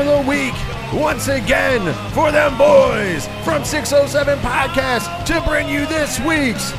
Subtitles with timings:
[0.00, 0.54] of the week
[0.92, 1.80] once again
[2.12, 6.72] for them boys from 607 Podcast to bring you this week's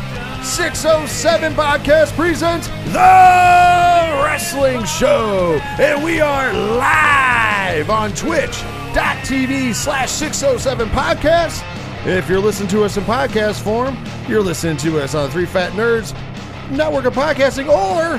[0.47, 5.59] 607 Podcast presents The Wrestling Show.
[5.79, 11.63] And we are live on twitch.tv slash 607 Podcast.
[12.07, 13.97] If you're listening to us in podcast form,
[14.27, 16.15] you're listening to us on Three Fat Nerds
[16.71, 18.15] Network of Podcasting, or,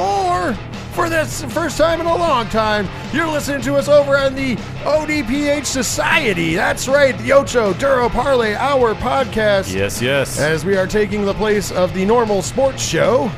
[0.00, 0.54] or
[0.92, 4.56] for this first time in a long time, you're listening to us over on the
[4.84, 6.54] ODPH Society.
[6.54, 10.38] That's right, the Ocho Duro Parlay Hour podcast Yes, yes.
[10.38, 13.30] as we are taking the place of the normal sports show.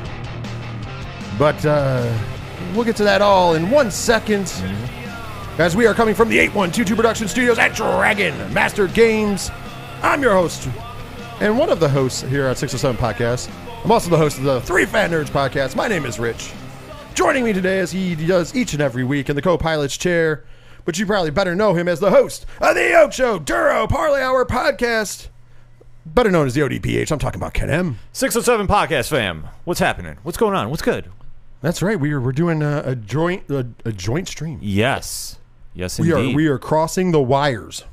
[1.39, 2.15] But uh,
[2.75, 4.53] we'll get to that all in one second.
[5.57, 9.51] As we are coming from the 8122 Production Studios at Dragon Master Games.
[10.01, 10.67] I'm your host,
[11.39, 13.49] and one of the hosts here at 607 Podcast.
[13.83, 15.75] I'm also the host of the Three Fat Nerds Podcast.
[15.75, 16.51] My name is Rich.
[17.15, 20.43] Joining me today, as he does each and every week in the co pilot's chair,
[20.83, 24.45] but you probably better know him as the host of the Ocho Duro Parlay Hour
[24.45, 25.27] Podcast
[26.05, 27.11] better known as the ODPH.
[27.11, 27.99] I'm talking about Ken M.
[28.11, 29.47] 607 Podcast fam.
[29.63, 30.17] What's happening?
[30.23, 30.69] What's going on?
[30.69, 31.09] What's good?
[31.61, 31.97] That's right.
[31.99, 34.59] We are we're doing a, a joint a, a joint stream.
[34.61, 35.37] Yes.
[35.73, 36.33] Yes, We indeed.
[36.33, 37.83] are we are crossing the wires.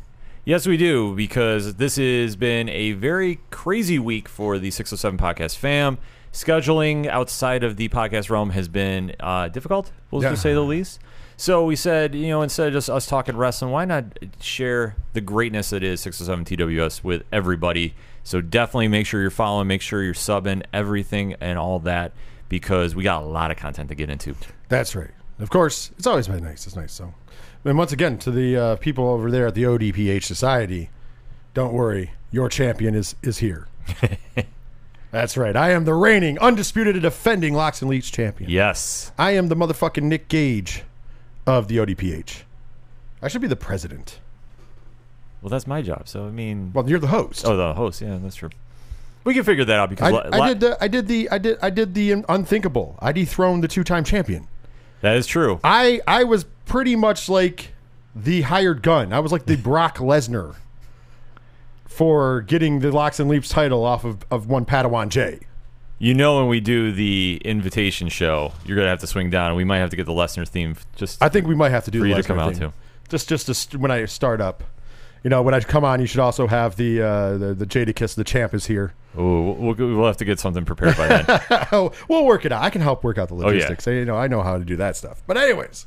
[0.44, 5.56] yes, we do, because this has been a very crazy week for the 607 Podcast
[5.56, 5.99] fam.
[6.33, 10.31] Scheduling outside of the podcast realm has been uh, difficult, we'll Yeah.
[10.31, 11.01] just say the least.
[11.37, 14.05] So we said, you know, instead of just us talking wrestling, why not
[14.41, 17.95] share the greatness that is 607 TWS with everybody?
[18.23, 22.13] So definitely make sure you're following, make sure you're subbing, everything and all that,
[22.51, 24.35] because we got a lot of content to get into.
[24.69, 25.11] That's right.
[25.39, 26.67] Of course, it's always been nice.
[26.67, 26.93] It's nice.
[26.93, 27.15] So,
[27.65, 30.91] and once again, to the uh, people over there at the ODPH Society,
[31.55, 33.67] don't worry, your champion is is here.
[35.10, 35.56] That's right.
[35.56, 38.48] I am the reigning, undisputed, and defending Locks and Leech champion.
[38.50, 39.10] Yes.
[39.19, 40.84] I am the motherfucking Nick Gage
[41.47, 42.43] of the ODPH.
[43.20, 44.20] I should be the president.
[45.43, 46.06] Well, that's my job.
[46.09, 47.44] So I mean, Well, you're the host.
[47.47, 48.00] oh, the host.
[48.00, 48.50] Yeah, that's true.
[49.25, 50.60] We can figure that out because I, la- I did.
[50.60, 51.28] The, I did the.
[51.31, 51.59] I did.
[51.60, 52.97] I did the unthinkable.
[53.00, 54.49] I dethroned the two-time champion.
[55.03, 55.60] that is true.
[55.62, 57.75] I I was pretty much like
[58.15, 59.12] the hired gun.
[59.12, 60.54] I was like the Brock Lesnar
[62.00, 65.38] for getting the Locks and Leaps title off of, of one Padawan J.
[65.99, 69.56] You know, when we do the invitation show, you're gonna have to swing down, and
[69.59, 70.77] we might have to get the Lesnar theme.
[70.97, 72.53] Just I think we might have to do For the you to Lesnar come out
[72.53, 72.71] thing.
[72.71, 72.72] to.
[73.11, 74.65] Just just to st- when I start up.
[75.22, 78.15] You know, when I come on, you should also have the uh, the, the Jadakiss,
[78.15, 78.94] the champ is here.
[79.19, 81.67] Ooh, we'll, we'll have to get something prepared by then.
[81.71, 82.62] oh, we'll work it out.
[82.62, 83.44] I can help work out the yeah.
[83.44, 83.87] logistics.
[83.87, 85.22] You know, I know how to do that stuff.
[85.27, 85.87] But anyways,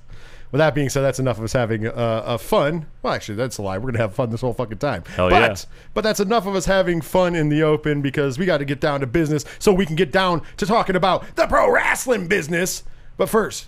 [0.54, 2.86] with that being said, that's enough of us having uh, a fun.
[3.02, 3.80] Well, actually, that's a lie.
[3.80, 5.04] We're gonna have fun this whole fucking time.
[5.16, 5.56] Hell but yeah.
[5.96, 8.80] but that's enough of us having fun in the open because we got to get
[8.80, 12.84] down to business so we can get down to talking about the pro wrestling business.
[13.18, 13.68] But first.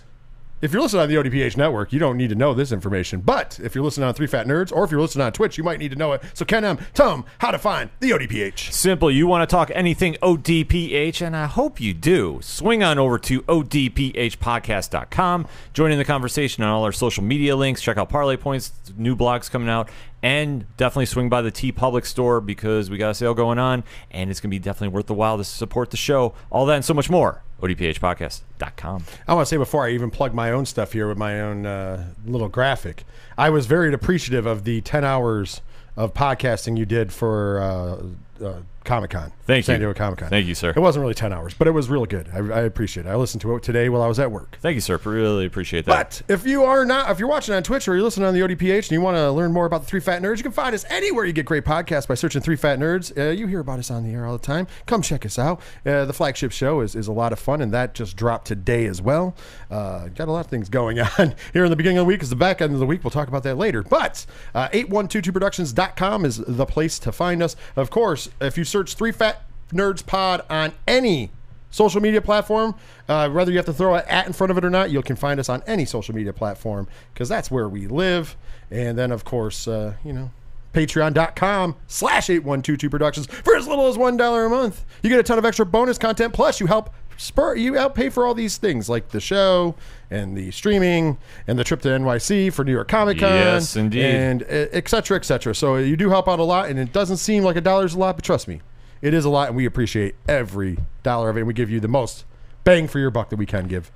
[0.62, 3.20] If you're listening on the ODPH network, you don't need to know this information.
[3.20, 5.64] But if you're listening on Three Fat Nerds or if you're listening on Twitch, you
[5.64, 6.22] might need to know it.
[6.32, 8.72] So, Ken M, tell them how to find the ODPH.
[8.72, 9.10] Simple.
[9.10, 12.38] You want to talk anything ODPH, and I hope you do.
[12.40, 15.46] Swing on over to ODPHpodcast.com.
[15.74, 17.82] Join in the conversation on all our social media links.
[17.82, 19.90] Check out Parlay Points, new blogs coming out,
[20.22, 24.30] and definitely swing by the TeePublic store because we got a sale going on, and
[24.30, 26.32] it's going to be definitely worth the while to support the show.
[26.48, 27.42] All that and so much more.
[27.62, 29.04] ODPHpodcast.com.
[29.26, 31.66] I want to say before I even plug my own stuff here with my own
[31.66, 33.04] uh, little graphic,
[33.38, 35.62] I was very appreciative of the 10 hours
[35.96, 39.32] of podcasting you did for uh, uh, Comic Con.
[39.44, 39.86] Thank San you.
[39.86, 40.30] Diego Comic Con.
[40.30, 40.70] Thank you, sir.
[40.70, 42.28] It wasn't really 10 hours, but it was really good.
[42.32, 43.08] I, I appreciate it.
[43.08, 44.58] I listened to it today while I was at work.
[44.60, 44.98] Thank you, sir.
[45.04, 46.22] Really appreciate that.
[46.26, 48.40] But if you are not, if you're watching on Twitch or you're listening on the
[48.40, 50.74] ODPH and you want to learn more about the Three Fat Nerds, you can find
[50.74, 53.16] us anywhere you get great podcasts by searching Three Fat Nerds.
[53.16, 54.66] Uh, you hear about us on the air all the time.
[54.86, 55.60] Come check us out.
[55.84, 58.86] Uh, the flagship show is, is a lot of fun, and that just dropped today
[58.86, 59.34] as well.
[59.70, 62.22] Uh, got a lot of things going on here in the beginning of the week.
[62.22, 63.02] Is the back end of the week.
[63.04, 63.82] We'll talk about that later.
[63.82, 67.56] But uh, 8122productions.com is the place to find us.
[67.74, 69.42] Of course, if you search Three Fat
[69.72, 71.30] Nerds Pod on any
[71.70, 72.74] social media platform.
[73.08, 75.00] Uh, whether you have to throw an at in front of it or not, you
[75.02, 78.36] can find us on any social media platform because that's where we live.
[78.70, 80.30] And then, of course, uh, you know,
[80.72, 84.84] patreon.com slash 8122 productions for as little as $1 a month.
[85.02, 86.32] You get a ton of extra bonus content.
[86.32, 89.74] Plus, you help spur, you outpay for all these things like the show
[90.10, 93.30] and the streaming and the trip to NYC for New York Comic Con.
[93.30, 94.04] Yes, indeed.
[94.04, 95.54] And et cetera, et cetera.
[95.54, 97.98] So you do help out a lot, and it doesn't seem like a dollar's a
[97.98, 98.60] lot, but trust me,
[99.02, 101.40] it is a lot, and we appreciate every dollar of it.
[101.40, 102.24] And we give you the most
[102.64, 103.90] bang for your buck that we can give,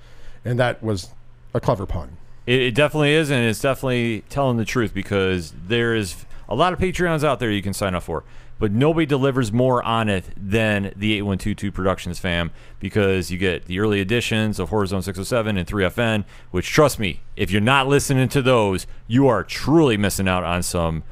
[0.44, 1.10] and that was
[1.54, 2.16] a clever pun.
[2.46, 6.72] It, it definitely is, and it's definitely telling the truth because there is a lot
[6.72, 8.24] of Patreons out there you can sign up for,
[8.60, 13.80] but nobody delivers more on it than the 8122 Productions fam because you get the
[13.80, 18.40] early editions of Horizon 607 and 3FN, which, trust me, if you're not listening to
[18.42, 21.02] those, you are truly missing out on some,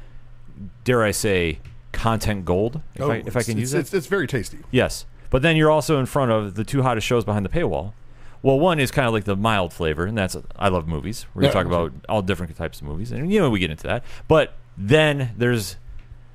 [0.84, 1.58] dare I say,
[1.90, 3.80] content gold, if, oh, I, if I can Oh, use it.
[3.80, 4.58] it's, it's very tasty.
[4.70, 5.06] Yes.
[5.30, 7.92] But then you're also in front of the two hottest shows behind the paywall.
[8.40, 11.26] Well, one is kind of like the mild flavor, and that's I love movies.
[11.34, 13.70] We're gonna Yeah, talk about all different types of movies, and you know we get
[13.70, 14.04] into that.
[14.28, 15.76] But then there's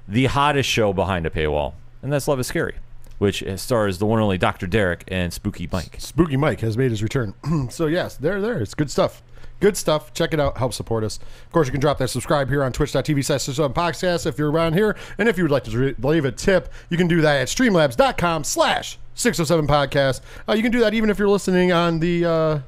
[0.07, 2.75] the hottest show behind a paywall, and that's Love Is Scary,
[3.17, 4.67] which stars the one and only Dr.
[4.67, 5.95] Derek and Spooky Mike.
[6.00, 7.33] Spooky Mike has made his return.
[7.69, 8.59] so yes, there, there.
[8.61, 9.21] It's good stuff.
[9.59, 10.13] Good stuff.
[10.13, 10.57] Check it out.
[10.57, 11.19] Help support us.
[11.45, 14.73] Of course, you can drop that subscribe here on twitch.tv slash podcast if you're around
[14.73, 14.97] here.
[15.17, 18.44] And if you would like to leave a tip, you can do that at streamlabs.com
[18.44, 20.19] slash 607 podcast.
[20.50, 22.59] Uh, you can do that even if you're listening on the uh,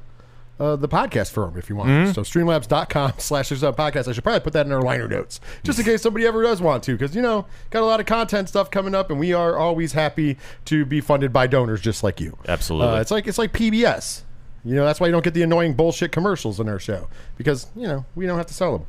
[0.58, 2.14] uh, the podcast forum if you want.
[2.14, 4.08] So streamlabs.com slash 607 podcast.
[4.08, 6.60] I should probably put that in our liner notes just in case somebody ever does
[6.60, 9.32] want to because, you know, got a lot of content stuff coming up and we
[9.32, 12.36] are always happy to be funded by donors just like you.
[12.48, 12.96] Absolutely.
[12.96, 14.22] Uh, it's like it's like PBS.
[14.64, 17.68] You know, that's why you don't get the annoying bullshit commercials in our show because
[17.76, 18.86] you know we don't have to sell them.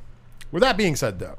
[0.52, 1.38] With that being said, though,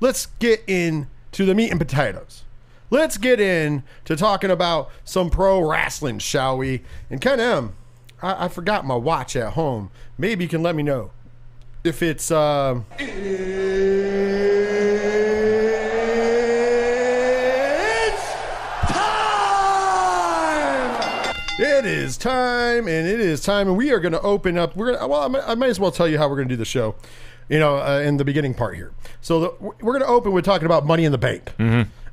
[0.00, 2.44] let's get into the meat and potatoes.
[2.90, 6.82] Let's get in to talking about some pro wrestling, shall we?
[7.08, 7.74] And Ken M,
[8.22, 9.90] I, I forgot my watch at home.
[10.18, 11.12] Maybe you can let me know
[11.84, 12.30] if it's.
[12.30, 13.10] Um, it's
[18.92, 21.34] time.
[21.58, 24.76] It is time, and it is time, and we are going to open up.
[24.76, 25.06] We're gonna.
[25.08, 26.64] Well, I might, I might as well tell you how we're going to do the
[26.64, 26.94] show.
[27.48, 28.92] You know, uh, in the beginning part here.
[29.20, 31.52] So the, we're going to open with talking about Money in the Bank.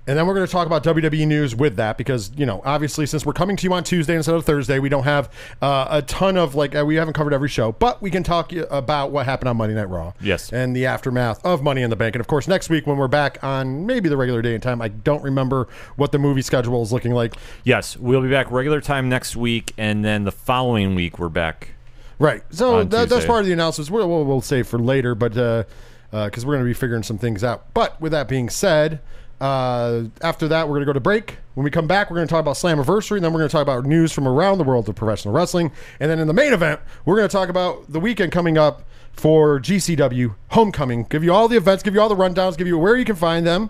[0.07, 3.05] And then we're going to talk about WWE news with that because, you know, obviously
[3.05, 5.29] since we're coming to you on Tuesday instead of Thursday, we don't have
[5.61, 8.53] uh, a ton of, like, uh, we haven't covered every show, but we can talk
[8.53, 10.13] about what happened on Monday Night Raw.
[10.21, 10.53] Yes.
[10.53, 12.15] And the aftermath of Money in the Bank.
[12.15, 14.81] And of course, next week when we're back on maybe the regular day and time,
[14.81, 15.67] I don't remember
[15.97, 17.35] what the movie schedule is looking like.
[17.65, 21.71] Yes, we'll be back regular time next week, and then the following week we're back.
[22.17, 22.43] Right.
[22.49, 23.91] So that, that's part of the announcements.
[23.91, 25.65] We'll, we'll, we'll save for later, but because
[26.13, 27.73] uh, uh we're going to be figuring some things out.
[27.73, 29.01] But with that being said,
[29.39, 31.37] uh, after that, we're going to go to break.
[31.53, 33.51] When we come back, we're going to talk about Slammiversary, and then we're going to
[33.51, 35.71] talk about news from around the world of professional wrestling.
[35.99, 38.83] And then in the main event, we're going to talk about the weekend coming up
[39.13, 41.03] for GCW Homecoming.
[41.09, 43.15] Give you all the events, give you all the rundowns, give you where you can
[43.15, 43.69] find them.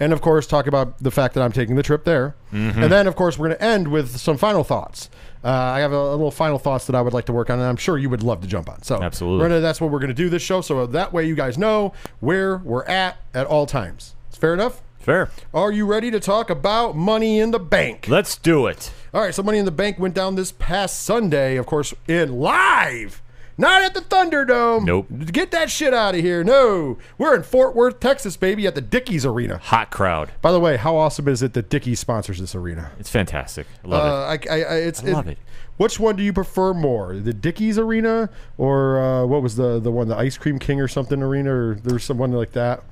[0.00, 2.34] And of course, talk about the fact that I'm taking the trip there.
[2.50, 5.08] And then, of course, we're going to end with some final thoughts.
[5.44, 7.58] Uh, I have a, a little final thoughts that I would like to work on,
[7.58, 8.82] and I'm sure you would love to jump on.
[8.82, 9.48] So, Absolutely.
[9.48, 10.60] gonna, that's what we're going to do this show.
[10.60, 14.14] So that way, you guys know where we're at at all times.
[14.28, 14.82] It's fair enough.
[15.02, 15.30] Fair.
[15.52, 18.06] Are you ready to talk about Money in the Bank?
[18.08, 18.92] Let's do it.
[19.12, 22.38] All right, so Money in the Bank went down this past Sunday, of course, in
[22.38, 23.20] live.
[23.58, 24.84] Not at the Thunderdome.
[24.84, 25.08] Nope.
[25.30, 26.42] Get that shit out of here.
[26.44, 26.98] No.
[27.18, 29.58] We're in Fort Worth, Texas, baby, at the Dickies Arena.
[29.58, 30.30] Hot crowd.
[30.40, 32.92] By the way, how awesome is it that Dickies sponsors this arena?
[32.98, 33.66] It's fantastic.
[33.84, 34.48] I love it.
[34.48, 35.38] Uh, I, I, I, it's, I love it.
[35.76, 39.90] Which one do you prefer more, the Dickies Arena or uh, what was the the
[39.90, 42.84] one, the Ice Cream King or something arena, or there's someone like that?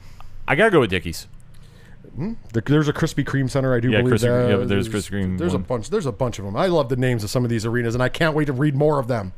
[0.48, 1.28] I gotta go with Dickies.
[2.52, 4.50] The, there's a Krispy Kreme center, I do Yeah, believe Krispy- that.
[4.50, 5.90] yeah, but there's Krispy Kreme There's a bunch.
[5.90, 6.56] There's a bunch of them.
[6.56, 8.74] I love the names of some of these arenas, and I can't wait to read
[8.74, 9.32] more of them.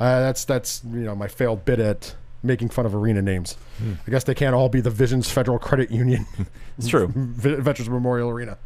[0.00, 3.56] Uh, that's that's you know my failed bit at making fun of arena names.
[3.78, 3.92] Hmm.
[4.06, 6.26] I guess they can't all be the Visions Federal Credit Union.
[6.76, 7.06] It's true.
[7.14, 8.58] Veterans Memorial Arena.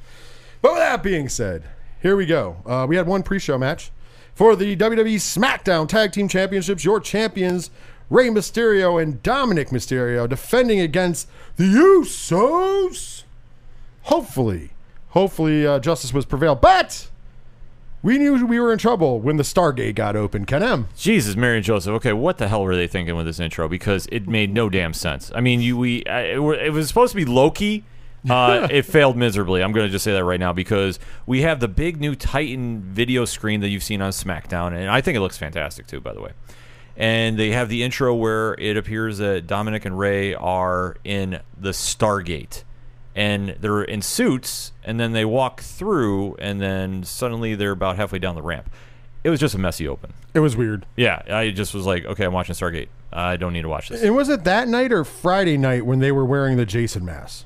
[0.63, 1.65] But with that being said,
[2.01, 2.57] here we go.
[2.65, 3.91] Uh, we had one pre-show match
[4.35, 6.87] for the WWE SmackDown Tag Team Championships.
[6.87, 7.71] Your champions,
[8.09, 13.18] Rey Mysterio and Dominic Mysterio, defending against the Usos.
[14.03, 14.71] Hopefully,
[15.09, 16.61] hopefully uh, justice was prevailed.
[16.61, 17.09] But
[18.03, 20.45] we knew we were in trouble when the Stargate got open.
[20.47, 20.89] Ken M.
[20.97, 21.93] Jesus, Mary and Joseph.
[21.95, 23.69] Okay, what the hell were they thinking with this intro?
[23.69, 25.31] Because it made no damn sense.
[25.35, 27.85] I mean, you we it, were- it was supposed to be Loki.
[28.29, 29.63] Uh, it failed miserably.
[29.63, 32.83] I'm going to just say that right now because we have the big new Titan
[32.83, 36.01] video screen that you've seen on SmackDown, and I think it looks fantastic too.
[36.01, 36.33] By the way,
[36.97, 41.71] and they have the intro where it appears that Dominic and Rey are in the
[41.71, 42.65] Stargate,
[43.19, 48.21] and they're in suits, and then they walk through, and then suddenly they're about halfway
[48.21, 48.71] down the ramp.
[49.25, 50.13] It was just a messy open.
[50.35, 50.87] It was weird.
[50.97, 52.87] Yeah, I just was like, okay, I'm watching Stargate.
[53.13, 54.03] I don't need to watch this.
[54.03, 57.45] And was it that night or Friday night when they were wearing the Jason mask?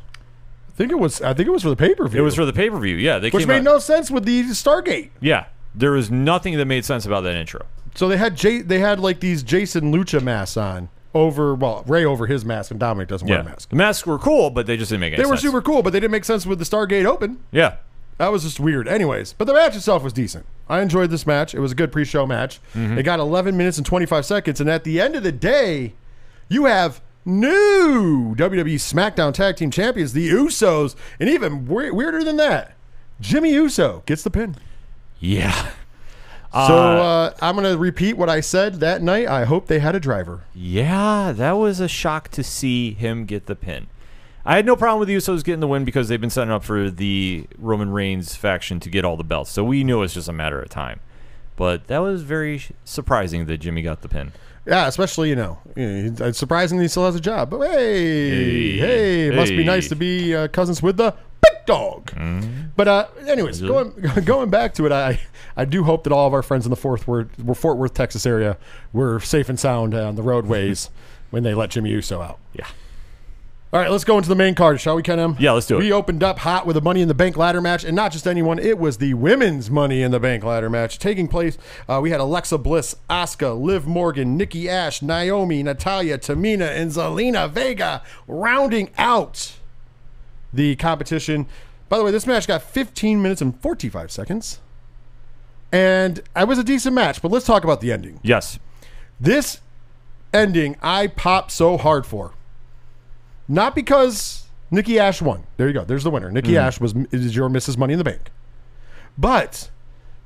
[0.69, 1.23] I think it was.
[1.23, 2.21] I think it was for the pay per view.
[2.21, 2.97] It was for the pay per view.
[2.97, 5.11] Yeah, they which made out- no sense with the Stargate.
[5.21, 7.65] Yeah, there was nothing that made sense about that intro.
[7.95, 12.05] So they had J- they had like these Jason Lucha masks on over well Rey
[12.05, 13.69] over his mask and Dominic doesn't wear a mask.
[13.71, 15.43] the masks were cool, but they just didn't make any They were sense.
[15.43, 17.39] super cool, but they didn't make sense with the Stargate open.
[17.51, 17.77] Yeah,
[18.19, 18.87] That was just weird.
[18.89, 20.47] Anyways, but the match itself was decent.
[20.69, 21.55] I enjoyed this match.
[21.55, 22.61] It was a good pre-show match.
[22.75, 22.99] Mm-hmm.
[22.99, 25.93] It got 11 minutes and 25 seconds, and at the end of the day,
[26.49, 32.37] you have new WWE SmackDown Tag Team Champions, the Usos, and even we- weirder than
[32.37, 32.75] that,
[33.21, 34.57] Jimmy Uso gets the pin.
[35.21, 35.71] Yeah.
[36.53, 39.27] So uh, I'm going to repeat what I said that night.
[39.27, 40.43] I hope they had a driver.
[40.55, 43.87] Yeah, that was a shock to see him get the pin.
[44.45, 46.65] I had no problem with the Usos getting the win because they've been setting up
[46.65, 49.51] for the Roman Reigns faction to get all the belts.
[49.51, 51.01] So we knew it was just a matter of time.
[51.57, 54.33] But that was very surprising that Jimmy got the pin.
[54.67, 57.51] Yeah, especially you know, it's surprisingly he still has a job.
[57.51, 61.67] But hey, Hey, hey, it must be nice to be uh, cousins with the big
[61.67, 62.13] dog.
[62.77, 63.93] But uh, anyways, going
[64.25, 65.21] going back to it, I
[65.57, 68.27] I do hope that all of our friends in the Fort Worth, Fort Worth, Texas
[68.27, 68.57] area
[68.93, 70.91] were safe and sound on the roadways
[71.31, 72.39] when they let Jimmy Uso out.
[72.53, 72.67] Yeah.
[73.75, 75.19] All right, let's go into the main card, shall we, Ken?
[75.19, 75.35] M?
[75.39, 75.79] Yeah, let's do it.
[75.79, 78.27] We opened up hot with a Money in the Bank ladder match, and not just
[78.27, 78.59] anyone.
[78.59, 81.57] It was the women's Money in the Bank ladder match taking place.
[81.89, 87.49] Uh, we had Alexa Bliss, Asuka, Liv Morgan, Nikki Ash, Naomi, Natalya, Tamina, and Zelina
[87.51, 89.55] Vega rounding out
[90.53, 91.47] the competition.
[91.89, 94.61] By the way, this match got 15 minutes and 45 seconds,
[95.71, 97.21] and it was a decent match.
[97.23, 98.21] But let's talk about the ending.
[98.23, 98.59] Yes.
[99.21, 99.61] This
[100.33, 102.33] ending, I popped so hard for.
[103.49, 105.45] Not because Nikki Ash won.
[105.59, 105.85] There you go.
[105.85, 106.31] There's the winner.
[106.31, 106.67] Nikki mm-hmm.
[106.67, 107.77] Ash was is your Mrs.
[107.77, 108.31] Money in the Bank.
[109.19, 109.71] But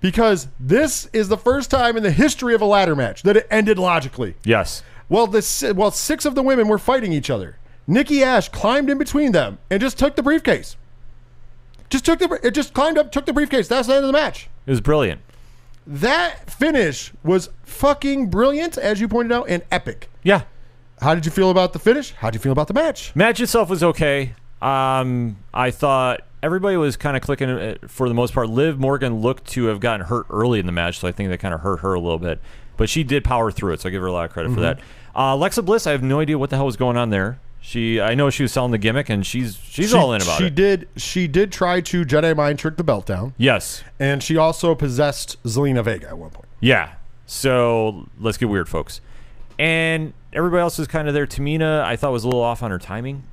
[0.00, 3.46] because this is the first time in the history of a ladder match that it
[3.50, 4.36] ended logically.
[4.44, 4.82] Yes.
[5.08, 7.58] Well, this well, six of the women were fighting each other.
[7.86, 10.76] Nikki Ash climbed in between them and just took the briefcase.
[11.88, 13.68] Just took the it just climbed up, took the briefcase.
[13.68, 14.48] That's the end of the match.
[14.66, 15.20] It was brilliant.
[15.86, 20.10] That finish was fucking brilliant, as you pointed out, and epic.
[20.24, 20.42] Yeah.
[21.00, 22.12] How did you feel about the finish?
[22.12, 23.14] How did you feel about the match?
[23.14, 24.34] Match itself was okay.
[24.60, 28.50] Um, I thought everybody was kind of clicking uh, for the most part.
[28.50, 31.38] Liv Morgan looked to have gotten hurt early in the match, so I think that
[31.38, 32.40] kind of hurt her a little bit.
[32.76, 34.60] But she did power through it, so I give her a lot of credit for
[34.60, 34.78] that.
[35.14, 37.38] Uh, Alexa Bliss, I have no idea what the hell was going on there.
[37.68, 40.38] She, I know she was selling the gimmick, and she's she's She- all in about
[40.38, 40.48] she it.
[40.50, 40.88] She did.
[40.96, 45.42] She did try to Jedi mind trick the belt down, Yes, and she also possessed
[45.42, 46.46] Zelina Vega at one point.
[46.60, 46.92] Yeah.
[47.26, 49.00] So let's get weird, folks.
[49.58, 51.26] And everybody else was kind of there.
[51.26, 53.24] Tamina, I thought was a little off on her timing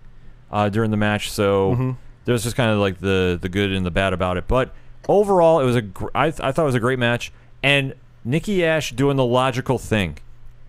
[0.51, 1.29] uh, during the match.
[1.29, 4.47] So there was just kind of like the the good and the bad about it.
[4.47, 4.73] But
[5.07, 7.31] overall, it was a gr- I, th- I thought it was a great match.
[7.61, 7.93] And
[8.25, 10.17] Nikki Ash doing the logical thing.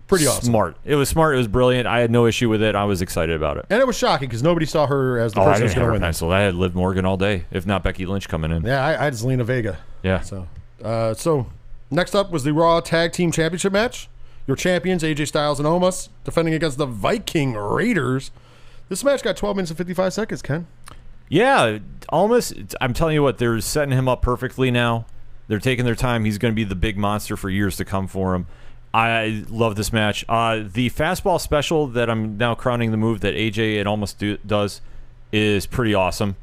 [0.07, 0.45] Pretty awesome.
[0.45, 0.77] Smart.
[0.85, 1.33] It was smart.
[1.33, 1.87] It was brilliant.
[1.87, 2.75] I had no issue with it.
[2.75, 3.65] I was excited about it.
[3.71, 5.91] And it was shocking because nobody saw her as the Oh, person who's going to
[5.93, 6.01] win.
[6.01, 6.31] penciled.
[6.31, 8.63] I had Liv Morgan all day, if not Becky Lynch coming in.
[8.63, 9.79] Yeah, I, I had Zelina Vega.
[10.03, 10.19] Yeah.
[10.21, 10.47] So,
[10.83, 11.47] uh, so
[11.89, 14.07] next up was the Raw Tag Team Championship match.
[14.45, 18.29] Your champions AJ Styles and Omos defending against the Viking Raiders.
[18.89, 20.41] This match got 12 minutes and 55 seconds.
[20.43, 20.67] Ken.
[21.29, 22.53] Yeah, almost.
[22.79, 25.07] I'm telling you what, they're setting him up perfectly now.
[25.47, 26.25] They're taking their time.
[26.25, 28.45] He's going to be the big monster for years to come for him.
[28.95, 30.23] I love this match.
[30.29, 34.37] Uh, the fastball special that I'm now crowning the move that AJ it almost do,
[34.45, 34.79] does
[35.31, 36.35] is pretty awesome.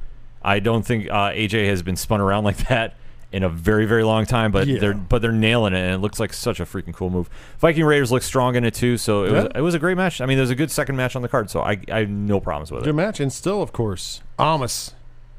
[0.42, 2.96] I don't think uh, AJ has been spun around like that
[3.32, 4.78] in a very very long time, but Yeah.
[4.80, 7.30] they're but they're nailing it, and it looks like such a freaking cool move.
[7.58, 10.20] Viking Raiders look strong in it too, so it was it was a great match.
[10.20, 12.38] I mean, there's a good second match on the card, so I I have no
[12.40, 12.84] problems with it.
[12.84, 13.18] Good match.
[13.20, 14.92] And still, of course, Omos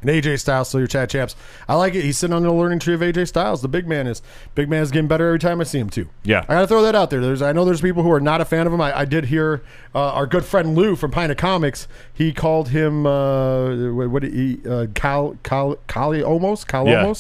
[0.04, 1.36] and AJ Styles, So your chat champs.
[1.68, 2.04] I like it.
[2.04, 3.62] He's sitting on the learning tree of AJ Styles.
[3.62, 4.22] The big man is
[4.54, 6.10] big man is getting better every time I see him too.
[6.24, 6.46] Yeah.
[6.48, 7.22] I gotta throw that out there.
[7.22, 8.82] There's I know there's people who are not a fan of him.
[8.82, 9.64] I, I did hear
[9.96, 11.88] uh, our good friend Lou from Pine of Comics.
[12.14, 17.14] He called him uh, what, what did he uh, Cal Cal Khali almost Cal Yeah.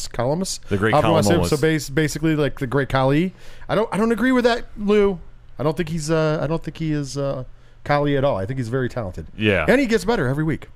[0.70, 1.40] The great However you wanna say it.
[1.40, 1.48] Kalamomus.
[1.48, 3.34] So base, basically like the great Khali.
[3.70, 5.20] I don't I don't agree with that Lou.
[5.58, 7.46] I don't think he's uh, I don't think he is uh,
[7.84, 8.38] Khali at all.
[8.38, 9.28] I think he's very talented.
[9.38, 9.66] Yeah.
[9.68, 10.70] And he gets better every week.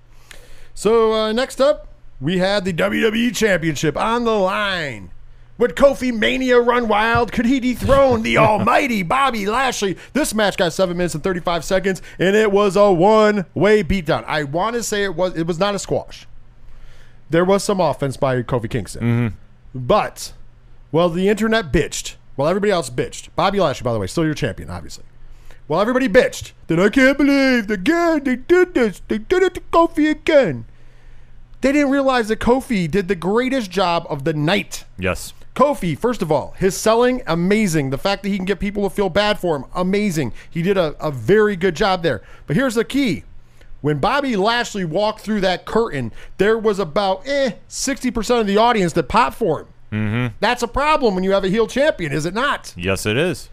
[0.74, 1.88] So uh, next up,
[2.20, 5.12] we had the WWE Championship on the line.
[5.58, 7.32] Would Kofi Mania run wild?
[7.32, 9.98] Could he dethrone the almighty Bobby Lashley?
[10.14, 14.24] This match got seven minutes and 35 seconds, and it was a one-way beatdown.
[14.26, 16.28] I want to say it was it was not a squash.
[17.30, 19.02] There was some offense by Kofi Kingston.
[19.02, 19.36] Mm-hmm.
[19.86, 20.34] But,
[20.92, 22.16] well, the internet bitched.
[22.38, 23.30] Well, everybody else bitched.
[23.36, 25.04] Bobby Lashley, by the way, still your champion, obviously.
[25.68, 26.54] Well, everybody bitched.
[26.68, 29.02] Then I can't believe again they did this.
[29.08, 30.66] They did it to Kofi again.
[31.62, 34.86] They didn't realize that Kofi did the greatest job of the night.
[34.98, 35.34] Yes.
[35.56, 37.90] Kofi, first of all, his selling, amazing.
[37.90, 40.34] The fact that he can get people to feel bad for him, amazing.
[40.50, 42.22] He did a, a very good job there.
[42.46, 43.24] But here's the key.
[43.82, 48.94] When Bobby Lashley walked through that curtain, there was about eh, 60% of the audience
[48.94, 49.68] that popped for him.
[49.92, 50.36] Mm-hmm.
[50.40, 52.74] That's a problem when you have a heel champion, is it not?
[52.78, 53.50] Yes, it is.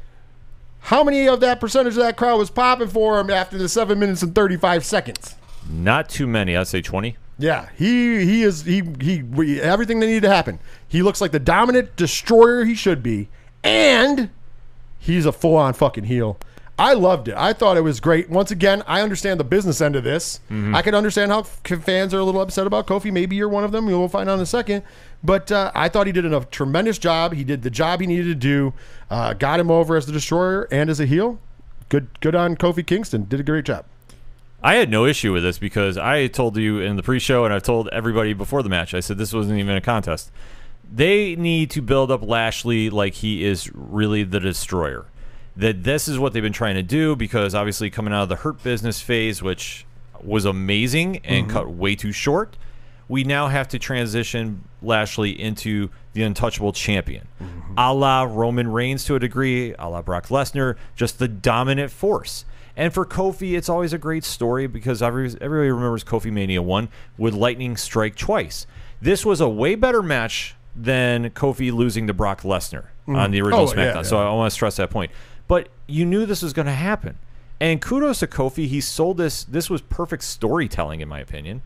[0.81, 3.99] How many of that percentage of that crowd was popping for him after the 7
[3.99, 5.37] minutes and 35 seconds?
[5.69, 6.57] Not too many.
[6.57, 7.17] I'd say 20.
[7.39, 10.61] Yeah, he he is he he everything that needed to happen.
[10.87, 13.29] He looks like the dominant destroyer he should be,
[13.65, 14.31] and
[15.01, 16.39] he's a full on fucking heel.
[16.79, 17.35] I loved it.
[17.37, 18.29] I thought it was great.
[18.29, 20.41] Once again, I understand the business end of this.
[20.51, 23.13] I can understand how fans are a little upset about Kofi.
[23.13, 23.87] Maybe you're one of them.
[23.87, 24.83] We'll find out in a second.
[25.23, 27.33] But uh, I thought he did a tremendous job.
[27.33, 28.75] He did the job he needed to do.
[29.09, 31.39] Uh, got him over as the destroyer and as a heel.
[31.91, 33.27] Good, good on Kofi Kingston.
[33.29, 33.85] Did a great job.
[34.65, 37.63] I had no issue with this because I told you in the pre-show and I've
[37.63, 38.95] told everybody before the match.
[38.95, 40.33] I said this wasn't even a contest.
[40.91, 45.05] They need to build up Lashley like he is really the destroyer.
[45.55, 48.37] That this is what they've been trying to do because obviously coming out of the
[48.37, 49.85] hurt business phase, which
[50.23, 51.55] was amazing and mm-hmm.
[51.55, 52.57] cut way too short,
[53.07, 57.75] we now have to transition Lashley into the untouchable champion, mm-hmm.
[57.77, 62.47] a la Roman Reigns to a degree, a la Brock Lesnar, just the dominant force.
[62.77, 67.35] And for Kofi, it's always a great story because everybody remembers Kofi Mania 1 with
[67.35, 68.67] lightning strike twice.
[69.01, 73.17] This was a way better match than Kofi losing to Brock Lesnar mm-hmm.
[73.17, 73.95] on the original Oh, SmackDown.
[73.95, 74.03] yeah.
[74.03, 75.13] So I want to stress that point.
[75.47, 77.19] But you knew this was going to happen.
[77.61, 78.67] And kudos to Kofi.
[78.67, 79.45] He sold this.
[79.45, 81.63] This was perfect storytelling, in my opinion.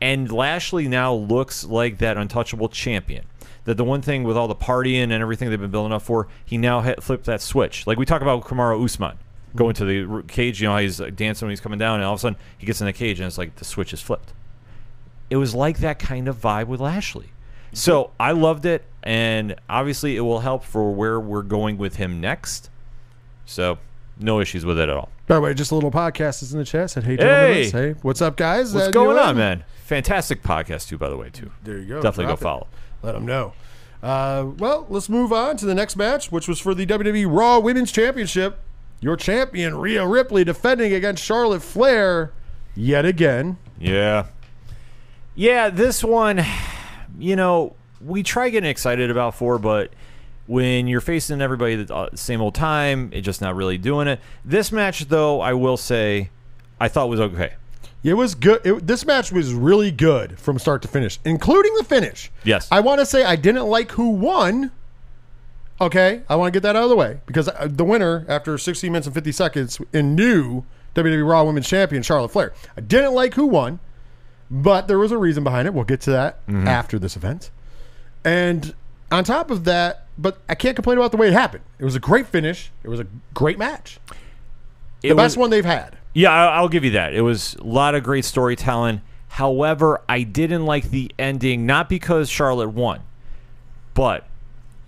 [0.00, 3.26] And Lashley now looks like that untouchable champion.
[3.64, 6.28] That the one thing with all the partying and everything they've been building up for,
[6.44, 7.86] he now ha- flipped that switch.
[7.86, 9.18] Like we talk about Kamaru Usman
[9.56, 10.60] going to the cage.
[10.62, 12.80] You know he's dancing when he's coming down, and all of a sudden he gets
[12.80, 14.32] in the cage, and it's like the switch is flipped.
[15.30, 17.30] It was like that kind of vibe with Lashley.
[17.72, 22.20] So I loved it, and obviously it will help for where we're going with him
[22.20, 22.68] next.
[23.46, 23.78] So
[24.18, 25.08] no issues with it at all.
[25.28, 26.90] By the way, just a little podcast is in the chat.
[26.90, 27.70] Said, hey, Hey!
[27.70, 28.74] Hey, what's up, guys?
[28.74, 29.62] What's Uh, going on, man?
[29.84, 31.52] Fantastic podcast too, by the way, too.
[31.62, 32.02] There you go.
[32.02, 32.44] Definitely Drop go it.
[32.44, 32.66] follow.
[33.04, 33.52] Let them know.
[34.02, 37.58] Uh, well, let's move on to the next match, which was for the WWE Raw
[37.60, 38.58] Women's Championship.
[39.00, 42.32] Your champion, Rhea Ripley, defending against Charlotte Flair
[42.76, 43.56] yet again.
[43.78, 44.26] Yeah.
[45.34, 46.44] Yeah, this one,
[47.18, 49.90] you know, we try getting excited about four, but
[50.46, 54.08] when you're facing everybody at the uh, same old time, it's just not really doing
[54.08, 54.20] it.
[54.44, 56.28] This match, though, I will say,
[56.78, 57.54] I thought was okay.
[58.02, 58.60] It was good.
[58.64, 62.30] It, this match was really good from start to finish, including the finish.
[62.44, 62.68] Yes.
[62.70, 64.72] I want to say I didn't like who won.
[65.80, 68.58] Okay, I want to get that out of the way because uh, the winner after
[68.58, 70.64] 16 minutes and 50 seconds in new
[70.94, 72.52] WWE Raw Women's Champion Charlotte Flair.
[72.76, 73.78] I didn't like who won,
[74.50, 75.72] but there was a reason behind it.
[75.72, 77.50] We'll get to that after this event.
[78.24, 78.74] And
[79.10, 81.64] on top of that, but I can't complain about the way it happened.
[81.78, 82.70] It was a great finish.
[82.82, 83.98] It was a great match.
[85.02, 85.96] It The was- best one they've had.
[86.12, 87.14] Yeah, I'll give you that.
[87.14, 89.00] It was a lot of great storytelling.
[89.28, 93.00] However, I didn't like the ending, not because Charlotte won,
[93.94, 94.26] but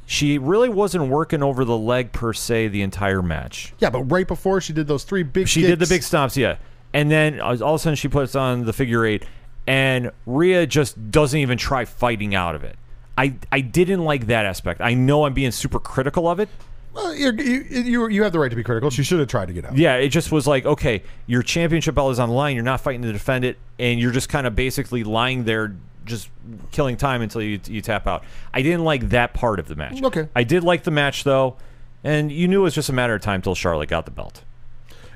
[0.07, 3.73] she really wasn't working over the leg per se the entire match.
[3.79, 6.57] Yeah, but right before she did those three big She did the big stomps, yeah.
[6.93, 9.25] And then uh, all of a sudden she puts on the figure eight,
[9.67, 12.77] and Rhea just doesn't even try fighting out of it.
[13.17, 14.81] I, I didn't like that aspect.
[14.81, 16.49] I know I'm being super critical of it.
[16.95, 18.91] Well, you're, you, you you have the right to be critical.
[18.91, 19.77] She should have tried to get out.
[19.79, 22.55] Yeah, it just was like, okay, your championship belt is on the line.
[22.55, 26.29] You're not fighting to defend it, and you're just kind of basically lying there, just
[26.71, 28.25] killing time until you, you tap out.
[28.53, 30.03] I didn't like that part of the match.
[30.03, 30.29] Okay.
[30.35, 31.57] I did like the match though,
[32.03, 34.43] and you knew it was just a matter of time till Charlotte got the belt.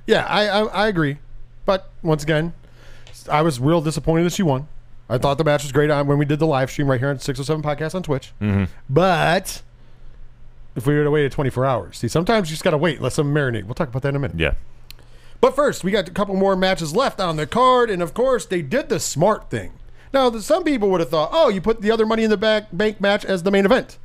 [0.07, 1.19] Yeah, I, I I agree,
[1.65, 2.53] but once again,
[3.31, 4.69] I was real disappointed that she won.
[5.09, 7.11] I thought the match was great on when we did the live stream right here
[7.11, 8.33] on Six Hundred Seven Podcast on Twitch.
[8.41, 8.65] Mm-hmm.
[8.89, 9.63] But
[10.77, 13.01] if we have waited twenty four hours, see, sometimes you just got to wait.
[13.01, 13.65] Let some marinate.
[13.65, 14.39] We'll talk about that in a minute.
[14.39, 14.55] Yeah.
[15.41, 18.47] But first, we got a couple more matches left on the card, and of course,
[18.47, 19.73] they did the smart thing.
[20.13, 22.69] Now, some people would have thought, oh, you put the other Money in the back,
[22.73, 23.99] Bank match as the main event.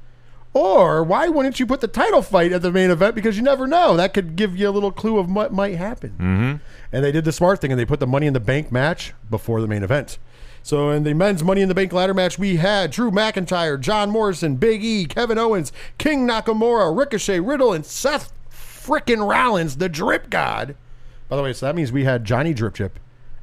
[0.54, 3.16] Or why wouldn't you put the title fight at the main event?
[3.16, 3.96] Because you never know.
[3.96, 6.10] That could give you a little clue of what might happen.
[6.12, 6.56] Mm-hmm.
[6.92, 9.14] And they did the smart thing, and they put the Money in the Bank match
[9.30, 10.18] before the main event.
[10.64, 14.10] So in the men's Money in the Bank ladder match, we had Drew McIntyre, John
[14.10, 20.30] Morrison, Big E, Kevin Owens, King Nakamura, Ricochet, Riddle, and Seth frickin' Rollins, the Drip
[20.30, 20.76] God.
[21.30, 23.00] By the way, so that means we had Johnny Drip Chip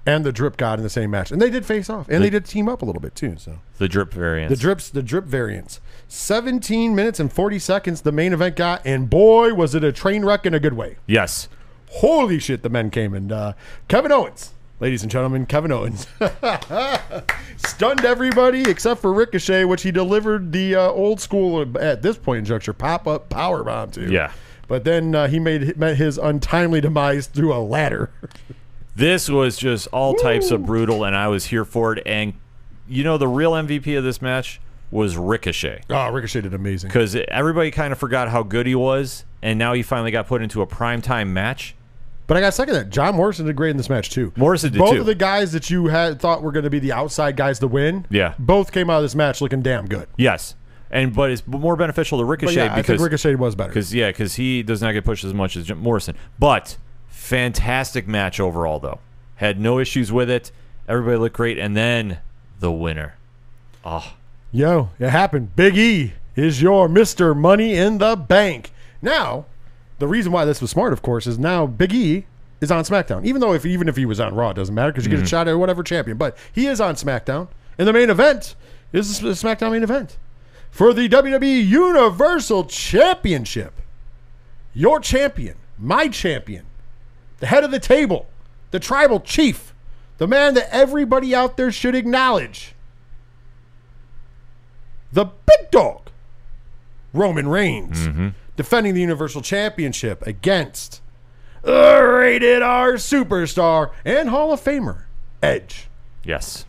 [0.08, 2.30] and the Drip God in the same match, and they did face off, and they
[2.30, 3.36] did team up a little bit too.
[3.38, 4.48] So The drip variant.
[4.50, 9.10] the drips, the drip variants, seventeen minutes and forty seconds, the main event got, and
[9.10, 10.96] boy, was it a train wreck in a good way.
[11.06, 11.48] yes.
[11.90, 13.52] Holy shit, the men came and uh,
[13.88, 16.06] Kevin Owens, ladies and gentlemen, Kevin Owens
[17.56, 22.40] stunned everybody except for Ricochet, which he delivered the uh, old school at this point
[22.40, 24.10] in juncture pop up power bomb to.
[24.10, 24.32] Yeah.
[24.66, 28.10] But then uh, he made met his untimely demise through a ladder.
[28.98, 32.02] This was just all types of brutal, and I was here for it.
[32.04, 32.34] And
[32.88, 35.82] you know, the real MVP of this match was Ricochet.
[35.90, 36.88] oh, Ricochet did amazing.
[36.88, 40.42] because everybody kind of forgot how good he was, and now he finally got put
[40.42, 41.76] into a primetime match.
[42.26, 42.90] But I got second that.
[42.90, 44.32] John Morrison did great in this match too.
[44.36, 45.00] Morrison did both too.
[45.00, 47.66] of the guys that you had thought were going to be the outside guys to
[47.68, 48.04] win.
[48.10, 48.34] Yeah.
[48.38, 50.08] both came out of this match looking damn good.
[50.16, 50.54] Yes,
[50.90, 53.68] and but it's more beneficial to But Ricochet yeah, I think because Ricochet was better.
[53.70, 56.16] because yeah, because he does not get pushed as much as Jim Morrison.
[56.38, 56.76] But
[57.28, 59.00] fantastic match overall, though.
[59.36, 60.50] Had no issues with it.
[60.88, 62.18] Everybody looked great, and then
[62.60, 63.14] the winner.
[63.84, 64.14] Oh,
[64.50, 65.54] Yo, it happened.
[65.56, 68.72] Big E is your Mister Money in the Bank.
[69.02, 69.44] Now,
[69.98, 72.24] the reason why this was smart, of course, is now Big E
[72.62, 73.26] is on SmackDown.
[73.26, 75.18] Even though if even if he was on Raw, it doesn't matter because you get
[75.18, 75.28] a mm-hmm.
[75.28, 76.16] shot at whatever champion.
[76.16, 78.54] But he is on SmackDown, and the main event
[78.92, 80.16] is the SmackDown main event
[80.70, 83.74] for the WWE Universal Championship.
[84.72, 86.64] Your champion, my champion,
[87.38, 88.26] the head of the table,
[88.70, 89.74] the tribal chief,
[90.18, 92.74] the man that everybody out there should acknowledge
[95.12, 96.10] the big dog,
[97.12, 98.28] Roman Reigns, mm-hmm.
[98.56, 101.00] defending the Universal Championship against
[101.62, 105.04] the rated R superstar and Hall of Famer,
[105.42, 105.88] Edge.
[106.24, 106.64] yes.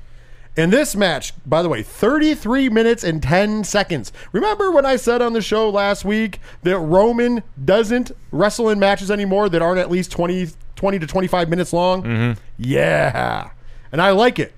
[0.60, 4.12] In this match, by the way, 33 minutes and 10 seconds.
[4.34, 9.10] Remember when I said on the show last week that Roman doesn't wrestle in matches
[9.10, 12.04] anymore that aren't at least 20, 20 to 25 minutes long?
[12.04, 12.42] Mm-hmm.
[12.58, 13.52] Yeah.
[13.94, 14.52] And I like it.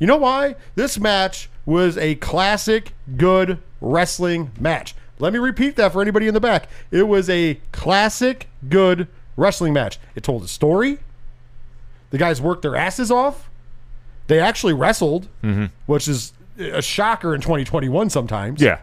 [0.00, 0.56] You know why?
[0.74, 4.96] This match was a classic good wrestling match.
[5.20, 6.68] Let me repeat that for anybody in the back.
[6.90, 10.00] It was a classic good wrestling match.
[10.16, 10.98] It told a story.
[12.10, 13.48] The guys worked their asses off.
[14.26, 15.66] They actually wrestled, mm-hmm.
[15.86, 18.60] which is a shocker in 2021 sometimes.
[18.60, 18.80] Yeah.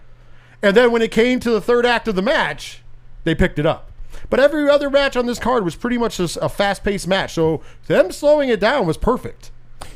[0.61, 2.81] And then when it came to the third act of the match,
[3.23, 3.91] they picked it up.
[4.29, 7.33] But every other match on this card was pretty much just a fast paced match.
[7.33, 9.51] So them slowing it down was perfect.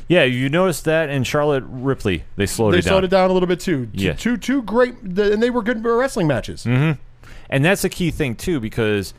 [0.08, 2.84] Yeah, you noticed that in Charlotte Ripley, they slowed They it down.
[2.84, 3.86] They slowed it down a little bit too.
[3.86, 4.12] Two- Yeah.
[4.14, 6.64] Two, two great, and they were good wrestling matches.
[6.64, 7.00] Mm-hmm.
[7.50, 9.14] And that's a key thing too, because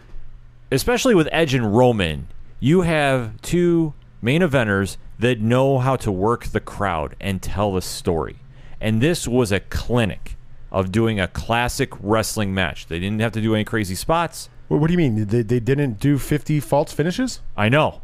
[0.72, 2.28] especially with Edge and Roman,
[2.60, 7.82] you have two main eventers that know how to work the crowd and tell the
[7.82, 8.38] story.
[8.80, 10.36] And this was a clinic
[10.72, 12.88] of doing a classic wrestling match.
[12.88, 14.50] They didn't have to do any crazy spots.
[14.68, 15.26] What, what do you mean?
[15.26, 17.42] They, they didn't do 50 false finishes?
[17.56, 18.02] I know.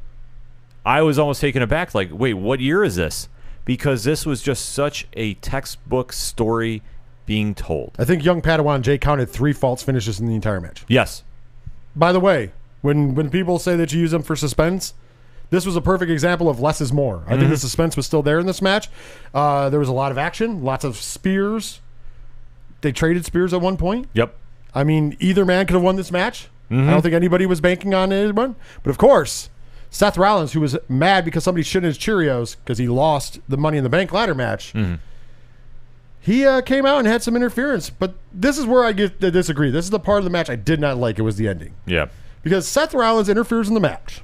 [0.85, 3.29] I was almost taken aback like, wait, what year is this?
[3.65, 6.81] Because this was just such a textbook story
[7.25, 7.95] being told.
[7.97, 10.83] I think young Padawan Jay counted three false finishes in the entire match.
[10.87, 11.23] Yes.
[11.95, 14.93] By the way, when when people say that you use them for suspense,
[15.49, 17.23] this was a perfect example of less is more.
[17.27, 18.89] I think the suspense was still there in this match.
[19.33, 21.79] Uh, there was a lot of action, lots of spears.
[22.81, 24.07] They traded spears at one point.
[24.13, 24.35] Yep.
[24.73, 26.47] I mean, either man could have won this match.
[26.71, 28.55] I don't think anybody was banking on anyone.
[28.81, 29.51] But of course,
[29.91, 33.57] Seth Rollins, who was mad because somebody shit in his Cheerios because he lost the
[33.57, 34.73] Money in the Bank ladder match,
[36.19, 37.91] he uh, came out and had some interference.
[37.91, 39.69] But this is where I get to disagree.
[39.69, 41.19] This is the part of the match I did not like.
[41.19, 42.07] It was the ending Yeah.
[42.41, 44.21] because Seth Rollins interferes in the match,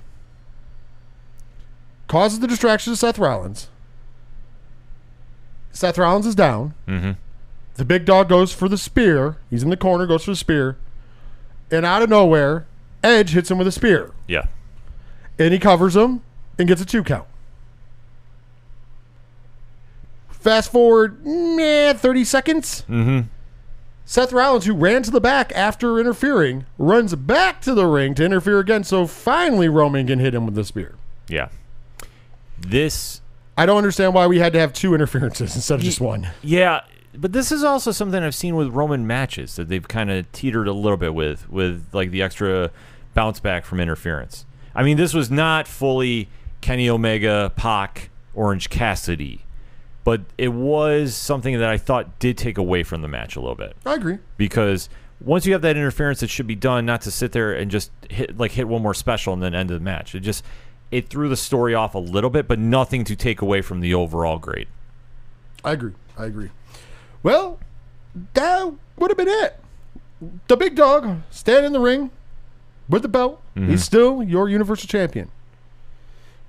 [2.10, 3.70] causes the distraction to Seth Rollins.
[5.72, 6.74] Seth Rollins is down.
[6.88, 7.12] Mm-hmm.
[7.76, 9.38] The big dog goes for the spear.
[9.50, 10.76] He's in the corner, goes for the spear.
[11.72, 12.66] And out of nowhere,
[13.04, 14.12] Edge hits him with a spear.
[14.28, 14.48] Yeah.
[15.38, 16.22] And he covers him
[16.58, 17.28] and gets a two count.
[20.30, 22.82] Fast forward, meh, 30 seconds.
[22.90, 23.28] Mm-hmm.
[24.04, 28.26] Seth Rollins, who ran to the back after interfering, runs back to the ring to
[28.26, 28.84] interfere again.
[28.84, 30.96] So finally, Roman can hit him with the spear.
[31.28, 31.50] Yeah.
[32.62, 33.22] This
[33.58, 36.30] I don't understand why we had to have two interferences instead of just one.
[36.42, 36.82] Yeah,
[37.14, 40.68] but this is also something I've seen with Roman matches that they've kind of teetered
[40.68, 42.72] a little bit with, with like the extra
[43.14, 44.46] bounce back from interference.
[44.74, 46.30] I mean, this was not fully
[46.62, 49.44] Kenny Omega, Pac, Orange Cassidy,
[50.06, 53.56] but it was something that I thought did take away from the match a little
[53.56, 54.20] bit I agree.
[54.38, 54.88] because
[55.20, 57.92] once you have that interference, it should be done not to sit there and just
[58.10, 60.16] hit like hit one more special and then end the match.
[60.16, 60.46] It just
[60.92, 63.94] it threw the story off a little bit, but nothing to take away from the
[63.94, 64.68] overall grade.
[65.64, 65.94] I agree.
[66.18, 66.50] I agree.
[67.24, 67.60] Well,
[68.34, 69.60] that would have been it.
[70.48, 72.12] The big dog stand in the ring
[72.88, 73.42] with the belt.
[73.54, 73.76] He's mm-hmm.
[73.78, 75.30] still your Universal Champion.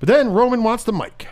[0.00, 1.28] But then Roman wants the mic.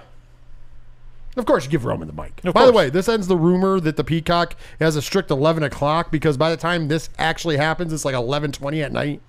[1.36, 2.40] Of course, you give Roman the mic.
[2.44, 5.62] Of by the way, this ends the rumor that the Peacock has a strict 11
[5.62, 9.22] o'clock because by the time this actually happens, it's like 11:20 at night.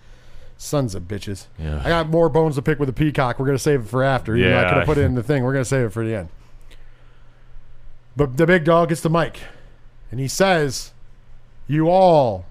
[0.61, 1.45] Sons of bitches.
[1.57, 1.79] Yeah.
[1.85, 3.39] I got more bones to pick with the Peacock.
[3.39, 4.35] We're gonna save it for after.
[4.35, 5.43] Yeah, I could have put it in the thing.
[5.45, 6.27] We're gonna save it for the end.
[8.17, 9.39] But the big dog gets the mic,
[10.11, 10.91] and he says,
[11.65, 12.45] "You all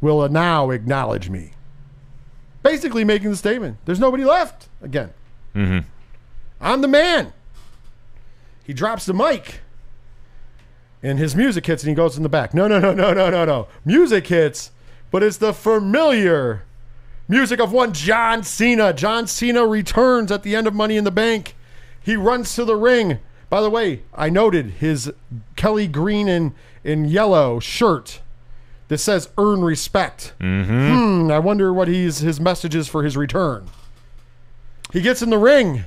[0.00, 1.50] will now acknowledge me."
[2.62, 5.10] Basically, making the statement: "There's nobody left." Again,
[5.54, 5.86] Mm-hmm.
[6.58, 7.34] I'm the man.
[8.64, 9.60] He drops the mic,
[11.02, 12.54] and his music hits, and he goes in the back.
[12.54, 13.68] No, no, no, no, no, no, no.
[13.84, 14.70] Music hits,
[15.10, 16.62] but it's the familiar
[17.28, 18.92] Music of one John Cena.
[18.92, 21.56] John Cena returns at the end of Money in the Bank.
[22.00, 23.18] He runs to the ring.
[23.50, 25.12] By the way, I noted his
[25.56, 26.52] Kelly green and,
[26.84, 28.20] and yellow shirt
[28.88, 31.24] that says "Earn Respect." Mm-hmm.
[31.24, 33.66] Hmm, I wonder what he's his message is for his return.
[34.92, 35.84] He gets in the ring.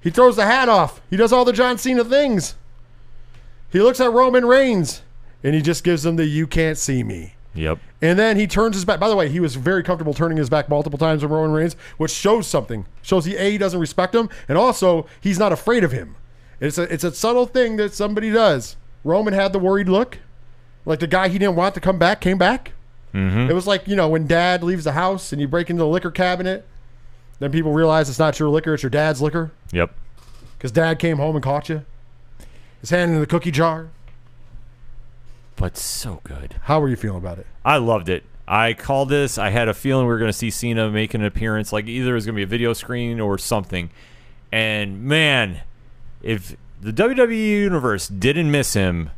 [0.00, 1.00] He throws the hat off.
[1.08, 2.56] He does all the John Cena things.
[3.70, 5.02] He looks at Roman Reigns
[5.42, 7.78] and he just gives him the "You can't see me." Yep.
[8.02, 8.98] And then he turns his back.
[8.98, 11.74] By the way, he was very comfortable turning his back multiple times on Roman Reigns,
[11.96, 12.84] which shows something.
[13.02, 16.16] Shows he a he doesn't respect him, and also he's not afraid of him.
[16.60, 18.76] It's a it's a subtle thing that somebody does.
[19.04, 20.18] Roman had the worried look,
[20.84, 22.72] like the guy he didn't want to come back came back.
[23.14, 23.50] Mm-hmm.
[23.50, 25.88] It was like you know when Dad leaves the house and you break into the
[25.88, 26.66] liquor cabinet,
[27.38, 29.92] then people realize it's not your liquor, it's your dad's liquor Yep.
[30.58, 31.84] because Dad came home and caught you.
[32.80, 33.90] His hand in the cookie jar.
[35.56, 36.56] But so good.
[36.62, 37.46] How were you feeling about it?
[37.64, 38.24] I loved it.
[38.46, 39.38] I called this.
[39.38, 41.72] I had a feeling we were going to see Cena make an appearance.
[41.72, 43.90] Like either it was going to be a video screen or something.
[44.52, 45.60] And man,
[46.22, 49.10] if the WWE universe didn't miss him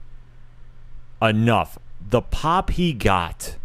[1.20, 3.56] enough, the pop he got,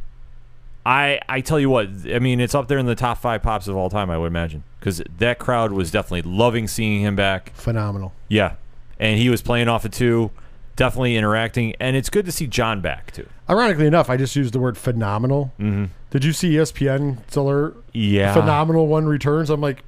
[0.86, 3.68] I I tell you what, I mean it's up there in the top five pops
[3.68, 4.10] of all time.
[4.10, 7.52] I would imagine because that crowd was definitely loving seeing him back.
[7.54, 8.14] Phenomenal.
[8.28, 8.56] Yeah,
[9.00, 10.32] and he was playing off it too,
[10.76, 13.28] definitely interacting, and it's good to see John back too.
[13.50, 15.54] Ironically enough, I just used the word phenomenal.
[15.60, 15.86] Mm-hmm.
[16.12, 17.76] Did you see E ESPN alert?
[17.94, 19.50] Yeah, Phenomenal one returns.
[19.50, 19.84] I'm like,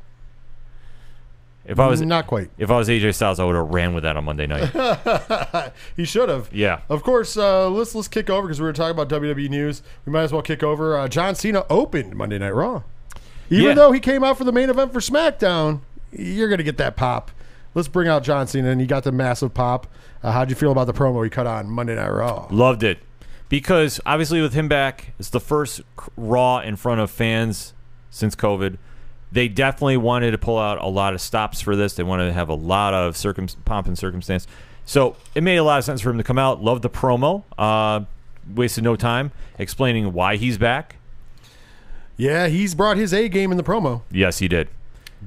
[1.65, 2.49] If I was not quite.
[2.57, 5.71] if I was AJ Styles, I would have ran with that on Monday night.
[5.95, 6.49] He should have.
[6.53, 6.81] Yeah.
[6.89, 9.81] Of course, uh, let's let's kick over because we were talking about WWE news.
[10.05, 10.97] We might as well kick over.
[10.97, 12.83] Uh, John Cena opened Monday Night Raw.
[13.49, 13.73] Even Yeah.
[13.75, 17.31] though he came out for the main event for SmackDown, you're gonna get that pop.
[17.75, 19.87] Let's bring out John Cena, and he got the massive pop.
[20.21, 22.47] Uh, how'd you feel about the promo he cut on Monday Night Raw?
[22.51, 22.99] Loved it
[23.53, 25.81] because obviously with him back, it's the first
[26.17, 27.73] Raw in front of fans
[28.09, 28.77] since COVID.
[29.31, 31.93] They definitely wanted to pull out a lot of stops for this.
[31.93, 34.47] They wanted to have a lot of circum- pomp and circumstance.
[34.85, 36.63] So it made a lot of sense for him to come out.
[36.63, 37.43] Loved the promo.
[37.57, 38.05] Uh,
[38.53, 40.95] wasted no time explaining why he's back.
[42.17, 44.01] Yeah, he's brought his A game in the promo.
[44.11, 44.69] Yes, he did.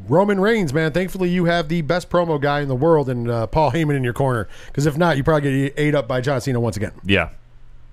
[0.09, 0.93] Roman Reigns, man.
[0.93, 4.05] Thankfully, you have the best promo guy in the world and uh, Paul Heyman in
[4.05, 4.49] your corner.
[4.67, 6.93] Because if not, you probably get ate up by John Cena once again.
[7.05, 7.31] Yeah,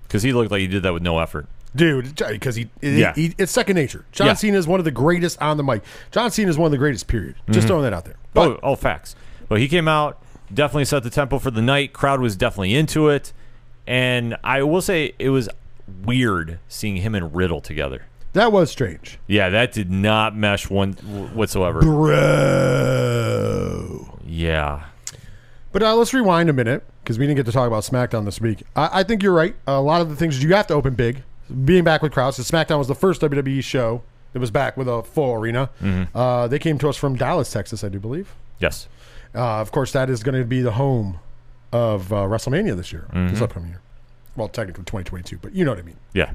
[0.03, 1.47] because he looked like he did that with no effort.
[1.75, 3.13] Dude, because he, Yeah.
[3.15, 4.05] he, it's second nature.
[4.11, 4.33] John Yeah.
[4.35, 5.81] Cena is one of the greatest on the mic.
[6.11, 7.07] John Cena is one of the greatest.
[7.07, 7.35] Period.
[7.49, 8.15] Just throwing that out there.
[8.33, 9.15] But oh, oh, facts.
[9.49, 10.21] But he came out,
[10.53, 11.91] definitely set the tempo for the night.
[11.91, 13.33] Crowd was definitely into it,
[13.87, 15.49] and I will say it was
[16.05, 18.03] weird seeing him and Riddle together.
[18.33, 20.93] That was strange, Yeah, that did not mesh one
[21.33, 21.81] whatsoever.
[22.83, 24.19] bro.
[24.25, 24.85] Yeah,
[25.71, 28.41] But uh, let's rewind a minute because we didn't get to talk about SmackDown this
[28.41, 28.63] week.
[28.75, 29.55] I, I think you're right.
[29.67, 31.21] a lot of the things you have to open big.
[31.65, 32.39] Being back with crowds.
[32.39, 35.69] SmackDown was the first WWE show that was back with a full arena.
[36.15, 38.33] Uh, they came to us from Dallas, Texas, I do believe.
[38.59, 38.87] yes,
[39.35, 41.19] Uh, of course, that is going to be the home
[41.71, 43.81] of uh, WrestleMania this year, this upcoming year.
[44.35, 45.97] Well, technically 2022, but you know what I mean.
[46.13, 46.31] yeah,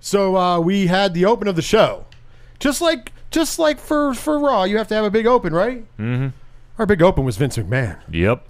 [0.00, 2.06] So uh, we had the open of the show,
[2.58, 5.84] just like just like for for Raw, you have to have a big open, right?
[5.98, 6.28] Mm-hmm.
[6.78, 8.46] Our big open was Vince McMahon, yep.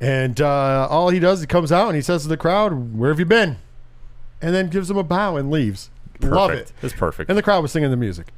[0.00, 3.10] and uh, all he does, he comes out and he says to the crowd, "Where
[3.10, 3.58] have you been?"
[4.42, 5.88] and then gives them a bow and leaves.
[6.20, 6.72] Love it.
[6.82, 7.30] It's perfect.
[7.30, 8.28] And the crowd was singing the music.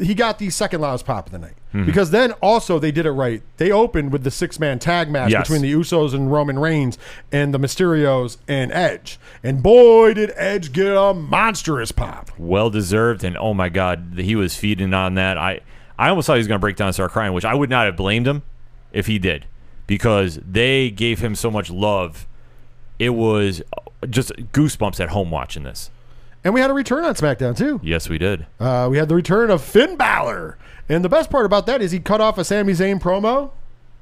[0.00, 1.84] He got the second loudest pop of the night Mm-hmm.
[1.84, 3.42] because then also they did it right.
[3.58, 5.42] They opened with the six man tag match Yes.
[5.42, 6.96] between the Usos and Roman Reigns
[7.30, 9.18] and the Mysterios and Edge.
[9.42, 12.30] And boy, did Edge get a monstrous pop.
[12.38, 15.36] well deserved, and oh my God, he was feeding on that.
[15.36, 15.60] I
[15.98, 17.68] I almost thought he was going to break down and start crying, which I would
[17.68, 18.44] not have blamed him
[18.90, 19.44] if he did,
[19.86, 22.26] because they gave him so much love.
[22.98, 23.60] It was
[24.08, 25.90] just goosebumps at home watching this.
[26.44, 27.80] And we had a return on SmackDown too.
[27.82, 28.46] Yes, we did.
[28.60, 30.56] Uh, we had the return of Finn Balor.
[30.88, 33.50] And the best part about that is he cut off a Sami Zayn promo,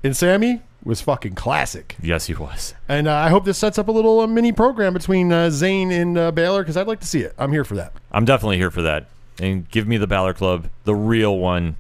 [0.04, 1.96] and Sami was fucking classic.
[2.00, 2.74] Yes, he was.
[2.88, 5.90] And uh, I hope this sets up a little uh, mini program between uh, Zayn
[5.90, 7.34] and uh, Balor because I'd like to see it.
[7.38, 7.92] I'm here for that.
[8.12, 9.06] I'm definitely here for that.
[9.40, 11.76] And give me the Balor Club, the real one,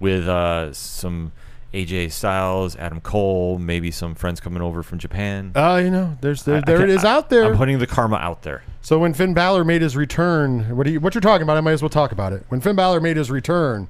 [0.00, 1.32] with uh, some
[1.74, 5.52] AJ Styles, Adam Cole, maybe some friends coming over from Japan.
[5.54, 7.44] Uh, you know, there's there, I- there I it is out there.
[7.44, 8.62] I'm putting the karma out there.
[8.86, 11.56] So when Finn Balor made his return, what you, what you're talking about?
[11.56, 12.44] I might as well talk about it.
[12.46, 13.88] When Finn Balor made his return,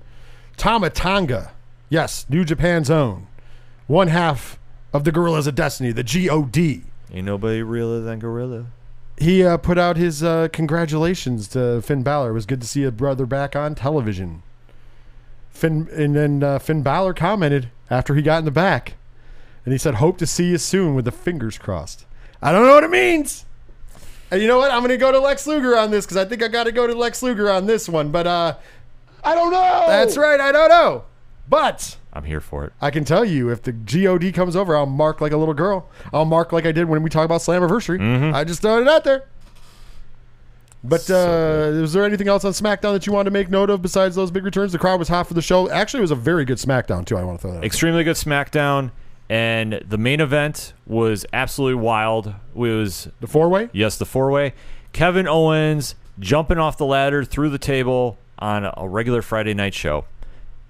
[0.56, 1.52] Tama Tonga,
[1.90, 3.26] yes, New Japan's own,
[3.88, 4.58] one half
[4.94, 6.82] of the Guerrillas of Destiny, the God.
[7.12, 8.68] Ain't nobody realer than Gorilla.
[9.18, 12.30] He uh, put out his uh, congratulations to Finn Balor.
[12.30, 14.42] It was good to see a brother back on television.
[15.50, 18.94] Finn and then uh, Finn Balor commented after he got in the back,
[19.66, 22.06] and he said, "Hope to see you soon." With the fingers crossed.
[22.40, 23.45] I don't know what it means,
[24.30, 24.70] And you know what?
[24.70, 26.72] I'm going to go to Lex Luger on this because I think I got to
[26.72, 28.10] go to Lex Luger on this one.
[28.10, 28.56] But uh,
[29.22, 29.84] I don't know.
[29.86, 30.40] that's right.
[30.40, 31.04] I don't know.
[31.48, 32.72] But I'm here for it.
[32.80, 35.88] I can tell you if the God comes over, I'll mark like a little girl.
[36.12, 38.00] I'll mark like I did when we talk about Slammiversary.
[38.00, 38.34] Mm-hmm.
[38.34, 39.26] I just throwing it out there.
[40.82, 43.82] But uh, is there anything else on SmackDown that you want to make note of
[43.82, 44.72] besides those big returns?
[44.72, 45.68] The crowd was hot for the show.
[45.68, 47.16] Actually, it was a very good SmackDown too.
[47.16, 47.58] I want to throw that.
[47.58, 47.64] out.
[47.64, 48.92] Extremely good SmackDown,
[49.28, 52.28] and the main event was absolutely wild.
[52.28, 53.68] It was The four way.
[53.72, 54.54] yes, the four way.
[54.92, 60.04] Kevin Owens jumping off the ladder through the table on a regular Friday night show.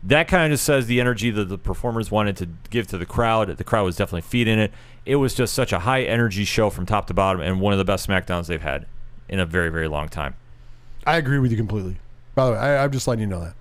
[0.02, 3.06] That kind of just says the energy that the performers wanted to give to the
[3.06, 3.48] crowd.
[3.56, 4.72] The crowd was definitely feeding it.
[5.04, 7.78] It was just such a high energy show from top to bottom, and one of
[7.78, 8.86] the best SmackDowns they've had
[9.28, 10.34] in a very, very long time.
[11.06, 11.96] I agree with you completely.
[12.34, 13.54] By the way, I, I'm just letting you know that.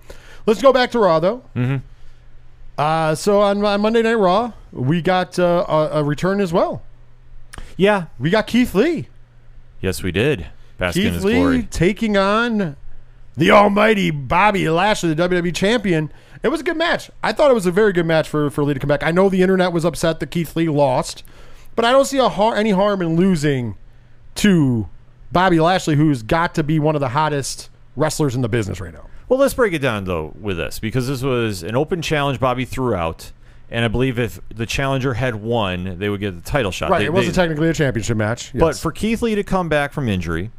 [0.46, 1.42] Let's go back to Raw though.
[1.56, 1.76] Mm-hmm.
[2.78, 6.82] Uh, so on, on Monday Night Raw, we got uh, a, a return as well.
[7.76, 9.08] Yeah, We got Keith Lee.
[9.80, 10.46] yes, we did.
[10.78, 11.62] Bask in Keith Lee glory.
[11.70, 12.76] taking on
[13.36, 16.12] the almighty Bobby Lashley, the WWE champion.
[16.42, 17.10] It was a good match.
[17.22, 19.02] I thought it was a very good match for, for Lee to come back.
[19.02, 21.22] I know the internet was upset that Keith Lee lost,
[21.74, 23.76] but I don't see a har- any harm in losing
[24.36, 24.88] to
[25.32, 28.92] Bobby Lashley, who's got to be one of the hottest wrestlers in the business right
[28.92, 29.06] now.
[29.28, 32.64] Well, let's break it down though with this because this was an open challenge Bobby
[32.64, 33.32] threw out,
[33.70, 36.90] and I believe if the challenger had won, they would get the title shot.
[36.90, 38.52] Right, They- it wasn't they- technically a championship match.
[38.54, 40.50] But for Keith Lee to come back from injury,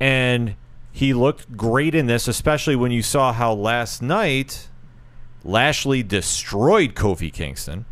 [0.00, 0.54] and
[0.92, 4.68] he looked great in this, especially when you saw how last night
[5.44, 7.84] Lashley destroyed Kofi Kingston.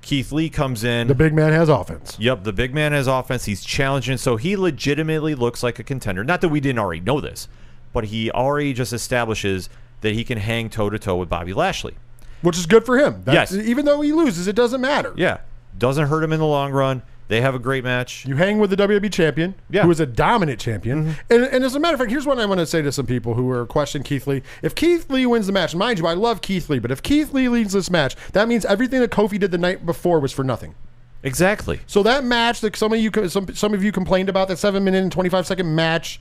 [0.00, 1.06] Keith Lee comes in.
[1.08, 2.16] the big man has offense.
[2.18, 3.44] Yep, the big man has offense.
[3.44, 6.24] He's challenging, so he legitimately looks like a contender.
[6.24, 7.46] Not that we didn't already know this,
[7.92, 9.68] but he already just establishes
[10.00, 11.94] that he can hang toe to toe with Bobby Lashley.
[12.42, 13.22] Which is good for him.
[13.24, 13.66] That's- Yes.
[13.66, 15.12] Even though he loses, it doesn't matter.
[15.16, 15.38] Yeah,
[15.76, 17.02] doesn't hurt him in the long run.
[17.28, 18.24] They have a great match.
[18.26, 19.82] You hang with the WWE champion, Yeah.
[19.82, 21.04] who is a dominant champion.
[21.04, 21.20] Mm-hmm.
[21.34, 23.04] And, and as a matter of fact, here's what I want to say to some
[23.04, 24.40] people who are questioning Keith Lee.
[24.62, 27.34] If Keith Lee wins the match, mind you, I love Keith Lee, but if Keith
[27.34, 30.42] Lee leads this match, that means everything that Kofi did the night before was for
[30.42, 30.74] nothing.
[31.22, 31.80] Exactly.
[31.86, 34.82] So that match that some of you some, some of you complained about, that seven
[34.84, 36.20] minute and 25 second match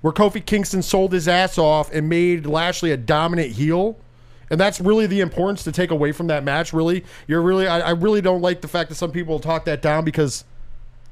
[0.00, 3.98] where Kofi Kingston sold his ass off and made Lashley a dominant heel.
[4.50, 6.72] And that's really the importance to take away from that match.
[6.72, 9.82] Really, you're really, I, I really don't like the fact that some people talk that
[9.82, 10.44] down because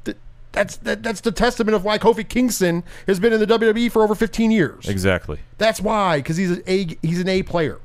[0.04, 0.16] th-
[0.52, 4.02] that's that, that's the testament of why Kofi Kingston has been in the WWE for
[4.02, 4.88] over 15 years.
[4.88, 5.40] Exactly.
[5.58, 7.80] That's why, because he's an A he's an A player.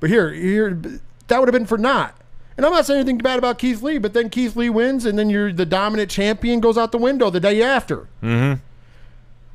[0.00, 0.70] But here, here
[1.28, 2.14] that would have been for not.
[2.56, 5.18] And I'm not saying anything bad about Keith Lee, but then Keith Lee wins, and
[5.18, 8.08] then you're the dominant champion goes out the window the day after.
[8.22, 8.60] Mm-hmm.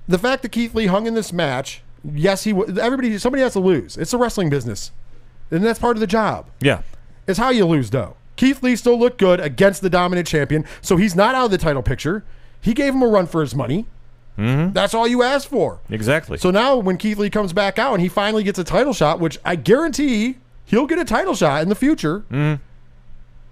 [0.08, 3.54] The fact that Keith Lee hung in this match, yes, he w- everybody somebody has
[3.54, 3.98] to lose.
[3.98, 4.92] It's a wrestling business,
[5.50, 6.48] and that's part of the job.
[6.60, 6.82] Yeah.
[7.28, 8.16] It's how you lose, though.
[8.36, 11.58] Keith Lee still looked good against the dominant champion, so he's not out of the
[11.58, 12.24] title picture.
[12.60, 13.86] He gave him a run for his money.
[14.38, 14.74] Mm-hmm.
[14.74, 15.80] That's all you asked for.
[15.90, 16.38] Exactly.
[16.38, 19.20] So now when Keith Lee comes back out and he finally gets a title shot,
[19.20, 22.24] which I guarantee he'll get a title shot in the future.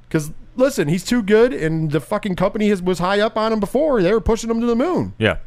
[0.08, 3.60] Because listen, he's too good, and the fucking company has, was high up on him
[3.60, 4.02] before.
[4.02, 5.38] They were pushing him to the moon, yeah.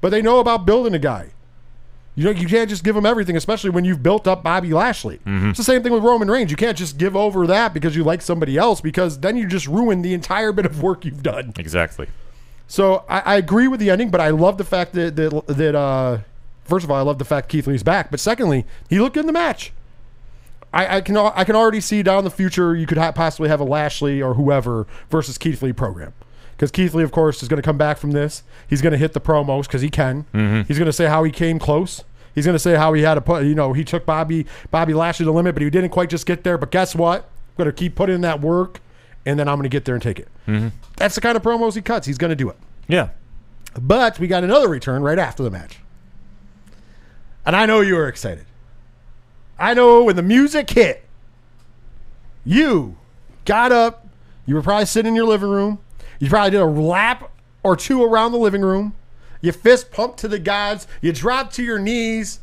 [0.00, 1.30] but they know about building a guy.
[2.14, 5.18] You know, you can't just give him everything, especially when you've built up Bobby Lashley.
[5.24, 6.50] It's the same thing with Roman Reigns.
[6.50, 9.66] You can't just give over that because you like somebody else, because then you just
[9.66, 11.54] ruin the entire bit of work you've done.
[11.58, 12.08] Exactly.
[12.68, 15.74] So I, I agree with the ending, but I love the fact that that, that
[15.74, 16.18] uh,
[16.64, 19.20] first of all, I love the fact Keith Lee's back, but secondly, he looked good
[19.20, 19.72] in the match.
[20.74, 23.60] I, I can I can already see down the future you could ha- possibly have
[23.60, 26.14] a Lashley or whoever versus Keith Lee program.
[26.52, 28.42] Because Keith Lee, of course, is going to come back from this.
[28.68, 30.24] He's going to hit the promos because he can.
[30.32, 30.62] Mm-hmm.
[30.68, 32.04] He's going to say how he came close.
[32.34, 34.94] He's going to say how he had to put, you know, he took Bobby Bobby
[34.94, 36.56] Lashley to the limit, but he didn't quite just get there.
[36.56, 37.22] But guess what?
[37.24, 38.80] I'm going to keep putting in that work,
[39.26, 40.28] and then I'm going to get there and take it.
[40.46, 40.68] Mm-hmm.
[40.96, 42.06] That's the kind of promos he cuts.
[42.06, 42.56] He's going to do it.
[42.88, 43.10] Yeah.
[43.78, 45.78] But we got another return right after the match.
[47.44, 48.46] And I know you were excited.
[49.58, 51.04] I know when the music hit,
[52.44, 52.96] you
[53.44, 54.08] got up.
[54.46, 55.78] You were probably sitting in your living room.
[56.22, 57.32] You probably did a lap
[57.64, 58.94] or two around the living room.
[59.40, 60.86] You fist pumped to the gods.
[61.00, 62.38] You dropped to your knees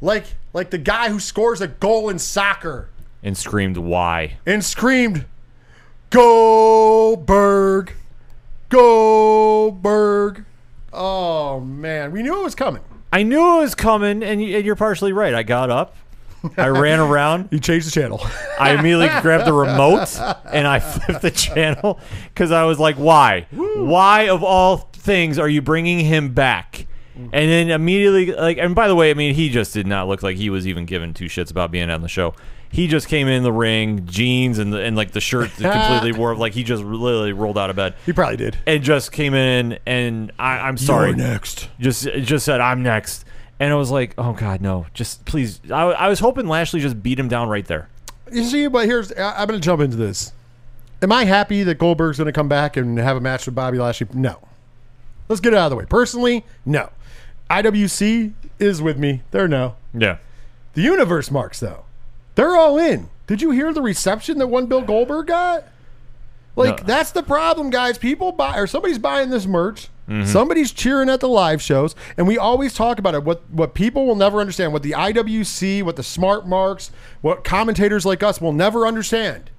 [0.00, 2.88] like like the guy who scores a goal in soccer
[3.22, 4.38] And screamed, why?
[4.44, 5.26] and screamed,
[6.10, 7.92] Goldberg,
[8.68, 10.44] Goldberg.
[10.92, 12.82] Oh man, we knew it was coming.
[13.12, 15.34] I knew it was coming, and you- and you're partially right.
[15.34, 15.94] I got up.
[16.56, 17.48] I ran around.
[17.50, 18.20] You changed the channel.
[18.58, 20.08] I immediately grabbed the remote
[20.52, 21.98] and I flipped the channel
[22.32, 23.46] because I was like, why?
[23.50, 26.86] Why, of all things, are you bringing him back?
[27.16, 30.22] And then immediately, like, and by the way, I mean, he just did not look
[30.22, 32.34] like he was even given two shits about being on the show.
[32.72, 36.34] He just came in the ring, jeans and the, and like the shirt completely wore
[36.36, 38.56] like he just literally rolled out of bed He probably did.
[38.64, 41.68] and just came in and I, I'm sorry, next.
[41.80, 43.24] just just said I'm next,
[43.60, 45.60] and I was like, oh god, no, just please.
[45.70, 47.88] I, I was hoping Lashley just beat him down right there.
[48.32, 50.32] You see, but here's I, I'm going to jump into this.
[51.02, 53.78] Am I happy that Goldberg's going to come back and have a match with Bobby
[53.78, 54.08] Lashley?
[54.12, 54.38] No.
[55.28, 55.86] Let's get it out of the way.
[55.86, 56.90] Personally, no.
[57.50, 59.22] IWC is with me.
[59.30, 59.76] They're no.
[59.94, 60.18] Yeah,
[60.74, 61.84] The universe marks though.
[62.36, 63.08] They're all in.
[63.26, 65.64] Did you hear the reception that one Bill Goldberg got?
[66.56, 66.84] Like No.
[66.86, 67.98] that's the problem, guys.
[67.98, 69.88] People buy or somebody's buying this merch.
[70.10, 70.26] Mm-hmm.
[70.26, 73.22] Somebody's cheering at the live shows, and we always talk about it.
[73.22, 76.90] What what people will never understand, what the IWC, what the smart marks,
[77.20, 79.50] what commentators like us will never understand.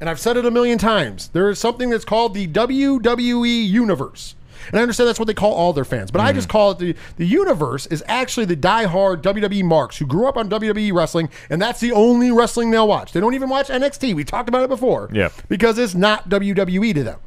[0.00, 1.28] And I've said it a million times.
[1.28, 4.34] There is something that's called the WWE universe.
[4.68, 6.38] And I understand that's what they call all their fans, but I mm-hmm.
[6.38, 10.36] just call it the the universe is actually the diehard WWE marks who grew up
[10.36, 13.12] on WWE wrestling, and that's the only wrestling they'll watch.
[13.12, 14.14] They don't even watch NXT.
[14.14, 15.08] We talked about it before.
[15.12, 15.28] Yeah.
[15.48, 17.20] Because it's not WWE to them.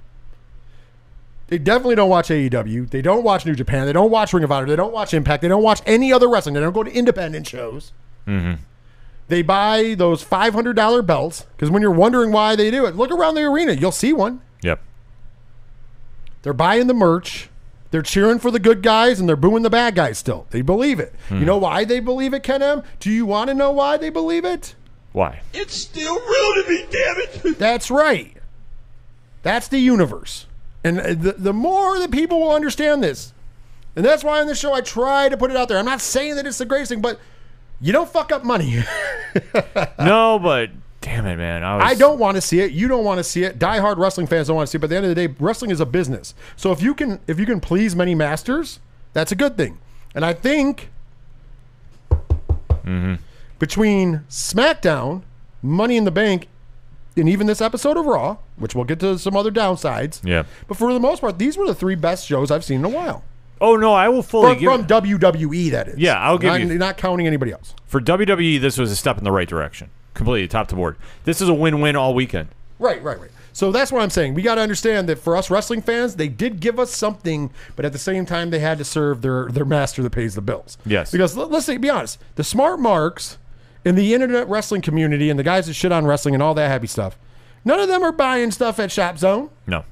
[1.50, 2.92] They definitely don't watch AEW.
[2.92, 3.88] They don't watch New Japan.
[3.88, 4.68] They don't watch Ring of Honor.
[4.68, 5.42] They don't watch Impact.
[5.42, 6.54] They don't watch any other wrestling.
[6.54, 7.92] They don't go to independent shows.
[8.28, 8.62] Mm-hmm.
[9.30, 13.34] They buy those $500 belts because when you're wondering why they do it, look around
[13.34, 13.74] the arena.
[13.74, 14.42] You'll see one.
[14.62, 14.80] yep.
[16.44, 17.50] They're buying the merch.
[17.90, 20.46] They're cheering for the good guys and they're booing the bad guys still.
[20.52, 21.16] They believe it.
[21.32, 21.46] You hmm.
[21.46, 22.84] know why they believe it, Ken M?
[23.00, 24.76] Do you want to know why they believe it?
[25.14, 25.42] Why?
[25.52, 27.58] It's still real to me, damn it!
[27.58, 28.38] That's right.
[29.42, 30.46] That's the universe.
[30.98, 33.34] And the, the more that people will understand this,
[33.96, 35.78] and that's why on this show I try to put it out there.
[35.78, 37.20] I'm not saying that it's the greatest thing, but
[37.82, 38.84] you don't fuck up money.
[40.00, 40.72] no, but
[41.02, 41.64] damn it, man.
[41.64, 42.72] I, was, I don't want to see it.
[42.72, 43.60] You don't want to see it.
[43.60, 44.82] Die-hard wrestling fans don't want to see it.
[44.82, 46.34] But at the end of the day, wrestling is a business.
[46.56, 48.80] So if you can if you can please many masters,
[49.14, 49.78] that's a good thing.
[50.16, 50.90] And I think
[52.10, 53.16] mm-hmm.
[53.60, 55.22] between SmackDown,
[55.62, 56.48] Money in the Bank,
[57.20, 60.22] and even this episode of Raw, which we'll get to some other downsides.
[60.26, 60.44] Yeah.
[60.68, 62.90] But for the most part, these were the three best shows I've seen in a
[62.90, 63.24] while.
[63.62, 65.98] Oh no, I will fully From, give from WWE, that is.
[65.98, 67.76] Yeah, I'll give not, you- Not counting anybody else.
[67.86, 68.60] for WWE.
[68.62, 70.96] This was a step in the right direction, completely top to board.
[71.26, 72.48] This is a win-win all weekend.
[72.80, 73.32] Right, right, right.
[73.52, 74.36] So that's what I'm saying.
[74.36, 77.84] We got to understand that for us wrestling fans, they did give us something, but
[77.84, 80.78] at the same time, they had to serve their their master that pays the bills.
[80.86, 81.12] Yes.
[81.12, 83.38] Because let- let's say, be honest, the smart marks
[83.86, 86.68] in the internet wrestling community and the guys that shit on wrestling and all that
[86.68, 87.18] happy stuff,
[87.64, 89.50] none of them are buying stuff at Shop Zone.
[89.68, 89.84] No,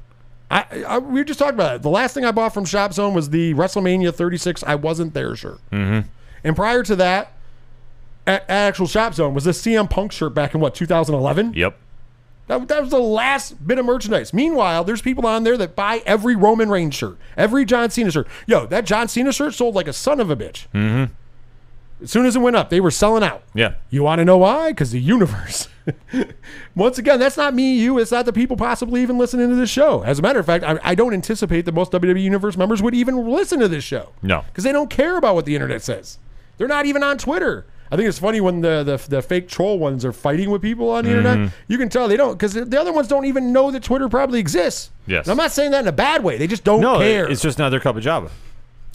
[0.49, 1.81] I, I we were just talking about it.
[1.81, 4.63] The last thing I bought from Shop Zone was the WrestleMania 36.
[4.63, 5.59] I wasn't there shirt.
[5.71, 6.07] Mm-hmm.
[6.43, 7.33] And prior to that,
[8.25, 11.53] at, at actual Shop Zone was the CM Punk shirt back in what 2011.
[11.53, 11.77] yep.
[12.47, 14.33] That, that was the last bit of merchandise.
[14.33, 18.27] Meanwhile, there's people on there that buy every Roman Reigns shirt, every John Cena shirt.
[18.45, 20.67] Yo, that John Cena shirt sold like a son of a bitch.
[20.73, 21.13] Mm-hmm.
[22.01, 23.43] As soon as it went up, they were selling out.
[23.55, 23.73] Yeah.
[23.89, 24.69] You want to know why?
[24.71, 25.67] Because the universe.
[26.75, 27.97] Once again, that's not me, you.
[27.97, 30.03] It's not the people possibly even listening to this show.
[30.03, 32.93] As a matter of fact, I, I don't anticipate that most WWE Universe members would
[32.93, 34.09] even listen to this show.
[34.21, 34.43] No.
[34.47, 36.19] Because they don't care about what the internet says.
[36.57, 37.65] They're not even on Twitter.
[37.89, 40.89] I think it's funny when the, the, the fake troll ones are fighting with people
[40.91, 41.25] on the Mm-hmm.
[41.27, 41.53] internet.
[41.67, 44.39] You can tell they don't, because the other ones don't even know that Twitter probably
[44.39, 44.91] exists.
[45.07, 45.25] Yes.
[45.25, 46.37] And I'm not saying that in a bad way.
[46.37, 47.29] They just don't No, care.
[47.31, 48.29] it's just not their cup of java.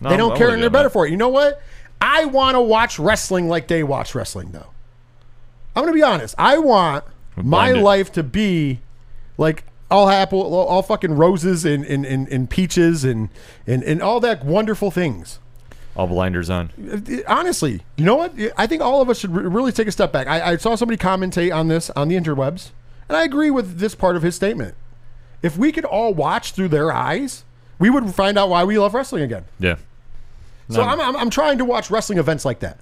[0.02, 1.10] No, They don't care and they're better for it.
[1.10, 1.62] You know what?
[2.02, 4.70] I want to watch wrestling like they watch wrestling, though.
[5.76, 6.34] I'm going to be honest.
[6.36, 7.04] I want
[7.36, 8.80] my life to be
[9.38, 13.28] like all apple, all fucking roses and, and, and, and peaches and,
[13.68, 15.38] and, and all that wonderful things.
[15.94, 16.70] All blinders on.
[17.28, 18.34] Honestly, you know what?
[18.56, 20.26] I think all of us should re- really take a step back.
[20.26, 22.70] I, I saw somebody commentate on this on the interwebs,
[23.08, 24.74] and I agree with this part of his statement.
[25.42, 27.44] If we could all watch through their eyes,
[27.78, 29.44] we would find out why we love wrestling again.
[29.60, 29.76] Yeah.
[30.70, 32.78] So I'm, I'm, I'm trying to watch wrestling events like that.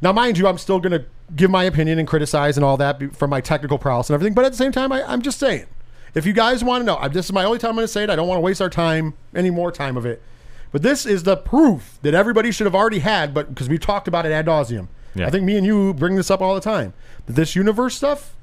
[0.00, 1.04] Now, mind you, I'm still going to
[1.34, 4.34] give my opinion and criticize and all that be- from my technical prowess and everything.
[4.34, 5.66] But at the same time, I, I'm just saying,
[6.14, 7.92] if you guys want to know, I, this is my only time I'm going to
[7.92, 8.10] say it.
[8.10, 10.22] I don't want to waste our time, any more time of it.
[10.70, 14.08] But this is the proof that everybody should have already had, but because we talked
[14.08, 14.88] about it ad nauseum.
[15.14, 15.26] Yeah.
[15.26, 16.94] I think me and you bring this up all the time.
[17.26, 18.34] That this universe stuff,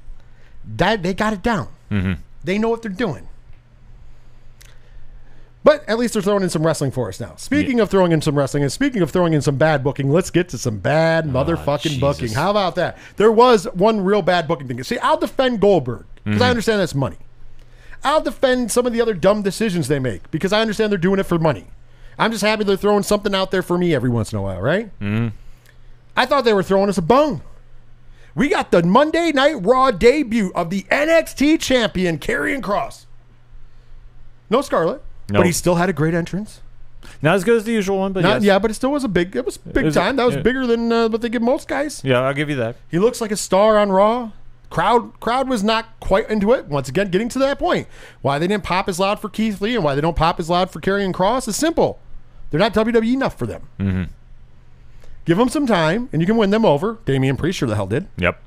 [0.76, 1.68] that they got it down.
[1.90, 2.20] Mm-hmm.
[2.44, 3.28] They know what they're doing.
[5.70, 7.36] But at least they're throwing in some wrestling for us now.
[7.36, 10.28] Speaking of throwing in some wrestling and speaking of throwing in some bad booking, let's
[10.28, 12.00] get to some bad motherfucking Jesus.
[12.00, 12.30] booking.
[12.30, 12.98] How about that?
[13.18, 14.82] There was one real bad booking thing.
[14.82, 17.18] See, I'll defend Goldberg because I understand that's money.
[18.02, 21.20] I'll defend some of the other dumb decisions they make because I understand they're doing
[21.20, 21.66] it for money.
[22.18, 24.60] I'm just happy they're throwing something out there for me every once in a while,
[24.60, 24.86] right?
[24.98, 25.28] Mm-hmm.
[26.16, 27.42] I thought they were throwing us a bone.
[28.34, 33.06] We got the Monday Night Raw debut of the NXT champion, Karrion Kross.
[34.50, 35.40] No Scarlett, No.
[35.40, 36.60] but he still had a great entrance.
[37.22, 38.44] Not as good as the usual one, but Not, yes.
[38.44, 39.36] Yeah, but it still was a big.
[39.36, 40.16] It was big was- time.
[40.16, 40.42] That was yeah.
[40.42, 42.02] bigger than uh, what they give most guys.
[42.04, 42.76] Yeah, I'll give you that.
[42.90, 44.32] He looks like a star on Raw.
[44.70, 46.66] Crowd crowd was not quite into it.
[46.66, 47.88] Once again, getting to that point.
[48.22, 50.48] Why they didn't pop as loud for Keith Lee and why they don't pop as
[50.48, 51.98] loud for Karrion Kross is simple.
[52.50, 53.68] They're not WWE enough for them.
[53.80, 54.02] Mm-hmm.
[55.24, 56.98] Give them some time, and you can win them over.
[57.04, 58.06] Damian Priest sure the hell did.
[58.16, 58.40] Yep.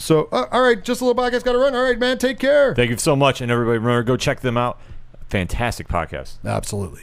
[0.00, 1.74] So, uh, all right, just a little podcast got to run.
[1.74, 2.74] All right, man, take care.
[2.74, 4.80] Thank you so much, and everybody remember go check them out.
[5.28, 6.38] Fantastic podcast.
[6.42, 7.02] Absolutely.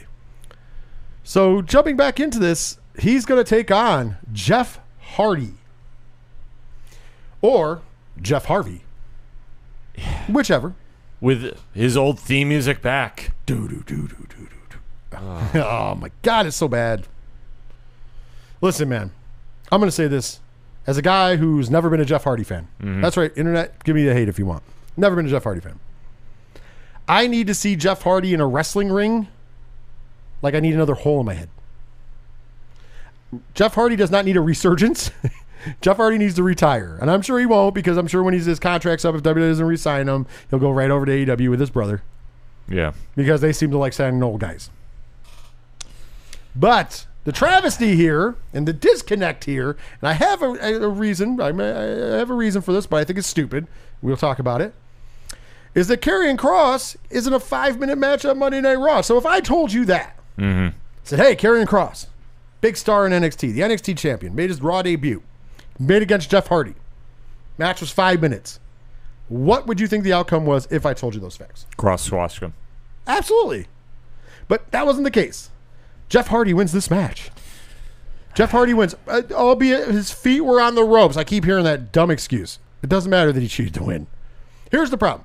[1.22, 4.80] So, jumping back into this, he's going to take on Jeff
[5.12, 5.54] Hardy
[7.40, 7.82] or
[8.20, 8.82] Jeff Harvey,
[10.28, 10.74] whichever.
[11.20, 13.30] With his old theme music back.
[13.46, 15.18] Do do do do do do do.
[15.60, 17.06] Oh my god, it's so bad.
[18.60, 19.12] Listen, man,
[19.70, 20.40] I'm going to say this
[20.88, 22.66] as a guy who's never been a Jeff Hardy fan.
[22.80, 23.02] Mm-hmm.
[23.02, 24.62] That's right, internet, give me the hate if you want.
[24.96, 25.78] Never been a Jeff Hardy fan.
[27.06, 29.28] I need to see Jeff Hardy in a wrestling ring
[30.40, 31.50] like I need another hole in my head.
[33.54, 35.10] Jeff Hardy does not need a resurgence.
[35.82, 38.46] Jeff Hardy needs to retire, and I'm sure he won't because I'm sure when he's
[38.46, 41.60] his contract's up, if WWE doesn't re-sign him, he'll go right over to AEW with
[41.60, 42.00] his brother
[42.68, 42.92] Yeah.
[43.16, 44.70] because they seem to like signing old guys.
[46.56, 51.42] But the travesty here and the disconnect here, and I have a, a reason.
[51.42, 53.66] I, may, I have a reason for this, but I think it's stupid.
[54.00, 54.72] We'll talk about it.
[55.74, 59.02] Is that Karrion Kross isn't a five-minute match on Monday Night Raw?
[59.02, 60.74] So if I told you that, mm-hmm.
[61.04, 62.06] said, "Hey, Karrion Kross,
[62.62, 65.22] big star in NXT, the NXT champion, made his Raw debut,
[65.78, 66.76] made against Jeff Hardy.
[67.58, 68.58] Match was five minutes.
[69.28, 72.40] What would you think the outcome was if I told you those facts?" Kross squash
[72.40, 72.54] him.
[73.06, 73.66] Absolutely.
[74.48, 75.50] But that wasn't the case.
[76.08, 77.30] Jeff Hardy wins this match.
[78.34, 81.16] Jeff Hardy wins, uh, albeit his feet were on the ropes.
[81.16, 82.58] I keep hearing that dumb excuse.
[82.82, 84.06] It doesn't matter that he cheated to win.
[84.70, 85.24] Here's the problem.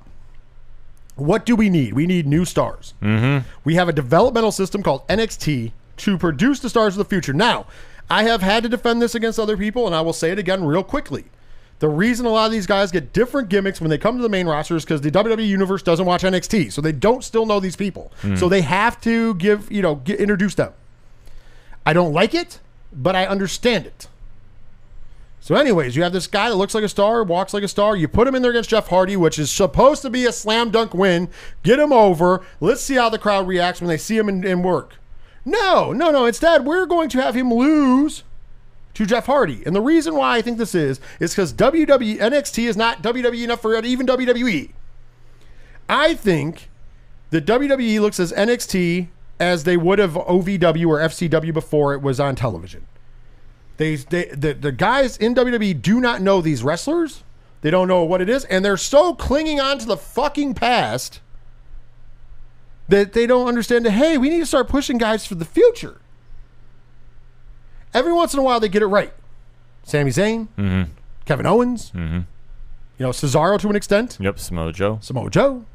[1.15, 1.93] What do we need?
[1.93, 2.95] We need new stars.
[3.01, 3.47] Mm-hmm.
[3.63, 7.33] We have a developmental system called NXT to produce the stars of the future.
[7.33, 7.67] Now,
[8.09, 10.63] I have had to defend this against other people, and I will say it again
[10.65, 11.25] real quickly.
[11.83, 14.29] The reason a lot of these guys get different gimmicks when they come to the
[14.29, 17.59] main roster is because the WWE universe doesn't watch NXT, so they don't still know
[17.59, 18.09] these people.
[18.21, 18.37] Hmm.
[18.37, 20.71] So they have to give, you know, get, introduce them.
[21.85, 22.61] I don't like it,
[22.93, 24.07] but I understand it.
[25.41, 27.97] So, anyways, you have this guy that looks like a star, walks like a star.
[27.97, 30.71] You put him in there against Jeff Hardy, which is supposed to be a slam
[30.71, 31.27] dunk win.
[31.63, 32.45] Get him over.
[32.61, 34.95] Let's see how the crowd reacts when they see him in, in work.
[35.43, 36.23] No, no, no.
[36.23, 38.23] Instead, we're going to have him lose
[38.93, 39.63] to Jeff Hardy.
[39.65, 43.43] And the reason why I think this is is because WWE NXT is not WWE
[43.43, 44.71] enough for even WWE.
[45.89, 46.69] I think
[47.31, 49.07] that WWE looks as NXT
[49.39, 52.85] as they would have OVW or FCW before it was on television.
[53.77, 57.23] They, they the, the guys in WWE do not know these wrestlers.
[57.61, 61.21] They don't know what it is, and they're so clinging on to the fucking past
[62.89, 65.99] that they don't understand that hey, we need to start pushing guys for the future.
[67.93, 69.13] Every once in a while they get it right.
[69.83, 70.91] Sami Zayn, mm-hmm.
[71.25, 72.15] Kevin Owens, mm-hmm.
[72.15, 72.25] you
[72.99, 74.17] know, Cesaro to an extent.
[74.19, 74.99] Yep, Samoa Joe.
[75.01, 75.65] Samoa Joe.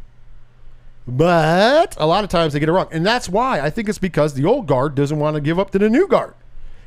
[1.07, 2.89] But a lot of times they get it wrong.
[2.93, 5.71] And that's why I think it's because the old guard doesn't want to give up
[5.71, 6.35] to the new guard.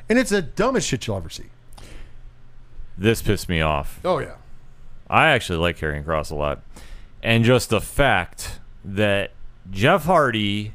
[0.07, 1.45] And it's the dumbest shit you'll ever see.
[2.97, 3.99] This pissed me off.
[4.05, 4.35] Oh, yeah.
[5.09, 6.61] I actually like Karrion Kross a lot.
[7.23, 9.31] And just the fact that
[9.71, 10.73] Jeff Hardy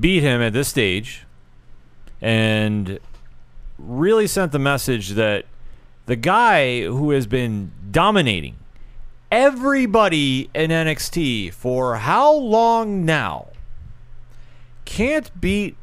[0.00, 1.24] beat him at this stage
[2.22, 2.98] and
[3.82, 5.44] really sent the message that
[6.06, 8.56] the guy who has been dominating
[9.30, 13.48] everybody in NXT for how long now
[14.84, 15.76] can't beat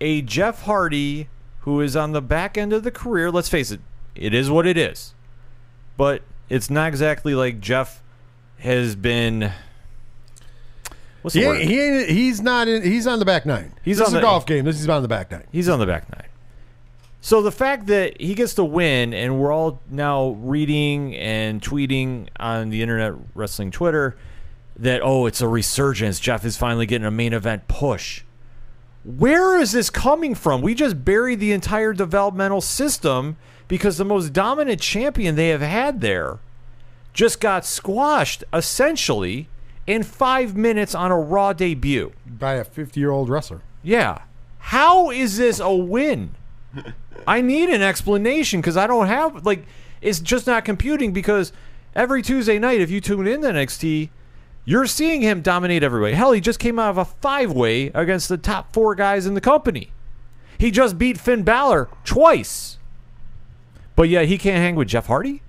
[0.00, 1.28] a Jeff Hardy
[1.60, 3.30] who is on the back end of the career.
[3.30, 3.80] Let's face it,
[4.14, 5.14] it is what it is.
[5.96, 8.02] But it's not exactly like Jeff
[8.58, 9.52] has been.
[11.22, 11.60] What's the He, word?
[11.62, 13.72] he ain't, he's not in, he's on the back nine.
[13.82, 14.64] He's this on is a the- golf game.
[14.64, 15.44] This is on the back nine.
[15.52, 16.28] He's on the back nine.
[17.24, 22.28] So the fact that he gets to win, and we're all now reading and tweeting
[22.38, 24.14] on the internet wrestling Twitter
[24.76, 26.20] that oh, it's a resurgence.
[26.20, 28.24] Jeff is finally getting a main event push.
[29.04, 30.60] Where is this coming from?
[30.60, 36.02] We just buried the entire developmental system because the most dominant champion they have had
[36.02, 36.40] there
[37.14, 39.48] just got squashed essentially
[39.86, 42.12] in five minutes on a Raw debut.
[42.26, 43.62] By a 50 year old wrestler.
[43.82, 44.24] Yeah.
[44.58, 46.34] How is this a win?
[47.26, 49.66] I need an explanation because I don't have like
[50.00, 51.52] it's just not computing because
[51.94, 54.10] every Tuesday night if you tune in to NXT,
[54.64, 56.14] you're seeing him dominate everybody.
[56.14, 59.34] Hell, he just came out of a five way against the top four guys in
[59.34, 59.90] the company.
[60.58, 62.78] He just beat Finn Balor twice.
[63.96, 65.42] But yeah, he can't hang with Jeff Hardy?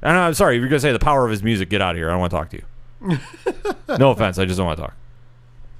[0.00, 1.96] And I'm sorry, if you're gonna say the power of his music, get out of
[1.96, 2.08] here.
[2.08, 2.68] I don't want to talk to you.
[3.98, 4.94] no offense, I just don't want to talk.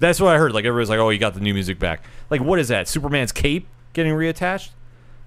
[0.01, 0.53] That's what I heard.
[0.53, 2.89] Like everybody's like, "Oh, you got the new music back." Like, what is that?
[2.89, 3.67] Superman's cape
[3.99, 4.71] getting reattached?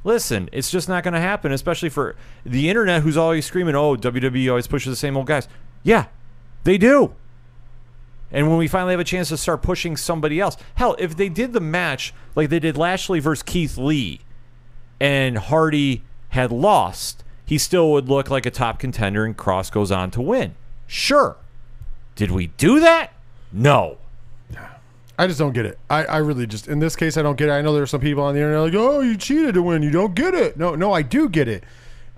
[0.03, 3.95] Listen, it's just not going to happen, especially for the internet who's always screaming, oh,
[3.95, 5.47] WWE always pushes the same old guys.
[5.83, 6.05] Yeah,
[6.63, 7.13] they do.
[8.31, 11.29] And when we finally have a chance to start pushing somebody else, hell, if they
[11.29, 14.21] did the match like they did Lashley versus Keith Lee
[14.99, 19.91] and Hardy had lost, he still would look like a top contender and Kross goes
[19.91, 20.55] on to win.
[20.87, 21.35] Sure.
[22.15, 23.11] Did we do that?
[23.51, 23.97] No.
[25.17, 25.77] I just don't get it.
[25.89, 27.51] I, I really just in this case I don't get it.
[27.51, 29.83] I know there are some people on the internet like, oh, you cheated to win.
[29.83, 30.57] You don't get it.
[30.57, 31.63] No, no, I do get it.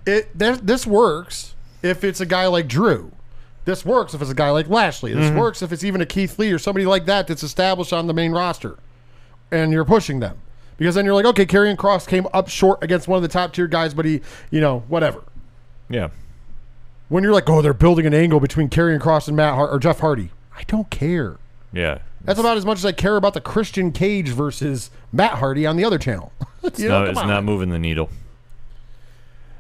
[0.05, 3.11] It th- this works if it's a guy like Drew.
[3.65, 5.13] This works if it's a guy like Lashley.
[5.13, 5.39] This mm-hmm.
[5.39, 8.13] works if it's even a Keith Lee or somebody like that that's established on the
[8.13, 8.77] main roster,
[9.51, 10.39] and you're pushing them
[10.77, 13.53] because then you're like, okay, Karrion Kross came up short against one of the top
[13.53, 14.21] tier guys, but he,
[14.51, 15.23] you know, whatever.
[15.89, 16.09] Yeah.
[17.09, 19.79] When you're like, oh, they're building an angle between Karrion Kross and Matt Har- or
[19.79, 21.37] Jeff Hardy, I don't care.
[21.71, 21.99] Yeah.
[22.23, 25.75] That's about as much as I care about the Christian Cage versus Matt Hardy on
[25.77, 26.31] the other channel.
[26.77, 27.27] You know, no, it's on.
[27.27, 28.09] not moving the needle.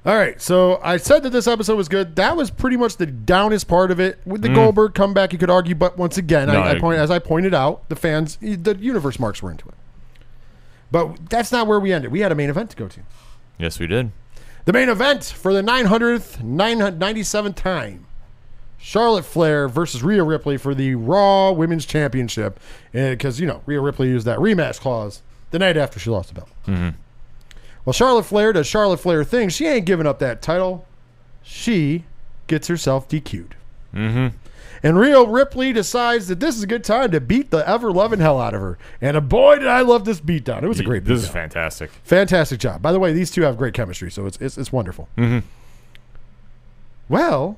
[0.05, 2.15] All right, so I said that this episode was good.
[2.15, 4.19] That was pretty much the downest part of it.
[4.25, 6.53] With the Goldberg comeback, you could argue, but once again, Mm.
[6.53, 9.51] No, I, I I point, as I pointed out, the fans, the universe marks were
[9.51, 9.75] into it.
[10.91, 12.11] But that's not where we ended.
[12.11, 12.99] We had a main event to go to.
[13.57, 14.11] Yes, we did.
[14.63, 18.05] The main event for the 900th, 997th time.
[18.85, 22.59] Charlotte Flair versus Rhea Ripley for the Raw Women's Championship.
[22.91, 25.21] Because, you know, Rhea Ripley used that rematch clause
[25.51, 26.49] the night after she lost the belt.
[27.85, 29.53] Well, Charlotte Flair does Charlotte Flair things.
[29.53, 30.85] She ain't giving up that title.
[31.41, 32.03] She
[32.47, 33.55] gets herself DQ'd.
[33.93, 34.35] Mm-hmm.
[34.85, 38.19] And Rhea Ripley decides that this is a good time to beat the ever loving
[38.19, 38.77] hell out of her.
[38.99, 40.61] And a boy, did I love this beatdown.
[40.61, 41.89] It was a great This is fantastic.
[42.03, 42.81] Fantastic job.
[42.81, 45.07] By the way, these two have great chemistry, so it's it's, it's wonderful.
[45.17, 45.47] Mm-hmm.
[47.07, 47.57] Well,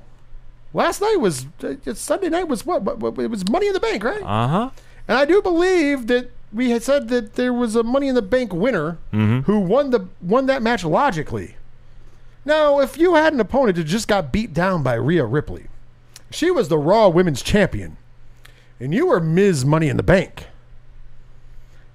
[0.76, 3.18] last night was uh, Sunday night was what, what, what?
[3.18, 4.22] It was Money in the Bank, right?
[4.22, 4.70] Uh huh.
[5.08, 8.22] And I do believe that we had said that there was a Money in the
[8.22, 11.56] Bank winner who won the won that match logically.
[12.44, 15.66] Now, if you had an opponent that just got beat down by Rhea Ripley,
[16.30, 17.96] she was the Raw Women's Champion,
[18.78, 19.64] and you were Ms.
[19.64, 20.46] Money in the Bank.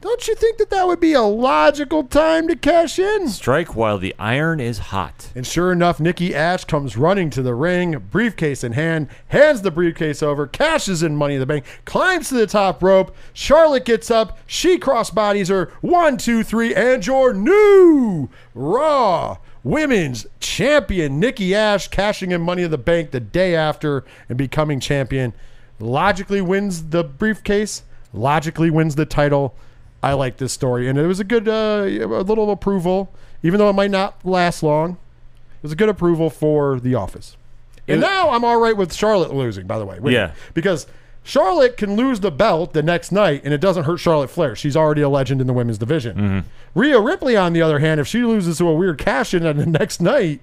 [0.01, 3.29] Don't you think that that would be a logical time to cash in?
[3.29, 5.29] Strike while the iron is hot.
[5.35, 9.69] And sure enough, Nikki Ash comes running to the ring, briefcase in hand, hands the
[9.69, 13.15] briefcase over, cashes in money in the bank, climbs to the top rope.
[13.31, 15.71] Charlotte gets up, she crossbodies her.
[15.81, 22.71] One, two, three, and your new Raw Women's Champion, Nikki Ash, cashing in money in
[22.71, 25.33] the bank the day after and becoming champion.
[25.79, 27.83] Logically wins the briefcase,
[28.13, 29.55] logically wins the title.
[30.03, 33.69] I like this story, and it was a good, uh, a little approval, even though
[33.69, 34.91] it might not last long.
[34.91, 37.37] It was a good approval for The Office.
[37.87, 39.99] And now I'm all right with Charlotte losing, by the way.
[39.99, 40.31] Wait, Yeah.
[40.53, 40.87] Because
[41.23, 44.55] Charlotte can lose the belt the next night, and it doesn't hurt Charlotte Flair.
[44.55, 46.17] She's already a legend in the women's division.
[46.17, 46.79] Mm-hmm.
[46.79, 49.57] Rhea Ripley, on the other hand, if she loses to a weird cash in on
[49.57, 50.41] the next night,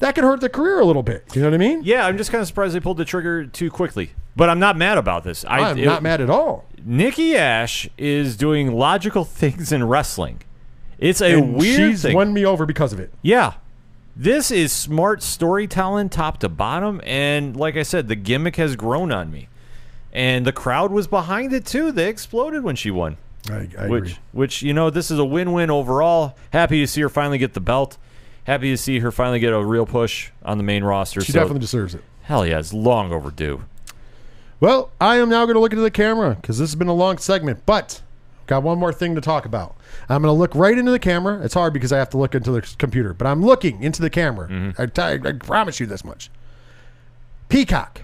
[0.00, 1.24] that could hurt the career a little bit.
[1.34, 1.82] You know what I mean?
[1.84, 4.10] Yeah, I'm just kind of surprised they pulled the trigger too quickly.
[4.36, 5.44] But I'm not mad about this.
[5.44, 6.64] I, I'm it- not mad at all.
[6.84, 10.40] Nikki Ash is doing logical things in wrestling.
[10.98, 12.14] It's a And weird she's thing.
[12.14, 13.12] won me over because of it.
[13.22, 13.54] Yeah.
[14.16, 17.00] This is smart storytelling top to bottom.
[17.04, 19.48] And like I said, the gimmick has grown on me.
[20.12, 21.90] And the crowd was behind it too.
[21.90, 23.16] They exploded when she won.
[23.50, 24.16] I, I which, agree.
[24.32, 26.36] which you know, this is a win-win overall.
[26.52, 27.98] Happy to see her finally get the belt.
[28.44, 31.20] Happy to see her finally get a real push on the main roster.
[31.20, 32.02] She so, definitely deserves it.
[32.22, 33.64] hell yeah, it's long overdue.
[34.60, 36.94] Well, I am now going to look into the camera because this has been a
[36.94, 38.00] long segment, but
[38.46, 39.76] got one more thing to talk about.
[40.08, 41.40] I'm going to look right into the camera.
[41.42, 44.10] It's hard because I have to look into the computer, but I'm looking into the
[44.10, 44.48] camera.
[44.48, 44.80] Mm-hmm.
[44.80, 46.30] I t- I promise you this much.
[47.48, 48.02] Peacock.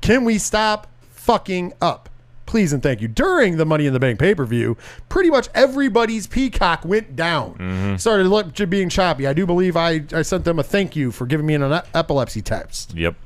[0.00, 2.08] Can we stop fucking up?
[2.46, 3.08] Please and thank you.
[3.08, 4.76] During the Money in the Bank pay per view,
[5.08, 7.54] pretty much everybody's Peacock went down.
[7.54, 7.96] Mm-hmm.
[7.96, 9.26] Started look, being choppy.
[9.26, 11.80] I do believe I, I sent them a thank you for giving me an e-
[11.92, 12.94] epilepsy text.
[12.94, 13.16] Yep.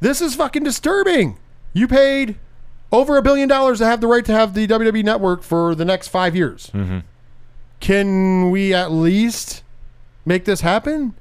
[0.00, 1.38] This is fucking disturbing.
[1.72, 2.36] You paid
[2.90, 5.84] over a billion dollars to have the right to have the WWE network for the
[5.84, 6.70] next five years.
[7.80, 9.62] Can we at least
[10.26, 11.14] make this happen?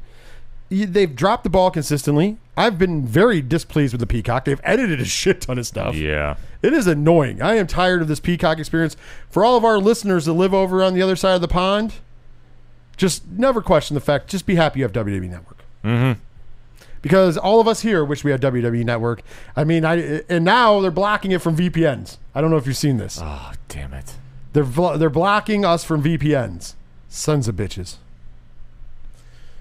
[0.69, 2.37] They've dropped the ball consistently.
[2.55, 4.45] I've been very displeased with the Peacock.
[4.45, 5.95] They've edited a shit ton of stuff.
[5.95, 6.35] Yeah.
[6.61, 7.41] It is annoying.
[7.41, 8.97] I am tired of this Peacock experience.
[9.29, 11.93] For all of our listeners that live over on the other side of the pond,
[12.97, 14.27] just never question the fact.
[14.27, 15.63] Just be happy you have WWE Network.
[15.83, 16.19] Mm-hmm.
[17.01, 19.21] Because all of us here wish we had WWE Network.
[19.55, 22.17] I mean, I and now they're blocking it from VPNs.
[22.35, 23.19] I don't know if you've seen this.
[23.21, 24.15] Oh, damn it.
[24.53, 26.73] They're they're blocking us from VPNs.
[27.07, 27.95] Sons of bitches.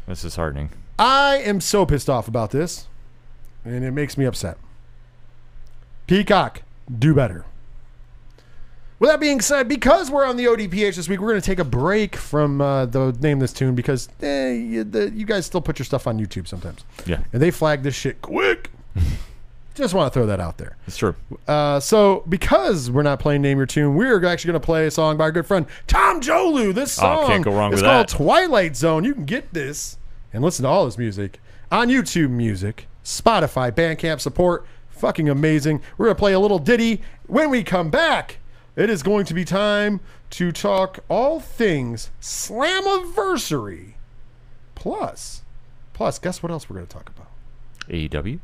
[0.07, 0.71] This is heartening.
[0.99, 2.89] I am so pissed off about this,
[3.65, 4.59] and it makes me upset.
[6.07, 6.63] Peacock,
[6.99, 7.45] do better.
[8.99, 11.61] With that being said, because we're on the ODPH this week, we're going to take
[11.61, 15.61] a break from uh, the name this tune because eh, you, the, you guys still
[15.61, 16.85] put your stuff on YouTube sometimes.
[17.07, 17.21] Yeah.
[17.33, 18.71] And they flag this shit quick.
[19.77, 20.77] Just want to throw that out there.
[20.89, 21.15] It's true.
[21.47, 24.91] Uh, so, because we're not playing Name Your Tune, we're actually going to play a
[24.91, 26.75] song by our good friend Tom Jolu.
[26.75, 28.17] This Oh, song can't go wrong is with called that.
[28.17, 29.05] Twilight Zone.
[29.05, 29.97] You can get this
[30.33, 31.39] and listen to all his music
[31.71, 34.67] on YouTube Music, Spotify, Bandcamp support.
[34.89, 35.81] Fucking amazing.
[35.97, 37.01] We're going to play a little ditty.
[37.29, 38.39] When we come back,
[38.79, 39.99] it is going to be time
[40.31, 43.95] to talk all things Slammiversary.
[44.77, 45.43] Plus,
[45.93, 47.27] plus, guess what else we're going to talk about?
[47.89, 48.39] AEW.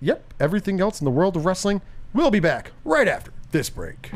[0.00, 1.80] Yep, everything else in the world of wrestling.
[2.12, 4.10] We'll be back right after this break.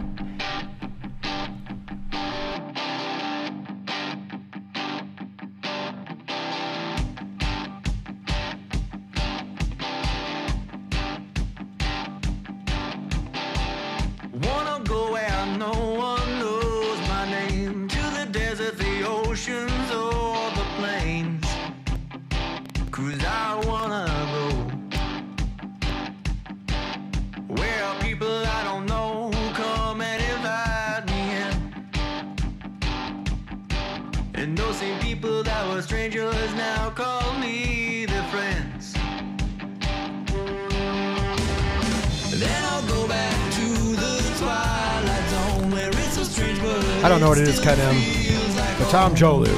[47.04, 48.78] I don't know what it is, Ken M.
[48.78, 49.48] But Tom Jolu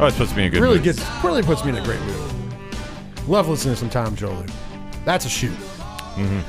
[0.00, 0.60] Oh, it's supposed to be a good.
[0.60, 0.84] really mood.
[0.84, 2.30] gets really puts me in a great mood.
[3.26, 4.48] Love listening to some Tom Jolu.
[5.04, 5.56] That's a shoot.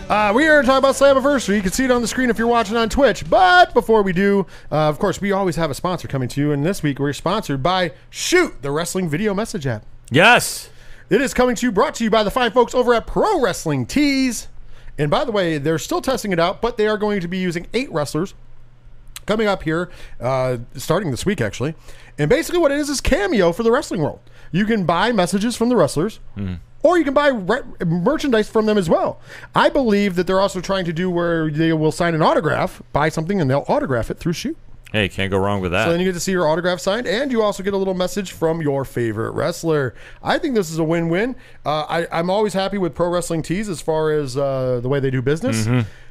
[0.07, 1.55] Uh, we are talking about Slammiversary.
[1.55, 3.27] You can see it on the screen if you're watching on Twitch.
[3.29, 6.51] But before we do, uh, of course, we always have a sponsor coming to you.
[6.51, 9.85] And this week we're sponsored by Shoot, the wrestling video message app.
[10.09, 10.69] Yes.
[11.11, 13.41] It is coming to you, brought to you by the fine folks over at Pro
[13.41, 14.47] Wrestling Tees.
[14.97, 17.37] And by the way, they're still testing it out, but they are going to be
[17.37, 18.33] using eight wrestlers
[19.29, 21.75] coming up here, uh, starting this week actually.
[22.17, 24.19] And basically, what it is is cameo for the wrestling world.
[24.51, 26.19] You can buy messages from the wrestlers,
[26.83, 29.21] or you can buy re- merchandise from them as well.
[29.53, 33.09] I believe that they're also trying to do where they will sign an autograph, buy
[33.09, 34.57] something, and they'll autograph it through Shoot.
[34.91, 35.85] Hey, can't go wrong with that.
[35.85, 37.93] So then you get to see your autograph signed, and you also get a little
[37.93, 39.93] message from your favorite wrestler.
[40.23, 41.35] I think this is a win-win.
[41.63, 44.99] Uh, I, I'm always happy with Pro Wrestling Tees as far as uh, the way
[44.99, 45.67] they do business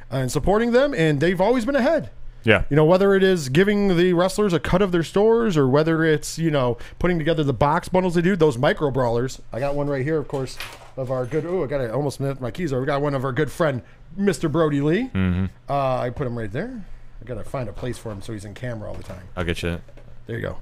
[0.09, 2.09] and supporting them, and they've always been ahead.
[2.43, 2.63] Yeah.
[2.69, 6.03] You know, whether it is giving the wrestlers a cut of their stores or whether
[6.03, 9.41] it's, you know, putting together the box bundles they do, those micro brawlers.
[9.51, 10.57] I got one right here, of course,
[10.95, 12.79] of our good, oh, I got to almost minute my keys are.
[12.79, 13.81] We got one of our good friend,
[14.17, 14.51] Mr.
[14.51, 15.09] Brodie Lee.
[15.13, 15.45] Mm-hmm.
[15.67, 16.85] Uh, I put him right there.
[17.21, 19.23] I got to find a place for him so he's in camera all the time.
[19.35, 19.81] I'll get you.
[20.27, 20.57] There you go.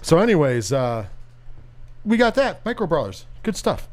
[0.00, 1.06] So, anyways, uh,
[2.04, 2.64] we got that.
[2.64, 3.26] Micro Brawlers.
[3.42, 3.88] Good stuff.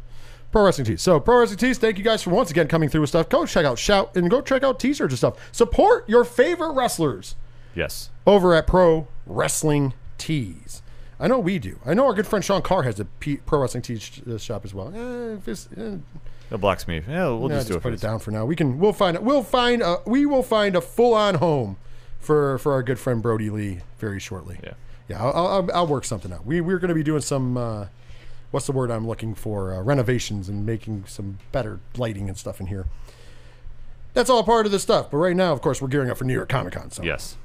[0.51, 1.01] Pro Wrestling Tees.
[1.01, 3.29] So, Pro Wrestling Tees, thank you guys for once again coming through with stuff.
[3.29, 5.49] Go check out Shout and go check out T shirts and stuff.
[5.51, 7.35] Support your favorite wrestlers
[7.75, 8.09] Yes.
[8.25, 10.81] over at Pro Wrestling Tees.
[11.19, 11.79] I know we do.
[11.85, 14.65] I know our good friend Sean Carr has a P- Pro Wrestling Tees uh, shop
[14.65, 14.91] as well.
[14.95, 15.37] Eh,
[15.77, 15.97] eh,
[16.49, 17.05] The blacksmith.
[17.07, 17.77] Yeah, we'll just do it.
[17.83, 18.45] put for it down for now.
[18.45, 18.79] We can.
[18.79, 19.19] We'll find.
[19.19, 19.81] We'll find.
[19.81, 21.77] A, we will find a full on home
[22.19, 24.59] for for our good friend Brodie Lee very shortly.
[24.63, 24.73] Yeah.
[25.09, 26.45] Yeah, I'll, I'll, I'll work something out.
[26.45, 27.87] We, we're going to be doing some, uh,
[28.51, 29.73] what's the word I'm looking for?
[29.73, 32.85] Uh, renovations and making some better lighting and stuff in here.
[34.13, 35.11] That's all part of this stuff.
[35.11, 36.89] But right now, of course, we're gearing up for New York Comic Con.
[36.91, 37.37] So, Yes.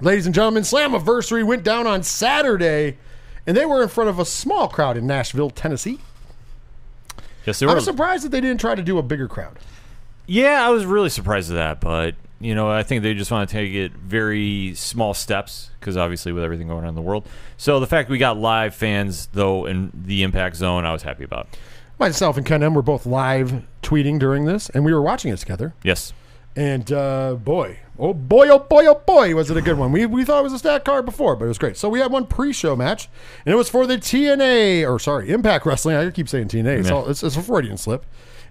[0.00, 2.98] ladies and gentlemen, Slammiversary went down on Saturday,
[3.46, 6.00] and they were in front of a small crowd in Nashville, Tennessee.
[7.46, 7.70] Yes, they were.
[7.70, 7.76] I were.
[7.76, 9.58] was surprised that they didn't try to do a bigger crowd.
[10.26, 13.48] Yeah, I was really surprised at that, but you know, I think they just want
[13.48, 17.26] to take it very small steps because obviously with everything going on in the world.
[17.56, 21.24] So the fact we got live fans though in the Impact Zone, I was happy
[21.24, 21.48] about.
[21.98, 25.38] Myself and Ken M were both live tweeting during this, and we were watching it
[25.38, 25.74] together.
[25.84, 26.12] Yes.
[26.56, 29.90] And uh, boy, oh boy, oh boy, oh boy, was it a good one.
[29.92, 31.76] We, we thought it was a stat card before, but it was great.
[31.76, 33.08] So we had one pre-show match,
[33.44, 35.96] and it was for the TNA, or sorry, Impact Wrestling.
[35.96, 36.78] I keep saying TNA.
[36.80, 36.94] It's, Yeah.
[36.94, 38.04] all, it's, it's a Freudian slip.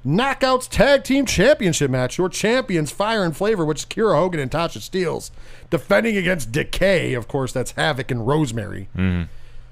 [0.06, 2.18] Knockouts Tag Team Championship match.
[2.18, 5.32] Your champions, Fire and Flavor, which is Kiera Hogan and Tasha Steelz,
[5.70, 7.14] defending against Decay.
[7.14, 8.90] Of course, that's Havoc and Rosemary.
[8.98, 9.24] Mm-hmm.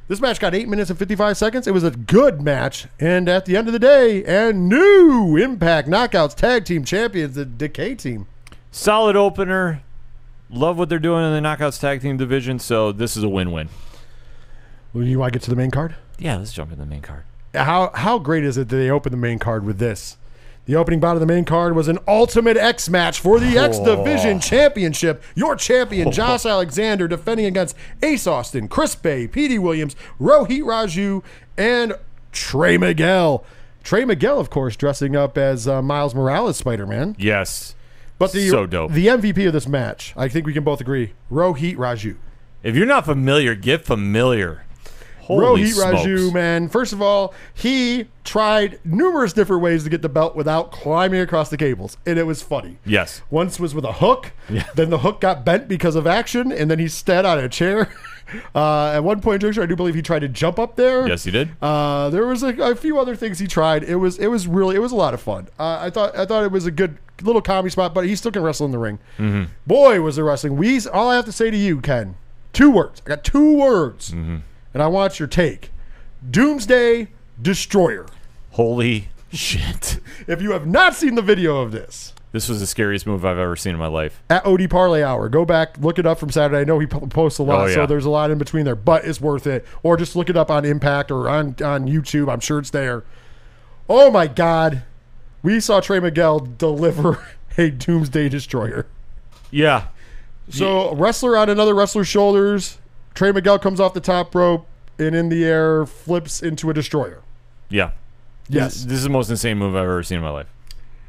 [0.08, 1.68] This match got 8 minutes and 55 seconds.
[1.68, 2.88] It was a good match.
[3.00, 7.46] And at the end of the day, and new Impact Knockouts Tag Team Champions, the
[7.46, 8.28] Decay team.
[8.72, 9.84] Solid opener.
[10.50, 13.70] Love what they're doing in the Knockouts Tag Team division, so this is a win-win.
[14.94, 15.96] Well, you want to get to the main card?
[16.20, 17.24] Yeah, let's jump in the main card.
[17.54, 20.18] How how great is it that they open the main card with this?
[20.72, 23.78] The opening bout of the main card was an Ultimate X match for the X
[23.78, 25.22] Division Championship.
[25.36, 31.26] Your champion, Josh Alexander, defending against Ace Austin, Chris Bey, Petey Williams, Rohit Raju,
[31.58, 31.96] and
[32.32, 33.44] Trey Miguel.
[33.84, 37.18] Trey Miguel, of course, dressing up as uh, Miles Morales Spider Man.
[37.20, 37.76] Yes.
[38.18, 38.94] But the So dope.
[38.94, 42.16] the MVP of this match, I think we can both agree, Rohit Raju.
[42.64, 44.64] If you're not familiar, get familiar.
[45.40, 46.02] Holy Rohit smokes.
[46.06, 46.68] Raju, man.
[46.70, 51.50] First of all, he tried numerous different ways to get the belt without climbing across
[51.50, 52.78] the cables, and it was funny.
[52.86, 53.22] Yes.
[53.30, 54.32] Once was with a hook.
[54.50, 54.68] yeah.
[54.76, 57.90] Then the hook got bent because of action, and then he stood on a chair.
[58.56, 61.06] Uh, at one point, Juncture, I do believe he tried to jump up there.
[61.06, 61.50] Yes, he did.
[61.62, 63.84] Uh, there was a, a few other things he tried.
[63.84, 65.50] It was it was really it was a lot of fun.
[65.60, 68.32] Uh, I thought I thought it was a good little comedy spot, but he still
[68.32, 69.00] can wrestle in the ring.
[69.18, 69.52] Mm-hmm.
[69.68, 70.56] Boy, was the wrestling.
[70.56, 72.16] We all I have to say to you, Ken,
[72.54, 73.02] two words.
[73.06, 74.38] I got two words, Mm-hmm.
[74.74, 75.72] And I want your take.
[76.30, 77.08] Doomsday
[77.42, 78.06] Destroyer.
[78.52, 80.00] Holy shit.
[80.28, 83.38] If you have not seen the video of this, This was the scariest move I've
[83.38, 84.22] ever seen in my life.
[84.30, 85.30] at OD Parlay Hour.
[85.30, 86.62] Go back, look it up from Saturday.
[86.62, 89.04] I know he posts a lot, Oh, so there's a lot in between there, but
[89.06, 89.66] it's worth it.
[89.84, 92.32] Or just look it up on Impact or on, on YouTube.
[92.32, 93.04] I'm sure it's there.
[93.90, 94.84] Oh my God.
[95.44, 97.26] We saw Trey Miguel deliver
[97.58, 98.86] a Doomsday Destroyer.
[99.50, 99.88] Yeah.
[100.50, 102.78] So, wrestler on another wrestler's shoulders.
[103.14, 104.68] Trey Miguel comes off the top rope
[105.00, 107.22] and in the air flips into a destroyer.
[107.70, 107.92] Yeah.
[108.50, 108.74] Yes.
[108.76, 110.48] This, this is the most insane move I've ever seen in my life.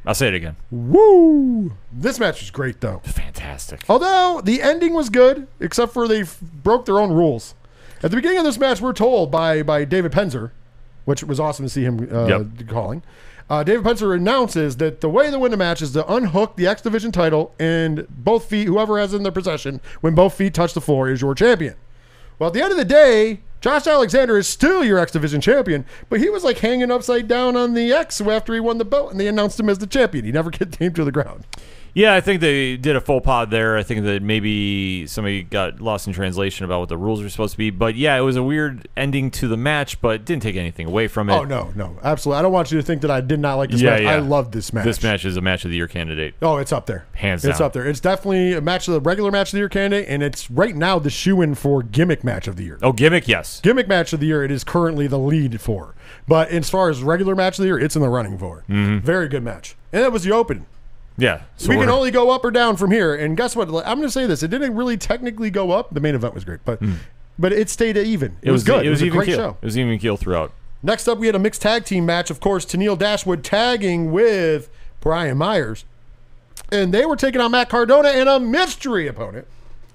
[0.05, 0.57] I'll say it again.
[0.71, 1.73] Woo!
[1.93, 3.01] This match was great, though.
[3.05, 3.83] Fantastic.
[3.89, 7.55] Although the ending was good, except for they f- broke their own rules.
[8.03, 10.51] At the beginning of this match, we're told by by David Penzer,
[11.05, 12.67] which was awesome to see him uh, Yep.
[12.69, 13.03] calling.
[13.49, 16.67] Uh, David Penzer announces that the way to win the match is to unhook the
[16.67, 20.53] X Division title and both feet, whoever has it in their possession, when both feet
[20.55, 21.75] touch the floor, is your champion.
[22.43, 25.87] Well, at the end of the day, Josh Alexander is still your X Division champion,
[26.09, 29.13] but he was like hanging upside down on the X after he won the belt,
[29.13, 30.25] and they announced him as the champion.
[30.25, 31.47] He never get came to the ground.
[31.95, 33.77] Yeah, I think they did a full pod there.
[33.77, 37.53] I think that maybe somebody got lost in translation about what the rules were supposed
[37.53, 37.69] to be.
[37.69, 41.07] But yeah, it was a weird ending to the match, but didn't take anything away
[41.07, 41.35] from it.
[41.35, 42.39] Oh no, no, absolutely.
[42.39, 44.03] I don't want you to think that I did not like this Yeah, match.
[44.03, 44.13] yeah.
[44.13, 44.85] I love this match.
[44.87, 46.35] This match is a match of the year candidate.
[46.41, 47.05] Oh, it's up there.
[47.13, 47.67] Hands It's down.
[47.67, 47.87] up there.
[47.87, 50.75] It's definitely a match of the regular match of the year candidate, and it's right
[50.75, 52.79] now the shoe in for gimmick match of the year.
[52.83, 53.61] Oh, gimmick, yes.
[53.61, 55.95] Gimmick match of the year, it is currently the lead for.
[56.27, 58.65] But as far as regular match of the year, it's in the running for.
[58.69, 59.05] Mm-hmm.
[59.05, 59.77] Very good match.
[59.93, 60.65] And that was the open.
[61.19, 61.43] Yeah.
[61.57, 63.15] So we can only go up or down from here.
[63.15, 63.69] And guess what?
[63.69, 64.43] I'm going to say this.
[64.43, 65.93] It didn't really technically go up.
[65.93, 66.95] The main event was great, but hmm.
[67.39, 68.37] but it stayed even.
[68.43, 68.87] It, was, good.
[68.87, 69.37] It was, a even great keel.
[69.37, 69.57] show.
[69.61, 70.53] It was even keel throughout.
[70.83, 72.31] Next up, we had a mixed tag team match.
[72.31, 74.69] Of course, Tennille Dashwood tagging with
[75.01, 75.85] Brian Myers.
[76.71, 79.47] And they were taking on Matt Cardona and a mystery opponent,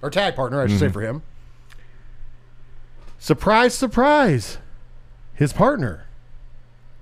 [0.02, 0.94] or tag partner, I should say, mm-hmm.
[0.94, 1.24] for him.
[3.18, 4.60] Surprise, surprise.
[5.34, 6.06] His partner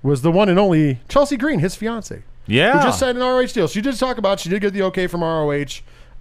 [0.02, 2.78] was the one and only Chelsea Green, his fiance, Yeah.
[2.78, 3.68] who just signed an ROH deal.
[3.68, 5.64] She did talk about, she did get the okay from ROH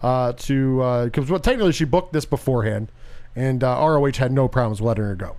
[0.02, 2.92] uh, to, because well, technically she booked this beforehand,
[3.36, 5.38] and uh, ROH had no problems letting her go.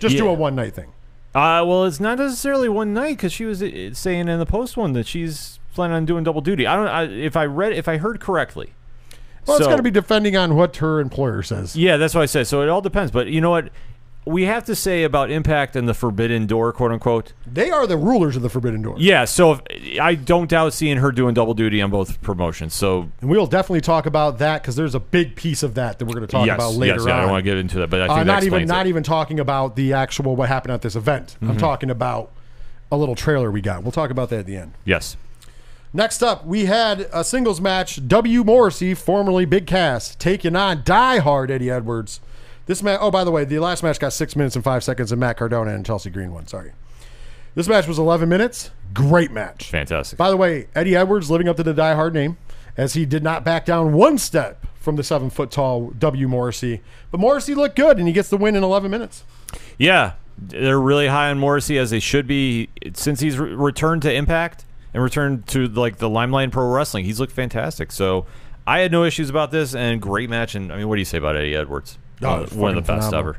[0.00, 0.92] Just do a one night thing.
[1.34, 4.76] Uh, well, it's not necessarily one night because she was uh, saying in the post
[4.76, 6.66] one that she's planning on doing double duty.
[6.66, 6.88] I don't.
[6.88, 8.74] I, if I read, if I heard correctly.
[9.46, 11.74] Well, it's So- got to be depending on what her employer says.
[11.74, 12.46] Yeah, that's what I said.
[12.48, 13.10] So it all depends.
[13.10, 13.70] But you know what?
[14.24, 17.32] We have to say about Impact and the Forbidden Door, quote unquote.
[17.44, 18.96] They are the rulers of the Forbidden Door.
[18.98, 19.24] Yeah.
[19.24, 22.72] So if, I don't doubt seeing her doing double duty on both promotions.
[22.74, 26.04] So And we'll definitely talk about that because there's a big piece of that that
[26.04, 27.80] we're going to talk yes, about later yes, yeah, I don't want to get into
[27.80, 28.90] that, but I think uh, not even not it.
[28.90, 31.36] even talking about the actual what happened at this event.
[31.36, 31.50] Mm-hmm.
[31.50, 32.30] I'm talking about
[32.92, 33.82] a little trailer we got.
[33.82, 34.74] We'll talk about that at the end.
[34.84, 35.16] Yes.
[35.94, 38.06] Next up, we had a singles match.
[38.08, 38.44] W.
[38.44, 42.20] Morrissey, formerly Big Cass, taking on Die Hard Eddie Edwards.
[42.66, 42.98] This match.
[43.00, 45.36] Oh, by the way, the last match got six minutes and five seconds, and Matt
[45.36, 46.46] Cardona and Chelsea Green won.
[46.46, 46.72] Sorry.
[47.54, 48.70] This match was 11 minutes.
[48.94, 49.68] Great match.
[49.68, 50.16] Fantastic.
[50.16, 52.38] By the way, Eddie Edwards living up to the Die Hard name,
[52.76, 56.28] as he did not back down one step from the seven foot tall W.
[56.28, 56.80] Morrissey.
[57.10, 59.24] But Morrissey looked good, and he gets the win in 11 minutes.
[59.78, 64.12] Yeah, they're really high on Morrissey as they should be since he's re- returned to
[64.12, 67.04] Impact and returned to like the limelight pro wrestling.
[67.04, 67.92] He's looked fantastic.
[67.92, 68.26] So
[68.66, 70.54] I had no issues about this and great match.
[70.54, 71.98] And I mean, what do you say about Eddie Edwards?
[72.24, 73.18] Oh, Uh, one of the best phenomenal.
[73.18, 73.38] ever.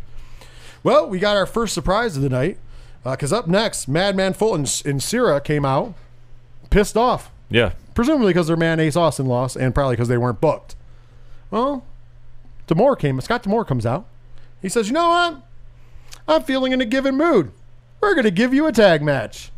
[0.83, 2.57] Well, we got our first surprise of the night
[3.03, 5.93] because up next, Madman Fulton and Shera came out
[6.69, 10.41] pissed off, Yeah, presumably because their man Ace Austin lost, and probably because they weren't
[10.41, 10.75] booked.
[11.51, 11.85] Well,
[12.67, 13.19] D'Amore came.
[13.21, 14.05] Scott D'Amore comes out.
[14.61, 15.35] He says, "You know what?
[16.27, 17.51] I'm feeling in a given mood.
[18.01, 19.51] We're going to give you a tag match.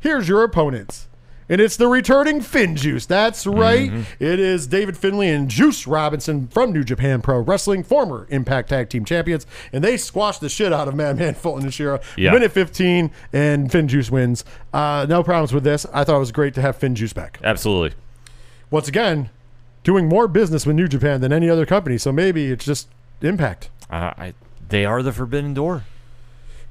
[0.00, 1.05] Here's your opponents."
[1.48, 3.06] And it's the returning FinJuice.
[3.06, 3.90] That's right.
[4.18, 8.88] It is David Finlay and Juice Robinson from New Japan Pro Wrestling, former Impact Tag
[8.88, 9.46] Team Champions.
[9.72, 12.00] And they squashed the shit out of Madman Fulton and Shera.
[12.16, 12.32] Yeah.
[12.32, 14.44] Minute 15, and FinJuice wins.
[14.72, 15.86] Uh, no problems with this.
[15.92, 17.96] I thought it was great to have FinJuice back absolutely.
[18.70, 19.30] once again,
[19.84, 21.96] doing more business with New Japan than any other company.
[21.98, 22.88] So maybe it's just
[23.22, 23.70] Impact.
[23.90, 24.34] Uh, I,
[24.68, 25.84] they are the Forbidden Door.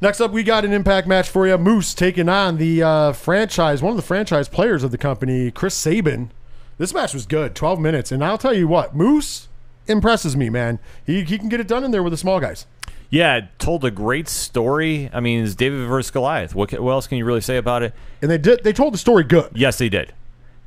[0.02, 1.58] Next up, we got an Impact match for you.
[1.58, 5.74] Moose taking on the uh, franchise, one of the franchise players of the company, Chris
[5.74, 6.32] Sabin.
[6.78, 9.48] This match was good, 12 minutes, and I'll tell you what, Moose
[9.88, 10.80] impresses me, man.
[11.06, 12.66] He, he can get it done in there with the small guys.
[13.10, 15.10] Yeah, told a great story.
[15.14, 16.54] I mean, it's David versus Goliath.
[16.54, 17.94] What, what else can you really say about it?
[18.22, 19.52] And they did they told the story good.
[19.56, 20.14] Yes, they did.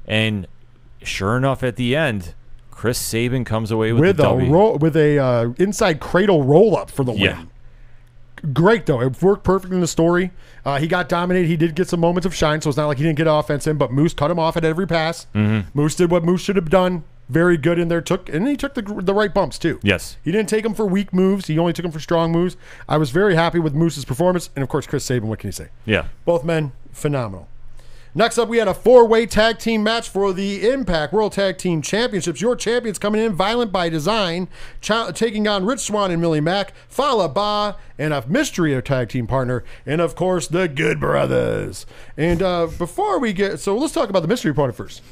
[0.06, 0.46] And
[1.02, 2.34] sure enough, at the end,
[2.70, 6.90] Chris Sabin comes away with, with a roll with a uh, inside cradle roll up
[6.90, 7.50] for the win.
[8.52, 10.30] Great though, it worked perfect in the story.
[10.64, 11.48] Uh, he got dominated.
[11.48, 13.66] He did get some moments of shine, so it's not like he didn't get offense
[13.66, 13.76] in.
[13.78, 15.26] But Moose cut him off at every pass.
[15.34, 15.68] Mm-hmm.
[15.78, 17.04] Moose did what Moose should have done.
[17.28, 18.00] Very good in there.
[18.00, 19.78] Took and he took the the right bumps too.
[19.82, 20.16] Yes.
[20.24, 21.46] he didn't take them for weak moves.
[21.46, 22.56] He only took them for strong moves.
[22.88, 25.28] I was very happy with Moose's performance, and of course Chris Sabin.
[25.28, 25.68] What can you say?
[25.84, 26.06] Yeah.
[26.24, 27.48] Both men, phenomenal.
[28.14, 31.58] Next up, we had a four way tag team match for the Impact World Tag
[31.58, 32.40] Team Championships.
[32.40, 34.48] Your champions coming in, Violent by Design,
[34.80, 39.26] ch- taking on Rich Swann and Willie Mack, Fallah Bahh, and a mystery tag team
[39.26, 41.84] partner, and of course, the Good Brothers.
[42.16, 45.02] And uh, before we get, so let's talk about the mystery partner first.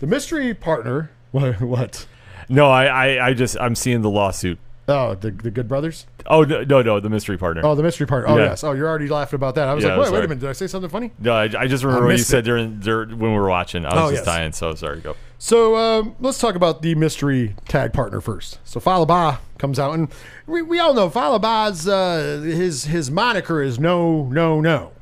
[0.00, 1.60] The mystery partner, what?
[1.60, 2.06] what?
[2.48, 4.58] No, I, I, I just I'm seeing the lawsuit.
[4.88, 6.06] Oh, the, the Good Brothers?
[6.26, 7.62] Oh no, no, no, the mystery partner.
[7.64, 8.30] Oh, the mystery partner.
[8.32, 8.44] Oh, Yeah.
[8.50, 8.62] yes.
[8.62, 9.66] Oh, you're already laughing about that.
[9.68, 10.40] I was Yeah, like, wait, wait a minute.
[10.42, 11.10] Did I say something funny?
[11.18, 13.84] No, I, I just remember what you missed said during, during when we were watching.
[13.84, 14.36] I was Oh, just yes.
[14.36, 14.52] dying.
[14.52, 15.00] So sorry.
[15.00, 15.16] Go.
[15.38, 18.58] So um, let's talk about the mystery tag partner first.
[18.64, 20.08] So Fallah Bahh comes out, and
[20.46, 24.92] we, we all know Fallah Bahh's uh, his his moniker is no no no,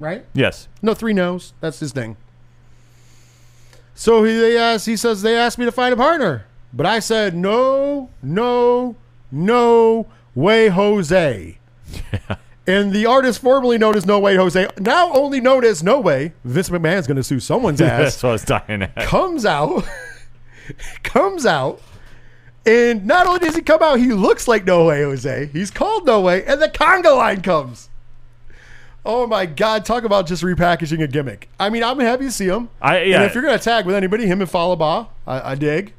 [0.00, 0.24] right?
[0.34, 0.66] Yes.
[0.82, 1.52] No three no's.
[1.60, 2.16] That's his thing.
[3.94, 6.98] So he they asked, he says they asked me to find a partner, but I
[6.98, 8.96] said no no
[9.34, 11.58] no way Jose.
[12.66, 16.32] And the artist formerly known as No Way Jose, now only known as No Way,
[16.44, 18.96] Vince McMahon's going to sue someone's ass That's what I was dying at.
[18.96, 19.84] comes out,
[21.02, 21.82] comes out,
[22.64, 25.50] and not only does he come out, he looks like No Way Jose.
[25.52, 27.90] He's called No Way, and the conga line comes.
[29.04, 29.84] Oh my God!
[29.84, 31.50] Talk about just repackaging a gimmick.
[31.60, 32.70] I mean, I'm happy to see him.
[32.80, 33.16] I- yeah.
[33.16, 35.92] And if you're gonna tag with anybody, him and Fallah Bahh, I, I dig.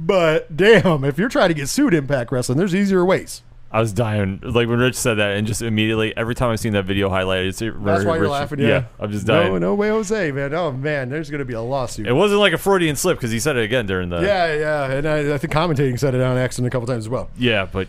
[0.00, 3.42] But damn, if you're trying to get sued Impact Wrestling, there's easier ways.
[3.70, 4.40] I was dying.
[4.42, 7.48] Like when Rich said that, and just immediately, every time I've seen that video highlighted,
[7.48, 8.60] it's That's why you're laughing.
[8.60, 8.84] Yeah.
[8.98, 9.52] I'm just dying.
[9.52, 10.54] No, no way Jose, man.
[10.54, 12.06] Oh man, there's gonna be a lawsuit.
[12.06, 14.20] It wasn't like a Freudian slip because he said it again during the.
[14.20, 17.08] yeah, yeah, and I, I think commentating said it on accident a couple times as
[17.10, 17.28] well.
[17.36, 17.88] Yeah, but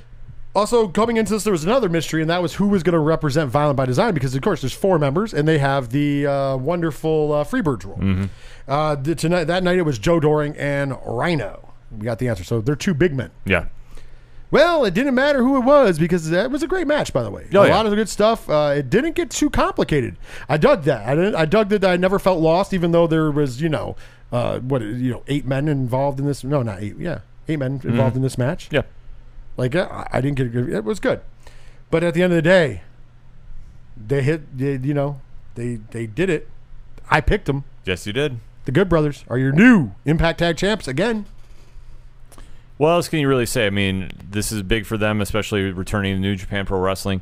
[0.54, 3.00] Also, coming into this, there was another mystery, and that was who was going to
[3.00, 6.58] represent Violent by Design, because of course there's four members, and they have the uh,
[6.58, 8.28] wonderful uh, Freebirds role.
[8.68, 11.69] Uh, the, tonight, that night it was Joe Doering and Rhino.
[11.92, 12.44] We got the answer.
[12.44, 13.32] So they're two big men.
[13.46, 13.68] yeah.
[14.52, 17.30] Well, it didn't matter who it was because that was a great match, by the
[17.30, 17.46] way.
[17.54, 17.76] Oh, a yeah.
[17.76, 18.50] lot of good stuff.
[18.50, 20.18] Uh, it didn't get too complicated.
[20.48, 21.08] I dug that.
[21.08, 23.96] I, didn't, I dug that I never felt lost, even though there was, you know,
[24.32, 26.44] uh, what you know, eight men involved in this.
[26.44, 26.98] No, not eight.
[26.98, 28.70] Yeah, eight men involved in this match.
[28.72, 28.82] Yeah.
[29.56, 30.70] Like I, I didn't get a good.
[30.70, 31.22] It was good,
[31.92, 32.82] but at the end of the day,
[33.96, 34.58] they hit.
[34.58, 35.22] They, you know,
[35.56, 36.48] they they did it.
[37.12, 37.66] I picked them.
[37.86, 38.40] Yes, you did.
[38.66, 41.26] The Good Brothers are your new Impact Tag Champs again.
[42.80, 43.68] What else can you really say?
[43.68, 47.20] I mean, this is big for them, especially returning to New Japan Pro Wrestling,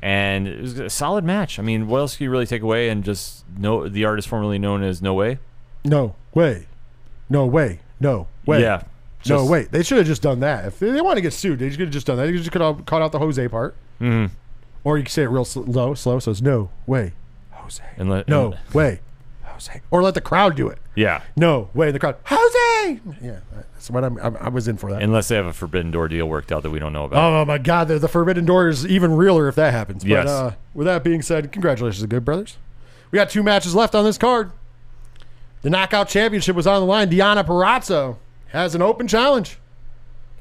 [0.00, 1.58] and it was a solid match.
[1.58, 2.88] I mean, what else can you really take away?
[2.90, 5.40] And just know the artist formerly known as No Way.
[5.84, 6.66] No way,
[7.28, 8.60] no way, no way.
[8.62, 8.82] Yeah.
[9.26, 9.64] no Just- way.
[9.64, 10.64] They should have just done that.
[10.66, 12.26] If they, they want to get sued, they should have just done that.
[12.26, 14.30] They just could have caught out the Jose part, Mhm.
[14.84, 16.18] or you can say it real sl- low, slow.
[16.20, 17.14] So it's no way,
[17.52, 17.82] Jose.
[17.96, 19.00] And let, no and- way,
[19.68, 19.80] Jose.
[19.90, 20.78] Or let the crowd do it.
[20.94, 21.22] yeah.
[21.36, 23.00] No way in the crowd, Jose.
[23.22, 23.40] Yeah,
[23.74, 25.02] that's what I'm, I'm, I was in for that.
[25.02, 27.18] Unless they have a Forbidden Door deal worked out that we don't know about.
[27.22, 30.02] Oh my God, the, the Forbidden Door is even realer if that happens.
[30.02, 30.28] But Yes.
[30.28, 32.56] uh, with that being said, congratulations, Good Brothers.
[33.10, 34.52] We got two matches left on this card.
[35.62, 37.10] The Knockout Championship was on the line.
[37.10, 38.16] Deonna Purrazzo
[38.48, 39.58] has an open challenge.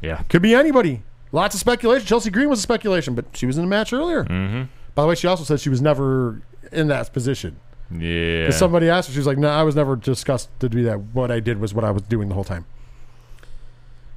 [0.01, 0.23] yeah.
[0.29, 1.03] Could be anybody.
[1.31, 2.07] Lots of speculation.
[2.07, 4.23] Chelsea Green was a speculation, but she was in a match earlier.
[4.23, 4.63] Mm-hmm.
[4.95, 6.41] By the way, she also said she was never
[6.71, 7.57] in that position.
[7.91, 8.45] Yeah.
[8.45, 10.99] 'Cause Somebody asked her, she was like, "No, I was never discussed to do that.
[11.13, 12.65] What I did was what I was doing the whole time."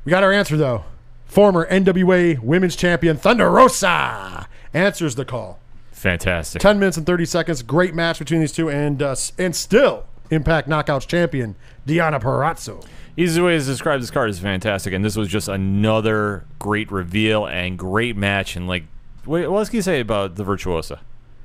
[0.05, 0.85] We got our answer though.
[1.27, 5.59] Former NWA Women's Champion Thunder Rosa answers the call.
[5.93, 6.61] Fantastic.
[6.61, 7.63] 10 minutes and 30 seconds.
[7.63, 11.55] Great match between these two, and uh, and still Impact Knockouts champion
[11.87, 12.85] Deonna Purrazzo.
[13.17, 17.47] Easy way to describe this card is fantastic, and this was just another great reveal
[17.47, 18.57] and great match.
[18.57, 18.85] And like,
[19.25, 21.01] what, what else can you say about the Virtuosa?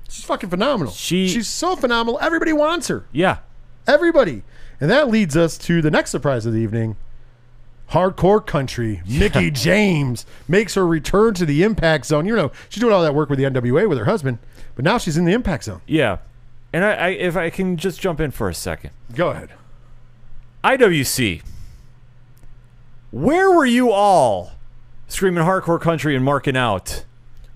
[0.09, 0.93] She's fucking phenomenal.
[0.93, 2.17] She- she's so phenomenal.
[2.21, 3.05] Everybody wants her.
[3.11, 3.37] Yeah.
[3.87, 4.43] Everybody.
[4.79, 6.95] And that leads us to the next surprise of the evening.
[7.91, 9.01] Hardcore country.
[9.07, 12.25] Mickie James makes her return to the impact zone.
[12.25, 14.39] You know, she's doing all that work with the NWA with her husband,
[14.75, 15.81] but now she's in the impact zone.
[15.87, 16.17] Yeah.
[16.73, 18.91] And I, I if I can just jump in for a second.
[19.15, 19.49] Go ahead.
[20.63, 21.41] IWC.
[23.11, 24.51] Where were you all
[25.07, 27.05] screaming hardcore country and marking out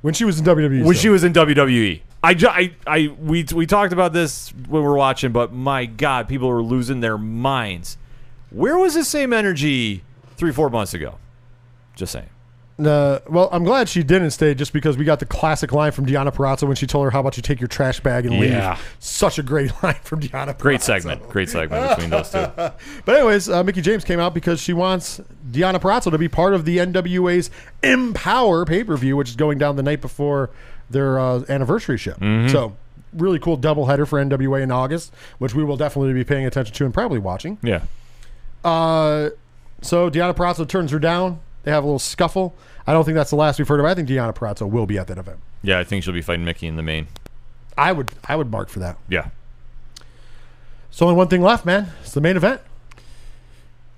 [0.01, 0.85] When she was in WWE.
[0.85, 2.01] when she was in WWE?
[2.23, 6.27] I, I, I, we, we talked about this when we were watching, but my God,
[6.27, 7.97] people were losing their minds.
[8.51, 10.03] Where was the same energy
[10.37, 11.15] three, four months ago?
[11.95, 12.29] Just saying.
[12.79, 16.05] Uh, well, I'm glad she didn't stay just because we got the classic line from
[16.07, 18.71] Deonna Purrazzo when she told her, How about you take your trash bag and Yeah.
[18.71, 18.95] leave?
[18.99, 21.27] Such a great line from Deonna Great segment.
[21.29, 22.37] Great segment between those two.
[23.05, 26.53] But, anyways, uh, Mickie James came out because she wants Deonna Purrazzo to be part
[26.55, 27.51] of the NWA's
[27.83, 30.49] Empower pay per view, which is going down the night before
[30.91, 32.13] their uh, anniversary show.
[32.49, 32.75] So,
[33.13, 36.85] really cool doubleheader for NWA in August, which we will definitely be paying attention to
[36.85, 37.57] and probably watching.
[37.61, 37.83] Yeah.
[38.63, 39.31] Uh,
[39.81, 41.39] so Deonna Purrazzo turns her down.
[41.63, 42.55] They have a little scuffle.
[42.87, 43.85] I don't think that's the last we've heard of.
[43.85, 45.39] I think Deonna Purrazzo will be at that event.
[45.63, 47.07] Yeah, I think she'll be fighting Mickie in the main.
[47.77, 48.97] I would I would mark for that.
[49.09, 49.29] Yeah.
[50.89, 51.91] So only one thing left, man.
[52.01, 52.61] It's the main event.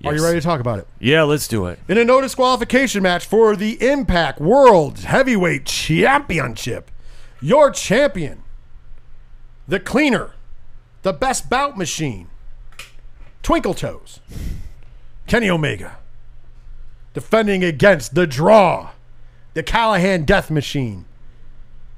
[0.06, 0.86] Are you ready to talk about it?
[0.98, 1.78] Yeah, let's do it.
[1.88, 6.90] In a no disqualification match for the Impact World Heavyweight Championship,
[7.40, 8.42] your champion,
[9.66, 10.32] the cleaner,
[11.02, 12.28] the best bout machine,
[13.42, 14.20] Twinkle Toes,
[15.26, 15.98] Kenny Omega,
[17.14, 18.90] defending against the draw,
[19.54, 21.04] the Callihan Death Machine,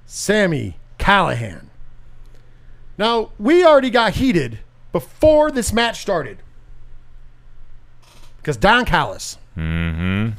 [0.07, 1.67] Sami Callihan.
[2.99, 4.61] Now, we already got heated
[4.93, 6.39] before this match started
[8.47, 10.39] because Don Callis mm-hmm.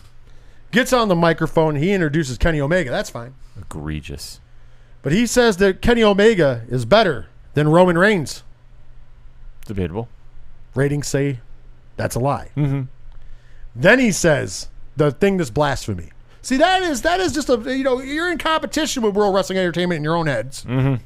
[0.72, 1.76] gets on the microphone.
[1.76, 2.90] He introduces Kenny Omega.
[2.90, 3.36] That's fine.
[3.60, 4.40] Egregious.
[5.02, 8.44] But he says that Kenny Omega is better than Roman Reigns.
[9.66, 10.08] Debatable.
[10.74, 11.42] Ratings say
[11.98, 12.52] that's a lie.
[12.56, 12.84] Mm-hmm.
[13.76, 16.12] Then he says the thing that's blasphemy.
[16.42, 19.60] See, that is that is just a you know you're in competition with World Wrestling
[19.60, 20.64] Entertainment in your own heads.
[20.64, 21.04] Mm-hmm.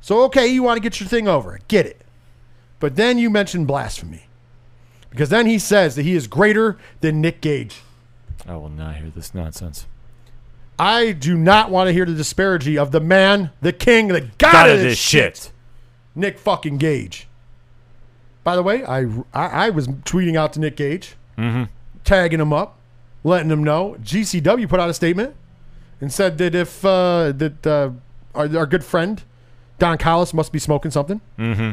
[0.00, 2.04] So okay, you want to get your thing over, get it.
[2.80, 4.24] But then you mention blasphemy,
[5.10, 7.82] because then he says that he is greater than Nick Gage.
[8.46, 9.86] I will not hear this nonsense.
[10.78, 14.52] I do not want to hear the disparity of the man, the king, the god,
[14.52, 15.52] God of this shit, shit.
[16.14, 17.28] Nick fucking Gage.
[18.42, 19.00] By the way, I
[19.34, 21.16] I, I was tweeting out to Nick Gage,
[22.04, 22.78] tagging him up,
[23.22, 23.96] letting him know.
[24.02, 25.36] GCW put out a statement
[26.00, 27.90] and said that if uh, that uh,
[28.34, 29.22] our, our good friend
[29.80, 31.20] Don Callis must be smoking something.
[31.38, 31.72] Mm-hmm.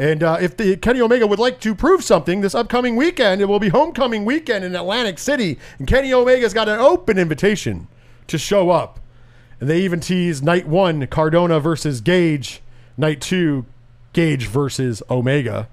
[0.00, 3.44] And uh, if the Kenny Omega would like to prove something this upcoming weekend, it
[3.44, 7.86] will be homecoming weekend in Atlantic City, and Kenny Omega's got an open invitation
[8.26, 8.98] to show up.
[9.60, 12.62] And they even tease night one Cardona versus Gage,
[12.96, 13.66] night two
[14.14, 15.68] Gage versus Omega.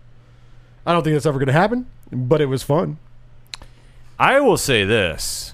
[0.85, 2.97] I don't think that's ever going to happen, but it was fun.
[4.19, 5.53] I will say this.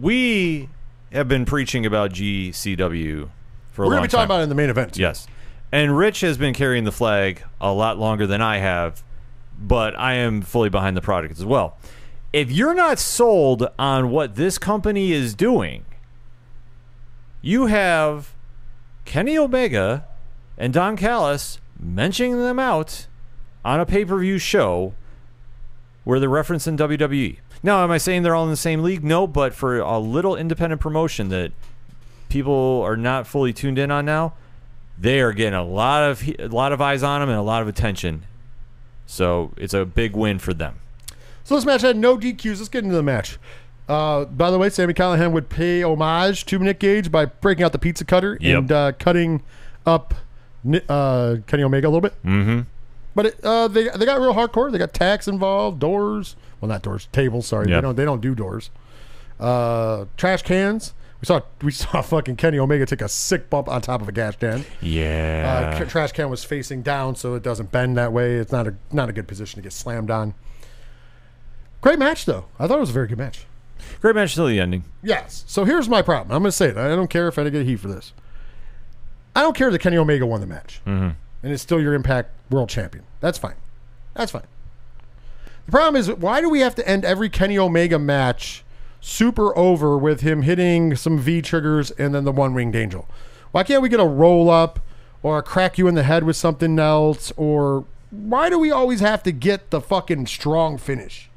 [0.00, 0.68] We
[1.10, 3.30] have been preaching about GCW
[3.72, 3.90] for a long time.
[3.90, 4.24] We're going to be talking time.
[4.26, 4.96] about it in the main event.
[4.96, 5.26] Yes.
[5.74, 9.02] And Rich has been carrying the flag a lot longer than I have,
[9.58, 11.76] but I am fully behind the product as well.
[12.32, 15.84] If you're not sold on what this company is doing,
[17.42, 18.36] you have
[19.04, 20.04] Kenny Omega
[20.56, 23.08] and Don Callis mentioning them out
[23.64, 24.94] on a pay per view show
[26.04, 27.38] where they're referencing WWE.
[27.64, 29.02] Now, am I saying they're all in the same league?
[29.02, 31.50] No, but for a little independent promotion that
[32.28, 34.34] people are not fully tuned in on now,
[34.98, 37.62] they are getting a lot of a lot of eyes on them and a lot
[37.62, 38.24] of attention.
[39.06, 40.76] So it's a big win for them.
[41.44, 42.56] So this match had no DQs.
[42.58, 43.38] Let's get into the match.
[43.86, 47.72] Uh, by the way, Sami Callihan would pay homage to Nick Gage by breaking out
[47.72, 48.58] the pizza cutter Yep.
[48.58, 49.42] and uh, cutting
[49.84, 50.14] up
[50.88, 52.14] uh, Kenny Omega a little bit.
[52.24, 52.60] Mm-hmm.
[53.14, 54.72] But it, uh, they they got real hardcore.
[54.72, 56.34] They got tacks involved, doors.
[56.60, 57.46] Well, not doors, tables.
[57.46, 57.76] Sorry, Yep.
[57.76, 58.70] they don't they don't do doors.
[59.38, 60.94] Uh, trash cans.
[61.24, 64.12] We saw we saw fucking Kenny Omega take a sick bump on top of a
[64.12, 64.60] gas can.
[64.60, 65.84] Uh, Yeah.
[65.86, 68.34] trash can was facing down, so it doesn't bend that way.
[68.34, 70.34] It's not a not a good position to get slammed on.
[71.80, 72.44] Great match though.
[72.58, 73.46] I thought it was a very good match.
[74.02, 74.84] Great match till the ending.
[75.02, 75.44] Yes.
[75.46, 76.30] So here's my problem.
[76.30, 76.76] I'm going to say it.
[76.76, 78.12] I don't care if I get heat for this.
[79.34, 81.08] I don't care that Kenny Omega won the match, mm-hmm.
[81.42, 83.04] and it's still your Impact World Champion.
[83.20, 83.56] That's fine.
[84.12, 84.46] That's fine.
[85.64, 88.63] The problem is, why do we have to end every Kenny Omega match
[89.04, 93.06] super over with him hitting some V triggers and then the one winged angel?
[93.52, 94.80] Why can't we get a roll up
[95.22, 97.30] or a crack you in the head with something else?
[97.36, 101.28] Or why do we always have to get the fucking strong finish?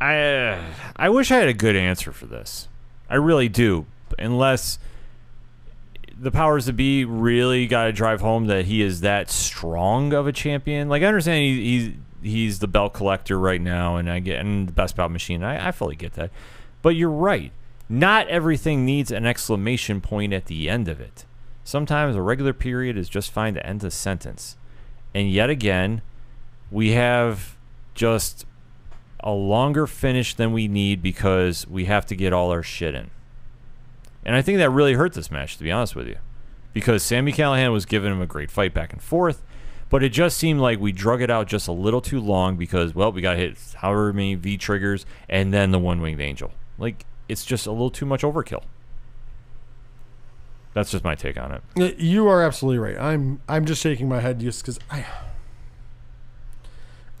[0.00, 0.60] I
[0.96, 2.68] I wish I had a good answer for this.
[3.10, 3.86] I really do.
[4.18, 4.78] Unless
[6.18, 10.28] the powers that be really got to drive home that he is that strong of
[10.28, 10.88] a champion.
[10.88, 14.68] Like I understand he, he's he's the belt collector right now, and I get and
[14.68, 15.42] the best belt machine.
[15.42, 16.30] I, I fully get that.
[16.80, 17.52] But you're right.
[17.88, 21.24] Not everything needs an exclamation point at the end of it.
[21.64, 24.56] Sometimes a regular period is just fine to end a sentence.
[25.14, 26.02] And yet again,
[26.70, 27.56] we have
[27.94, 28.46] just
[29.20, 33.10] a longer finish than we need because we have to get all our shit in.
[34.24, 36.16] And I think that really hurt this match, to be honest with you.
[36.72, 39.42] Because Sami Callihan was giving him a great fight back and forth,
[39.92, 42.94] But it just seemed like we drug it out just a little too long because,
[42.94, 46.50] well, we got hit however many V triggers and then the one winged angel.
[46.78, 48.62] Like, it's just a little too much overkill.
[50.72, 51.98] That's just my take on it.
[51.98, 52.98] You are absolutely right.
[52.98, 55.04] I'm I'm just shaking my head just because I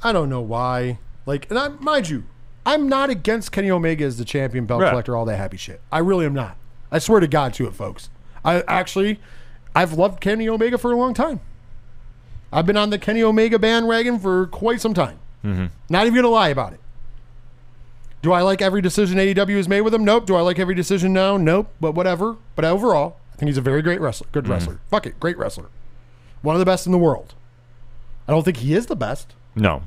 [0.02, 0.98] I don't know why.
[1.26, 2.24] Like, and I mind you,
[2.64, 4.88] I'm not against Kenny Omega as the champion, belt Right.
[4.88, 5.82] collector, all that happy shit.
[5.92, 6.56] I really am not.
[6.90, 8.08] I swear to God to it, folks.
[8.42, 9.20] I actually,
[9.76, 11.40] I've loved Kenny Omega for a long time.
[12.52, 15.18] I've been on the Kenny Omega bandwagon for quite some time.
[15.44, 15.66] Mm-hmm.
[15.88, 16.80] Not even gonna lie about it.
[18.20, 20.04] Do I like every decision AEW has made with him?
[20.04, 20.26] Nope.
[20.26, 21.36] Do I like every decision now?
[21.36, 21.72] Nope.
[21.80, 22.36] But whatever.
[22.54, 24.28] But overall, I think he's a very great wrestler.
[24.30, 24.52] Good mm-hmm.
[24.52, 24.80] wrestler.
[24.88, 25.18] Fuck it.
[25.18, 25.66] Great wrestler.
[26.42, 27.34] One of the best in the world.
[28.28, 29.34] I don't think he is the best.
[29.56, 29.82] No.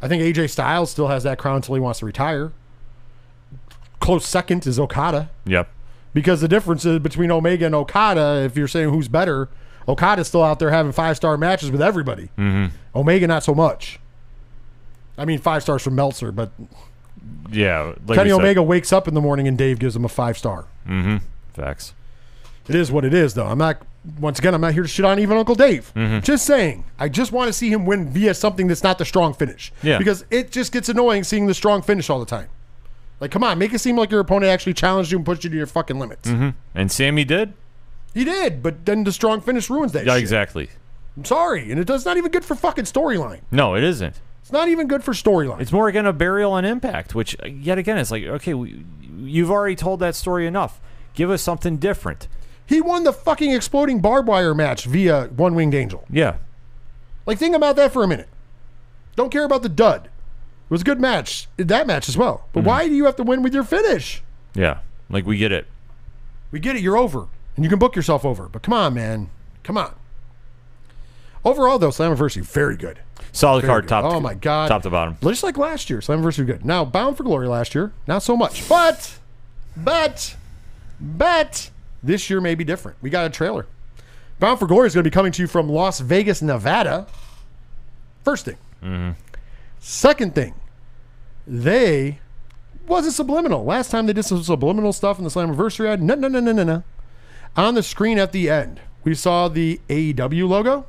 [0.00, 2.52] I think AJ Styles still has that crown until he wants to retire.
[4.00, 5.30] Close second is Okada.
[5.46, 5.68] Yep.
[6.14, 9.48] Because the difference is between Omega and Okada, if you're saying who's better,
[9.88, 12.30] Okada's still out there having five star matches with everybody.
[12.38, 12.74] Mm-hmm.
[12.96, 13.98] Omega, not so much.
[15.16, 16.50] I mean, five stars from Meltzer, but
[17.50, 17.94] Yeah.
[18.06, 18.32] Like Kenny.
[18.32, 20.66] Omega wakes up in the morning and Dave gives him a five star.
[21.54, 21.94] Facts.
[22.68, 23.46] It is what it is, though.
[23.46, 23.82] I'm not.
[24.20, 25.90] Once again, I'm not here to shit on even Uncle Dave.
[25.94, 26.20] Mm-hmm.
[26.20, 26.84] Just saying.
[26.98, 29.72] I just want to see him win via something that's not the strong finish.
[29.82, 29.96] Yeah.
[29.98, 32.48] Because it just gets annoying seeing the strong finish all the time.
[33.20, 35.50] Like, come on, make it seem like your opponent actually challenged you and pushed you
[35.50, 36.28] to your fucking limits.
[36.74, 37.54] And Sami did?
[38.14, 40.06] He did, but then the strong finish ruins that.
[40.06, 40.22] Yeah, shit.
[40.22, 40.70] exactly.
[41.16, 43.40] I'm sorry, and it does not even good for fucking storyline.
[43.50, 44.20] No, it isn't.
[44.40, 45.60] It's not even good for storyline.
[45.60, 48.84] It's more again a burial on impact, which uh, yet again it's like okay, we,
[49.16, 50.80] you've already told that story enough.
[51.14, 52.28] Give us something different.
[52.66, 56.04] He won the fucking exploding barbed wire match via one winged angel.
[56.10, 56.36] Yeah,
[57.26, 58.28] Like, think about that for a minute.
[59.16, 60.06] Don't care about the dud.
[60.06, 62.48] It was a good match, that match as well.
[62.54, 64.22] But why do you have to win with your finish?
[64.54, 64.78] yeah,
[65.10, 65.66] like we get it.
[66.50, 67.26] We get it, you're over.
[67.56, 68.48] And you can book yourself over.
[68.48, 69.30] But come on, man.
[69.62, 69.94] Come on.
[71.44, 73.00] Overall, though, Slammiversary, very good.
[73.32, 73.88] Solid Very card, good.
[73.88, 74.04] top.
[74.04, 74.68] Oh to, my God.
[74.68, 75.16] top to bottom.
[75.20, 76.64] Just like last year, Slammiversary good.
[76.64, 78.68] Now, Bound for Glory last year, not so much.
[78.68, 79.18] But,
[79.76, 80.36] but,
[81.00, 81.70] but,
[82.02, 82.96] this year may be different.
[83.02, 83.66] We got a trailer.
[84.38, 87.06] Bound for Glory is going to be coming to you from Las Vegas, Nevada.
[88.24, 88.56] First thing.
[88.82, 89.10] Mm-hmm.
[89.80, 90.54] Second thing,
[91.46, 92.20] they
[92.86, 93.64] wasn't subliminal.
[93.64, 96.02] Last time they did some subliminal stuff in the Slammiversary ad.
[96.02, 96.82] No, no, no, no, no, no.
[97.56, 100.86] On the screen at the end, we saw the AEW logo,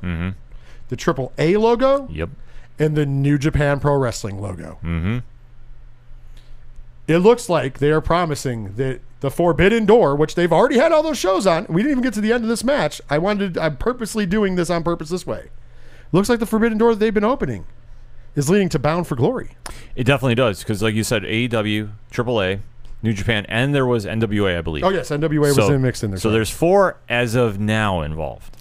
[0.88, 2.30] the Triple A logo, Yep.
[2.78, 4.78] and the New Japan Pro Wrestling logo.
[4.82, 5.18] Mm-hmm.
[7.08, 11.02] It looks like they are promising that the Forbidden Door, which they've already had all
[11.02, 13.00] those shows on, we didn't even get to the end of this match.
[13.08, 15.50] I wanted, I'm purposely doing this on purpose this way.
[16.12, 17.64] Looks like the Forbidden Door that they've been opening
[18.34, 19.50] is leading to Bound for Glory.
[19.94, 22.60] It definitely does because, like you said, AEW, AAA,
[23.02, 24.84] New Japan, and there was NWA, I believe.
[24.84, 26.18] Oh yes, NWA was in mixed in there.
[26.20, 28.56] So there's four as of now involved.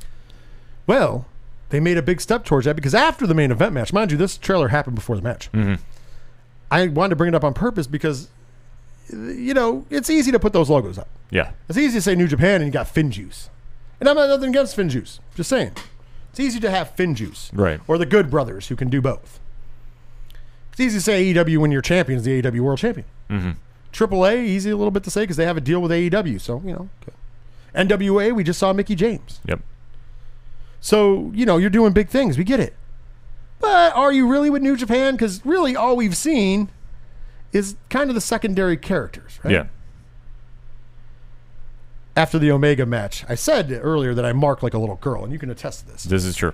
[0.87, 1.25] well,
[1.69, 4.17] they made a big step towards that because after the main event match, mind you,
[4.17, 5.49] this trailer happened before the match.
[6.71, 8.29] I wanted to bring it up on purpose because,
[9.11, 11.07] you know, it's easy to put those logos up.
[11.31, 11.51] Yeah.
[11.67, 13.49] It's easy to say New Japan and you got FinJuice.
[13.99, 15.19] And I'm not nothing against FinJuice.
[15.35, 15.71] Just saying.
[16.31, 17.49] It's easy to have FinJuice.
[17.53, 17.79] Right.
[17.87, 19.39] Or the Good Brothers who can do both.
[20.71, 23.05] It's easy to say AEW when your champion is the AEW World Champion.
[23.29, 23.51] Mm-hmm.
[23.95, 26.41] AAA, easy a little bit to say because they have a deal with AEW.
[26.41, 26.89] So, you know.
[27.01, 27.15] okay.
[27.75, 29.39] NWA, we just saw Mickie James.
[29.45, 29.61] Yep.
[30.81, 32.37] So, you know, you're doing big things.
[32.37, 32.75] We get it.
[33.59, 35.15] But are you really with New Japan?
[35.15, 36.69] Because really all we've seen
[37.51, 39.51] is kind of the secondary characters, right?
[39.53, 39.65] Yeah.
[42.17, 45.33] after the Omega match, I said earlier that I mark like a little girl, and
[45.33, 46.03] you can attest to this.
[46.03, 46.53] This is true.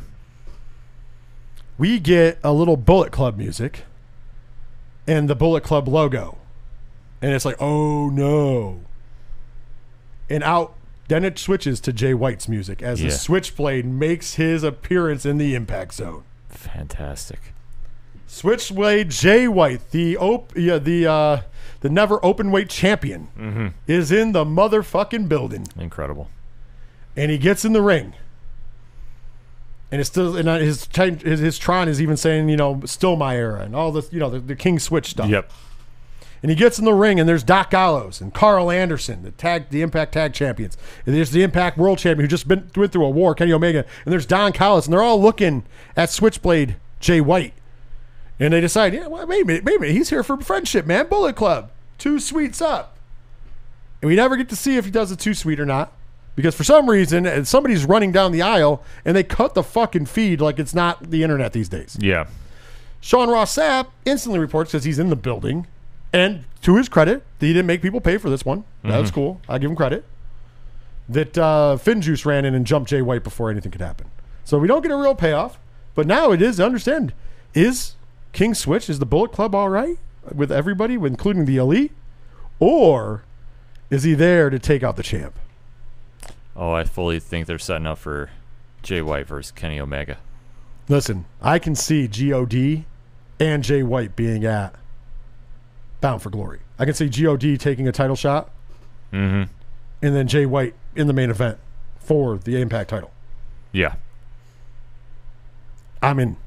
[1.77, 3.83] We get a little Bullet Club music
[5.07, 6.37] and the Bullet Club logo.
[7.21, 8.79] And it's like, oh no.
[10.29, 10.73] And out,
[11.07, 13.09] then it switches to Jay White's music as Yeah.
[13.09, 16.23] the Switchblade makes his appearance in the Impact Zone.
[16.49, 17.39] Fantastic.
[18.27, 21.41] Switchblade Jay White, the op- yeah, the uh,
[21.81, 25.67] the never open weight champion, is in the motherfucking building.
[25.77, 26.29] Incredible.
[27.17, 28.13] and he gets in the ring.
[29.91, 33.17] And it's still, and uh, his, his his Tron is even saying, you know, still
[33.17, 35.29] my era, and all this, you know, the, the King Switch stuff.
[35.29, 35.51] Yep.
[36.41, 39.69] And he gets in the ring, and there's Doc Gallows and Karl Anderson, the tag,
[39.69, 43.05] the Impact Tag Champions, and there's the Impact World Champion who just been went through
[43.05, 45.63] a war, Kenny Omega, and there's Don Callis, and they're all looking
[45.95, 47.53] at Switchblade Jay White,
[48.39, 50.87] and they decide, yeah, well, wait a minute, wait a minute, he's here for friendship,
[50.87, 52.97] man, Bullet Club, two sweets up,
[54.01, 55.93] and we never get to see if he does a two sweet or not.
[56.33, 60.05] Because for some reason, uh, somebody's running down the aisle and they cut the fucking
[60.05, 61.97] feed like it's not the internet these days.
[61.99, 62.27] Yeah.
[63.01, 65.67] Sean Ross Sapp instantly reports because he's in the building.
[66.13, 68.65] And to his credit, he didn't make people pay for this one.
[68.83, 69.41] That's cool.
[69.47, 70.03] I give him credit.
[71.07, 74.09] That uh, FinJuice ran in and jumped Jay White before anything could happen.
[74.43, 75.59] So we don't get a real payoff.
[75.93, 77.13] But now it is understand
[77.53, 77.95] is
[78.33, 79.97] King Switch is the Bullet Club all right
[80.33, 81.91] with everybody, including the elite,
[82.59, 83.23] or
[83.89, 85.37] is he there to take out the champ?
[86.55, 88.29] Oh, I fully think they're setting up for
[88.83, 90.17] Jay White versus Kenny Omega.
[90.87, 92.85] Listen, I can see God
[93.39, 94.75] and Jay White being at
[96.01, 96.59] Bound for Glory.
[96.79, 98.49] I can see God taking a title shot,
[99.13, 99.51] Mm-hmm.
[100.01, 101.57] and then Jay White in the main event
[101.99, 103.11] for the Impact title.
[103.71, 103.95] Yeah.
[106.01, 106.37] I'm in.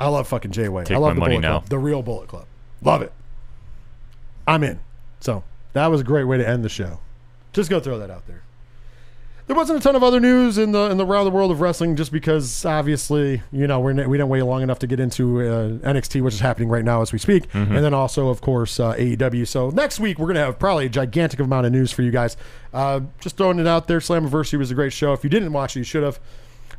[0.00, 0.86] I love fucking Jay White.
[0.86, 1.58] Take I love the Bullet now.
[1.60, 2.46] Club, the real Bullet Club.
[2.82, 3.12] Love it.
[4.46, 4.80] I'm in.
[5.20, 6.98] So that was a great way to end the show.
[7.52, 8.42] Just gonna throw that out there.
[9.48, 11.60] There wasn't a ton of other news in the in the around the world of
[11.62, 15.40] wrestling, just because obviously you know we're, we didn't wait long enough to get into
[15.40, 17.74] uh, NXT, which is happening right now as we speak, Mm-hmm.
[17.74, 19.46] and then also of course uh, AEW.
[19.48, 22.36] So next week we're gonna have probably a gigantic amount of news for you guys.
[22.74, 24.00] Uh, just throwing it out there.
[24.00, 25.14] Slammiversary was a great show.
[25.14, 26.20] If you didn't watch it, you should have.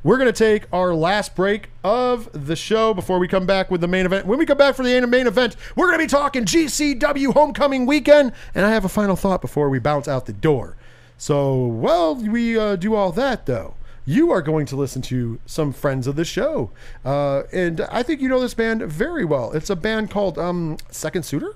[0.01, 3.81] We're going to take our last break of the show before we come back with
[3.81, 4.25] the main event.
[4.25, 7.85] When we come back for the main event, we're going to be talking GCW Homecoming
[7.85, 8.31] Weekend.
[8.55, 10.77] And I have a final thought before we bounce out the door.
[11.19, 13.73] So, while we uh, do all that, though,
[14.05, 16.71] you are going to listen to some friends of the show.
[17.03, 19.51] Uh, and I think you know this band very well.
[19.51, 21.55] It's a band called um, Second Suitor.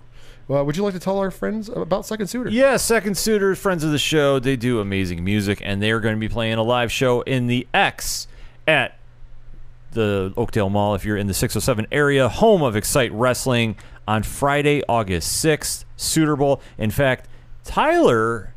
[0.50, 2.50] Uh, would you like to tell our friends about Second Suitor?
[2.50, 6.16] Yeah, Second Suitor, friends of the show, they do amazing music, and they are going
[6.16, 8.28] to be playing a live show in the X
[8.68, 9.00] at
[9.94, 14.84] the Oakdale Mall if you're in the 607 area, home of Excite Wrestling, on Friday,
[14.90, 16.62] August 6th, Suitor Bowl.
[16.78, 17.30] In fact,
[17.64, 18.54] Tyler,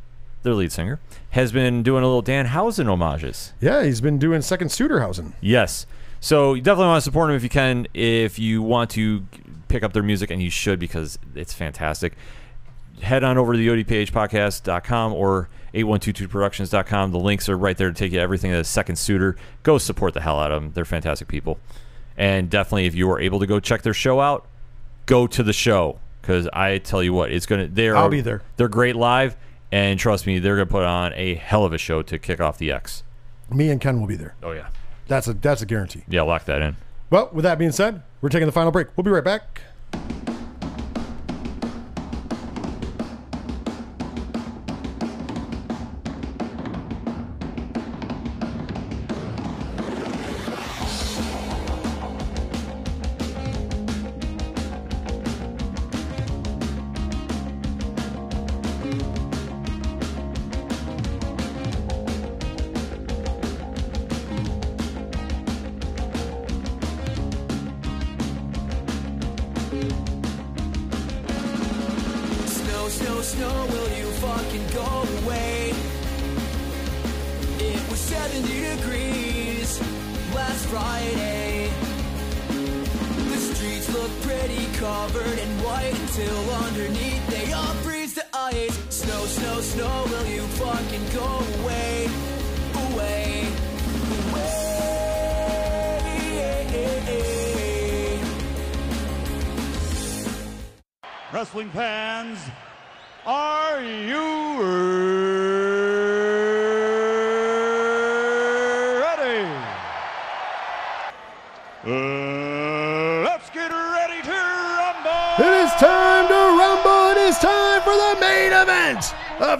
[0.46, 0.98] their lead singer,
[1.30, 3.52] has been doing a little Danhausen homages.
[3.60, 5.34] Yeah, he's been doing Second Suitorhausen.
[5.40, 5.86] Yes.
[6.20, 7.86] So you definitely want to support them if you can.
[7.92, 9.26] If you want to
[9.68, 12.14] pick up their music, and you should because it's fantastic.
[13.02, 17.12] Head on over to the odphpodcast.com or 8122productions.com.
[17.12, 19.36] The links are right there to take you to everything that is Second Suitor.
[19.62, 20.72] Go support the hell out of them.
[20.72, 21.58] They're fantastic people.
[22.16, 24.46] And definitely, if you are able to go check their show out,
[25.04, 27.68] go to the show because I tell you what, it's gonna.
[27.68, 28.42] They're I'll be there.
[28.56, 29.36] They're great live,
[29.76, 32.58] and trust me, they're gonna put on a hell of a show to kick off
[32.58, 33.02] the X.
[33.50, 34.34] Me and Ken will be there.
[34.42, 34.68] Oh yeah,
[35.06, 36.02] That's a that's a guarantee.
[36.08, 36.22] yeah.
[36.22, 36.76] Lock that in.
[37.10, 38.88] Well, with that being said, we're taking the final break.
[38.96, 39.60] We'll be right back.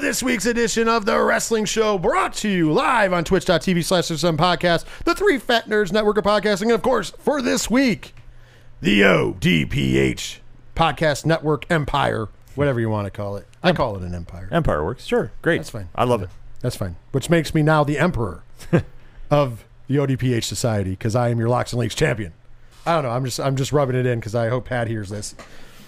[0.06, 4.36] This week's edition of the Wrestling Show, brought to you live on twitch.tv slash some
[4.36, 8.14] podcast, the Three Fat Nerds Network of Podcasting, and of course, for this week,
[8.80, 10.38] the ODPH
[10.76, 13.48] Podcast Network Empire, whatever you want to call it.
[13.64, 14.48] I call it an empire.
[14.52, 15.04] Empire works.
[15.04, 15.32] Sure.
[15.42, 15.56] Great.
[15.56, 15.88] That's fine.
[15.96, 16.30] I love it.
[16.60, 16.94] That's fine.
[17.10, 18.44] Which makes me now the emperor
[19.28, 22.32] of the ODPH society because I am your Locks and Leaks champion.
[22.86, 23.10] I don't know.
[23.10, 25.34] I'm just I'm just rubbing it in because I hope Pat hears this.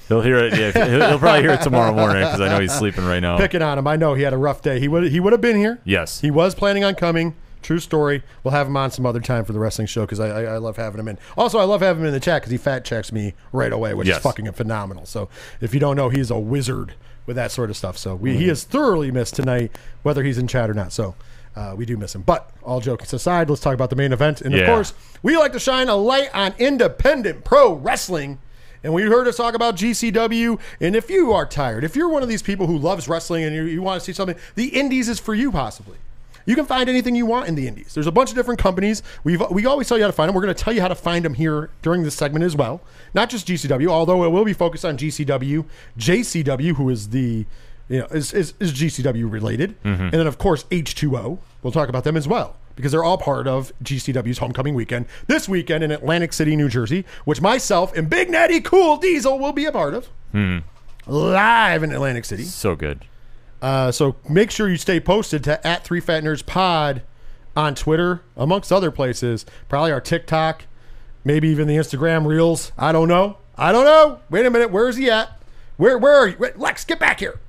[0.08, 0.56] He'll hear it.
[0.58, 3.36] Yeah, he'll, he'll probably hear it tomorrow morning because I know he's sleeping right now.
[3.36, 3.86] Picking on him.
[3.86, 4.80] I know he had a rough day.
[4.80, 5.80] He would he would have been here.
[5.84, 6.20] Yes.
[6.20, 7.36] He was planning on coming.
[7.60, 8.22] True story.
[8.44, 10.56] We'll have him on some other time for the wrestling show because I, I, I
[10.58, 11.18] love having him in.
[11.36, 13.94] Also, I love having him in the chat because he fat checks me right away,
[13.94, 14.18] which Yes.
[14.18, 15.04] is fucking phenomenal.
[15.06, 15.28] So
[15.60, 16.94] if you don't know, he's a wizard
[17.26, 17.98] with that sort of stuff.
[17.98, 19.72] So we, he is thoroughly missed tonight,
[20.04, 20.92] whether he's in chat or not.
[20.92, 21.16] So
[21.56, 22.22] uh, we do miss him.
[22.22, 24.40] But all jokes aside, let's talk about the main event.
[24.40, 24.66] And of Yeah.
[24.66, 28.38] course, we like to shine a light on independent pro wrestling.
[28.82, 30.58] And we heard us talk about GCW.
[30.80, 33.54] And if you are tired, if you're one of these people who loves wrestling and
[33.54, 35.96] you, you want to see something, the Indies is for you, possibly.
[36.48, 37.92] You can find anything you want in the Indies.
[37.92, 39.02] There's a bunch of different companies.
[39.22, 40.34] We've we always tell you how to find them.
[40.34, 42.80] We're going to tell you how to find them here during this segment as well.
[43.12, 45.66] Not just GCW, although it will be focused on GCW,
[45.98, 47.44] JCW, who is the
[47.90, 50.04] you know is is, is GCW related, mm-hmm.
[50.04, 51.38] and then of course H2O.
[51.62, 52.56] We'll talk about them as well.
[52.78, 57.04] Because they're all part of GCW's homecoming weekend this weekend in Atlantic City, New Jersey,
[57.24, 60.08] which myself and Big Natty Cool Diesel will be a part of.
[61.08, 62.44] Live in Atlantic City.
[62.44, 63.04] So good.
[63.60, 67.02] Uh, so make sure you stay posted to at Three Fat Nerds Pod
[67.56, 69.44] on Twitter, amongst other places.
[69.68, 70.66] Probably our TikTok,
[71.24, 72.70] maybe even the Instagram Reels.
[72.78, 73.38] I don't know.
[73.56, 74.20] I don't know.
[74.30, 74.70] Wait a minute.
[74.70, 75.42] Where is he at?
[75.78, 76.36] Where Where are you?
[76.38, 77.40] Wait, Lex, get back here.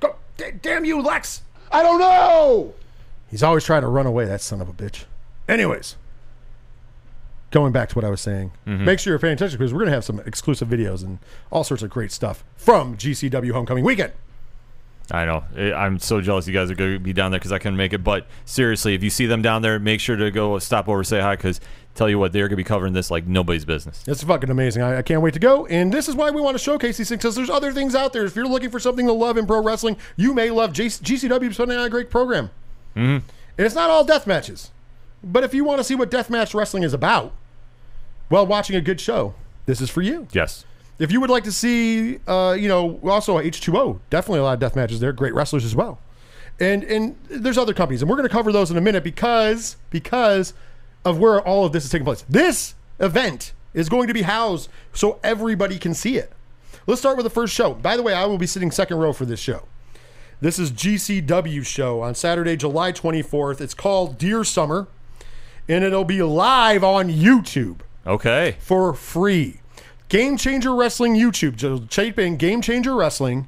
[0.00, 0.16] Go.
[0.38, 1.42] D- damn you, Lex.
[1.70, 2.74] I don't know.
[3.32, 4.26] He's always trying to run away.
[4.26, 5.06] That son of a bitch.
[5.48, 5.96] Anyways,
[7.50, 8.84] going back to what I was saying, mm-hmm.
[8.84, 11.18] make sure you're paying attention because we're gonna have some exclusive videos and
[11.50, 14.12] all sorts of great stuff from GCW Homecoming Weekend.
[15.10, 15.44] I know.
[15.56, 17.76] I- I'm so jealous you guys are going to be down there because I couldn't
[17.76, 18.04] make it.
[18.04, 21.20] But seriously, if you see them down there, make sure to go stop over, say
[21.20, 21.60] hi, because
[21.94, 24.04] tell you what, they're going to be covering this like nobody's business.
[24.06, 24.82] It's fucking amazing.
[24.82, 25.66] I, I can't wait to go.
[25.66, 28.12] And this is why we want to showcase these things because there's other things out
[28.12, 28.24] there.
[28.24, 31.54] If you're looking for something to love in pro wrestling, you may love J- GCW
[31.54, 32.50] putting on a great program.
[32.94, 33.22] And
[33.58, 34.70] it's not all death matches.
[35.22, 37.32] But if you want to see what deathmatch wrestling is about,
[38.28, 39.34] well, watching a good show,
[39.66, 40.26] this is for you.
[40.32, 40.64] Yes.
[40.98, 44.60] If you would like to see, uh, you know, also H2O, definitely a lot of
[44.60, 45.12] death matches there.
[45.12, 45.98] Great wrestlers as well.
[46.60, 49.76] And and there's other companies, and we're going to cover those in a minute because
[49.90, 50.52] because
[51.04, 52.24] of where all of this is taking place.
[52.28, 56.32] This event is going to be housed so everybody can see it.
[56.86, 57.74] Let's start with the first show.
[57.74, 59.66] By the way, I will be sitting second row for this show.
[60.42, 63.60] This is GCW show on Saturday, July 24th.
[63.60, 64.88] It's called Dear Summer,
[65.68, 68.56] and it'll be live on YouTube Okay.
[68.58, 69.60] for free.
[70.08, 71.54] Game Changer Wrestling YouTube.
[71.54, 73.46] Just type in Game Changer Wrestling.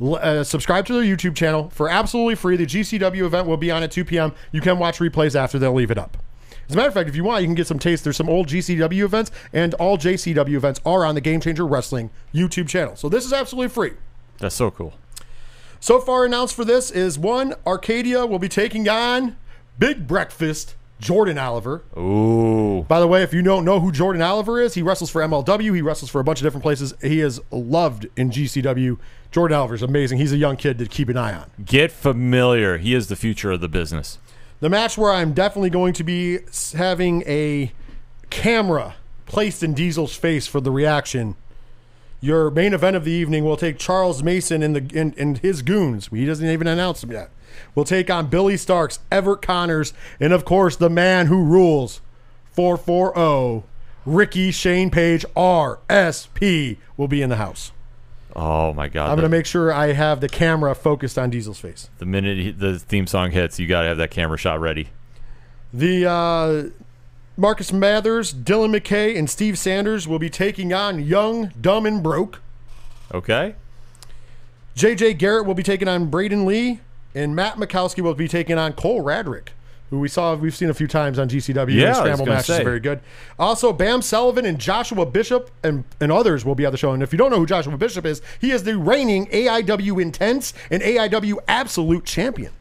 [0.00, 2.56] Uh, subscribe to their YouTube channel for absolutely free.
[2.56, 4.32] The GCW event will be on at 2 p.m.
[4.52, 6.16] You can watch replays after they'll leave it up.
[6.68, 8.04] As a matter of fact, if you want, you can get some taste.
[8.04, 12.10] There's some old GCW events, and all JCW events are on the Game Changer Wrestling
[12.32, 12.94] YouTube channel.
[12.94, 13.94] So this is absolutely free.
[14.38, 14.94] That's so cool.
[15.86, 19.36] So far announced for this is one Arcadia will be taking on
[19.78, 21.84] Big Breakfast Jordan Oliver.
[21.96, 22.84] Ooh.
[22.88, 25.76] By the way, if you don't know who Jordan Oliver is, he wrestles for MLW.
[25.76, 26.92] He wrestles for a bunch of different places.
[27.00, 28.98] He is loved in GCW.
[29.30, 30.18] Jordan Oliver is amazing.
[30.18, 31.52] He's a young kid to keep an eye on.
[31.64, 32.78] Get familiar.
[32.78, 34.18] He is the future of the business.
[34.58, 36.40] The match where I'm definitely going to be
[36.74, 37.70] having a
[38.30, 38.96] camera
[39.26, 41.36] placed in Diesel's face for the reaction.
[42.20, 45.62] Your main event of the evening will take Charles Mason and the and, and his
[45.62, 46.08] goons.
[46.08, 47.30] He doesn't even announce them yet.
[47.74, 52.00] We'll take on Billie Starkz, Everett Connors, and of course the man who rules,
[52.52, 53.66] 440,
[54.04, 57.72] Ricky Shane Page RSP will be in the house.
[58.34, 59.10] Oh my God.
[59.10, 61.88] I'm the, going to make sure I have the camera focused on Diesel's face.
[61.98, 64.88] the minute he, the theme song hits, you got to have that camera shot ready.
[65.72, 66.64] The uh,
[67.36, 72.40] Marcus Mathers, Dylan McKay, and Steve Sanders will be taking on Young, Dumb, and Broke.
[73.12, 73.54] Okay.
[74.74, 76.80] JJ Garrett will be taking on Braden Lee,
[77.14, 79.48] and Matt Makowski will be taking on Cole Radrick,
[79.90, 81.72] who we saw we've seen a few times on GCW.
[81.74, 83.00] Yeah, His scramble match is very good.
[83.38, 86.92] Also, Bam Sullivan and Joshua Bishop and, and others will be at the show.
[86.92, 90.52] And if you don't know who Joshua Bishop is, he is the reigning AIW Intense
[90.70, 92.52] and AIW Absolute Champion.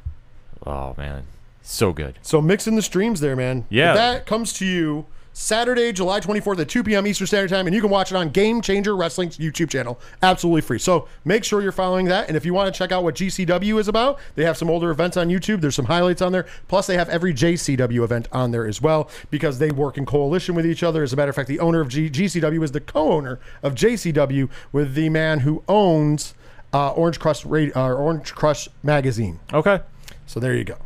[0.66, 1.24] Oh man.
[1.66, 2.20] So good.
[2.22, 3.66] So mixing the streams there, man.
[3.70, 3.94] Yeah.
[3.94, 7.06] But that comes to you Saturday, July 24th at 2 p.m.
[7.06, 10.62] Eastern Standard Time, and you can watch it on Game Changer Wrestling's YouTube channel, absolutely
[10.62, 10.80] free.
[10.80, 12.30] So make sure you're following that.
[12.30, 14.92] And if you want to check out what GCW is about, they have some older
[14.92, 15.60] events on YouTube.
[15.60, 16.46] There's some highlights on there.
[16.70, 20.56] Plus, they have every JCW event on there as well because they work in coalition
[20.56, 21.04] with each other.
[21.04, 24.50] As a matter of fact, the owner of G- GCW is the co-owner of JCW
[24.72, 26.34] with the man who owns
[26.72, 29.42] uh, Orange Crush Radio, uh, Orange Crush magazine.
[29.52, 29.82] Okay.
[30.28, 30.78] So there you go.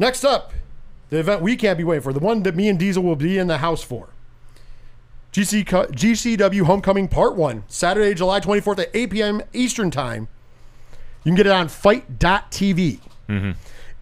[0.00, 0.54] Next up,
[1.10, 3.36] the event we can't be waiting for, the one that me and Diesel will be
[3.36, 4.08] in the house for.
[5.30, 9.42] GC, GCW Homecoming Part 1, Saturday, July 24th at 8 p.m.
[9.52, 10.28] Eastern Time.
[11.22, 13.00] You can get it on fight.tv.
[13.28, 13.50] Mm-hmm.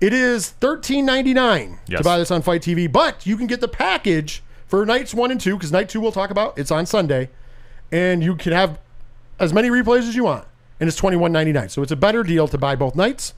[0.01, 4.45] It is $13.99 to buy this on Fight TV, but you can get the package
[4.69, 6.57] for nights one and two, because night two we'll talk about.
[6.57, 7.29] It's on Sunday.
[7.91, 8.79] And you can have
[9.41, 10.47] as many replays as you want.
[10.79, 11.73] And it's $21.99.
[11.73, 13.35] So it's a better deal to buy both nights.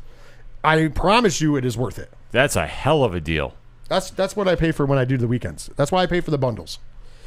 [0.63, 2.13] I promise you it is worth it.
[2.33, 3.55] That's a hell of a deal.
[3.89, 5.71] That's that's what I pay for when I do the weekends.
[5.77, 6.79] That's why I pay for the bundles.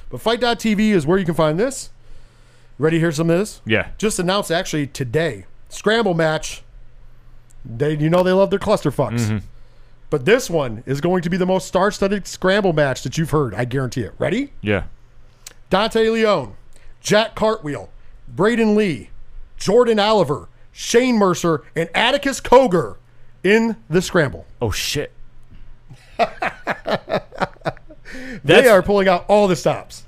[0.10, 1.90] But Fight.tv is where you can find this.
[2.80, 3.62] Ready to hear some of this?
[3.66, 3.90] Yeah.
[3.98, 5.46] Just announced actually today.
[5.70, 6.64] Scramble match.
[7.66, 9.20] They you know they love their clusterfucks.
[9.20, 9.38] Mm-hmm.
[10.10, 13.56] But this one is going to be the most star-studded scramble match that you've heard.
[13.56, 14.14] I guarantee it.
[14.20, 14.54] Ready?
[14.62, 14.84] Yeah.
[15.72, 16.56] Dante Leone,
[17.02, 17.90] Jack Cartwheel,
[18.28, 19.10] Braden Lee,
[19.58, 22.98] Jordan Oliver, Shane Mercer, and Atticus Cogar
[23.44, 24.46] in the scramble.
[24.62, 25.12] Oh shit.
[28.44, 30.04] They are pulling out all the stops.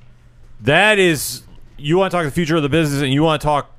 [0.62, 1.44] That is,
[1.78, 3.72] you want to talk the future of the business, and you want to talk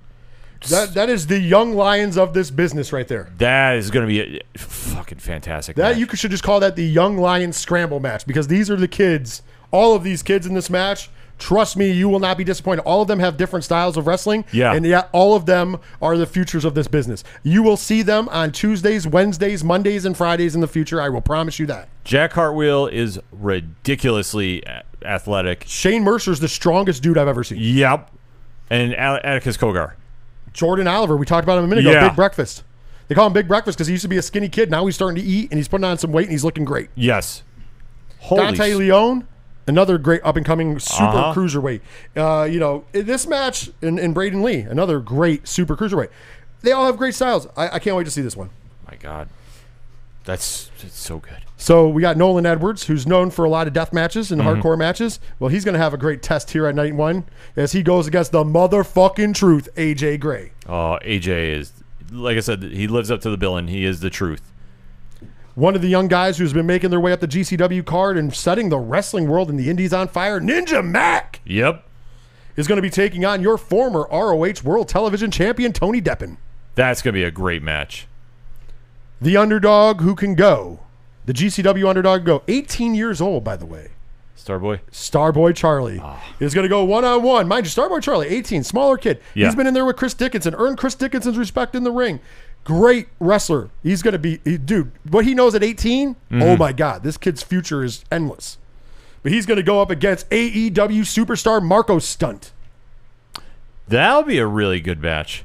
[0.69, 3.31] That that is the young lions of this business right there.
[3.39, 5.77] That is going to be a fucking fantastic.
[5.77, 5.99] That match.
[5.99, 9.43] you should just call that the young lions scramble match because these are the kids.
[9.71, 11.11] All of these kids in this match.
[11.39, 12.81] Trust me, you will not be disappointed.
[12.83, 14.45] All of them have different styles of wrestling.
[14.53, 14.73] Yeah.
[14.73, 17.23] And yet all of them are the futures of this business.
[17.43, 21.01] You will see them on Tuesdays, Wednesdays, Mondays, and Fridays in the future.
[21.01, 21.89] I will promise you that.
[22.05, 24.63] Jack Cartwheel is ridiculously
[25.05, 25.65] athletic.
[25.67, 27.59] Shane Mercer's the strongest dude I've ever seen.
[27.61, 28.11] Yep.
[28.71, 29.93] And Atticus Cogar.
[30.53, 31.93] Jordan Oliver, we talked about him a minute ago.
[31.93, 32.09] Yeah.
[32.09, 32.65] Big Breakfast.
[33.09, 34.71] They call him Big Breakfast because he used to be a skinny kid.
[34.71, 36.89] Now he's starting to eat and he's putting on some weight and he's looking great.
[36.95, 37.43] Yes.
[38.19, 39.29] Holy Dante s- Leone,
[39.67, 41.35] another great up and coming super Uh-huh.
[41.35, 41.81] cruiserweight.
[42.17, 46.09] Uh, you know, this match, and, and Braden Lee, another great super cruiserweight.
[46.63, 47.47] They all have great styles.
[47.57, 48.51] I, I can't wait to see this one.
[48.91, 49.29] My God.
[50.25, 51.39] That's, that's so good.
[51.57, 54.61] So we got Nolan Edwards, who's known for a lot of death matches and Mm-hmm.
[54.61, 55.21] hardcore matches.
[55.39, 57.25] Well, he's going to have a great test here at night one
[57.55, 60.51] as he goes against the motherfucking truth, AJ Gray.
[60.69, 61.73] Oh, AJ is,
[62.11, 63.69] like I said, he lives up to the billing.
[63.69, 64.43] He is the truth.
[65.57, 68.33] One of the young guys who's been making their way up the GCW card and
[68.35, 71.83] setting the wrestling world and the indies on fire, Ninja Mack, Yep.
[72.57, 76.37] is going to be taking on your former ROH World Television Champion, Tony Deppen.
[76.75, 78.07] That's going to be a great match.
[79.19, 80.81] The underdog who can go.
[81.25, 82.43] The GCW underdog go.
[82.49, 83.93] 18 years old, by the way.
[84.37, 84.81] Starboy.
[84.93, 86.23] Starboy Charlie ah.
[86.39, 87.49] is going to go one on one.
[87.49, 89.21] Mind you, Starboy Charlie, 18, smaller kid.
[89.33, 89.47] Yeah.
[89.47, 92.21] He's been in there with Chris Dickinson, earned Chris Dickinson's respect in the ring.
[92.67, 93.71] Great wrestler.
[93.85, 96.59] He's going to be, he- dude, what he knows at 18, oh mm-hmm.
[96.59, 98.59] my God, this kid's future is endless.
[99.23, 102.51] But he's going to go up against AEW superstar Marco Stunt.
[103.87, 105.45] That'll be a really good match.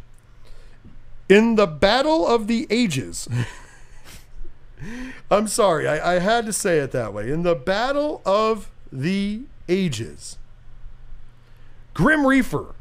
[1.30, 3.30] In the Battle of the Ages.
[5.30, 7.30] I'm sorry, I, I had to say it that way.
[7.30, 10.40] In the Battle of the Ages,
[11.94, 12.74] Grim Reaper,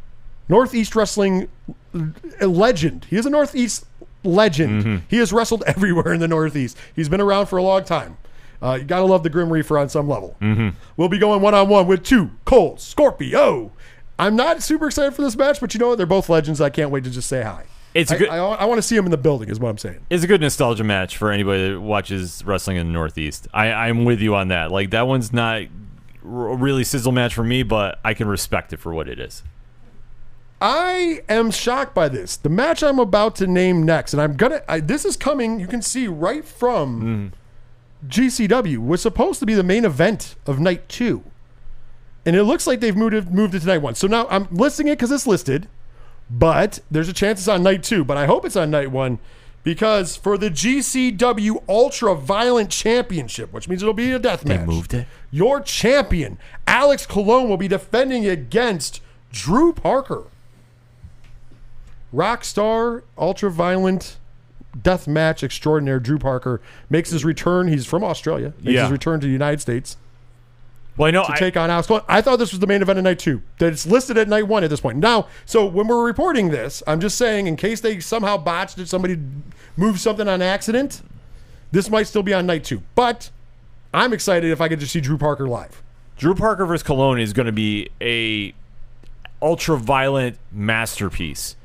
[0.49, 1.49] Northeast Wrestling
[2.41, 3.07] legend.
[3.11, 3.85] He is a Northeast
[4.25, 5.03] legend.
[5.09, 6.77] He has wrestled everywhere in the Northeast.
[6.95, 8.17] He's been around for a long time.
[8.63, 10.37] Uh, you gotta love the Grim Reaper on some level.
[10.97, 13.73] We'll be going one on one with two Cold Scorpio.
[14.19, 15.97] I'm not super excited for this match, but you know what?
[15.97, 16.61] They're both legends.
[16.61, 17.65] I can't wait to just say hi.
[17.95, 19.79] It's a I, good- I, want to see him in the building, is what I'm
[19.79, 20.07] saying.
[20.11, 23.49] It's a good nostalgia match for anybody that watches wrestling in the Northeast.
[23.53, 24.71] I, I'm with you on that.
[24.71, 25.69] Like that one's not a
[26.23, 29.43] really sizzle match for me, but I can respect it for what it is.
[30.61, 32.37] I am shocked by this.
[32.37, 34.63] The match I'm about to name next, and I'm gonna.
[34.69, 35.59] I, this is coming.
[35.59, 37.33] You can see right from
[38.03, 38.09] hmm.
[38.09, 41.25] GCW was supposed to be the main event of night two,
[42.27, 43.95] and it looks like they've moved it, moved it to night one.
[43.95, 45.67] So now I'm listing it because it's listed,
[46.29, 48.05] but there's a chance it's on night two.
[48.05, 49.19] But I hope it's on night one
[49.63, 54.67] because for the GCW Ultra Violent Championship, which means it'll be a death match.
[54.67, 55.07] moved it?
[55.31, 59.01] Your champion, Alex Colon, will be defending against
[59.33, 60.25] Drew Parker.
[62.15, 64.17] Rockstar, ultra violent,
[64.83, 67.69] death match extraordinaire Drew Parker makes his return.
[67.69, 68.53] He's from Australia.
[68.61, 68.83] Makes Yeah.
[68.83, 69.97] his return to the United States
[70.97, 71.89] Well, I know to I, take on Alex.
[72.09, 73.43] I thought this was the main event of night two.
[73.59, 74.99] That it's listed at night one at this point.
[74.99, 78.89] Now, so when we're reporting this, I'm just saying in case they somehow botched it,
[78.89, 79.19] somebody
[79.77, 81.01] moved something on accident,
[81.73, 82.83] this might still be on night two.
[82.95, 83.31] But
[83.95, 85.83] I'm excited if I get to see Drew Parker live.
[86.19, 88.53] Drew Parker versus Colon is going to be a
[89.41, 91.57] ultra violent masterpiece.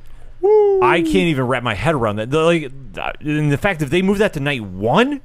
[0.83, 2.29] I can't even wrap my head around that.
[2.29, 2.71] The, like,
[3.21, 5.21] and the fact that they moved that to night one,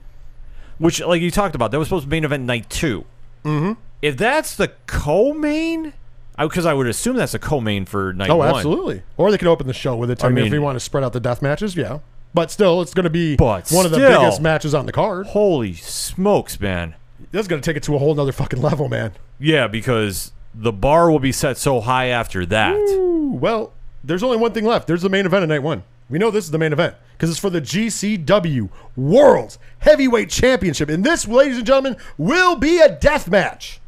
[0.79, 3.05] which, like you talked about, that was supposed to be main event night 2
[3.45, 3.73] Mm-hmm.
[4.03, 5.93] If that's the co-main,
[6.39, 8.49] because I, would assume that's a co-main for night Oh, one.
[8.55, 9.03] absolutely.
[9.17, 10.23] Or they could open the show with it.
[10.25, 11.99] I, I mean, if we want to spread out the death matches, yeah.
[12.33, 14.21] But still, it's going to be But one of the still.
[14.21, 15.27] biggest matches on the card.
[15.27, 16.95] Holy smokes, man!
[17.33, 19.13] That's going to take it to a whole nother fucking level, man.
[19.39, 22.75] Yeah, because the bar will be set so high after that.
[22.77, 23.73] Ooh, well,
[24.05, 24.87] there's only one thing left.
[24.87, 25.83] There's the main event of night one.
[26.09, 30.89] We know this is the main event because it's for the GCW World's Heavyweight Championship.
[30.89, 33.81] And this, ladies and gentlemen, will be a death match.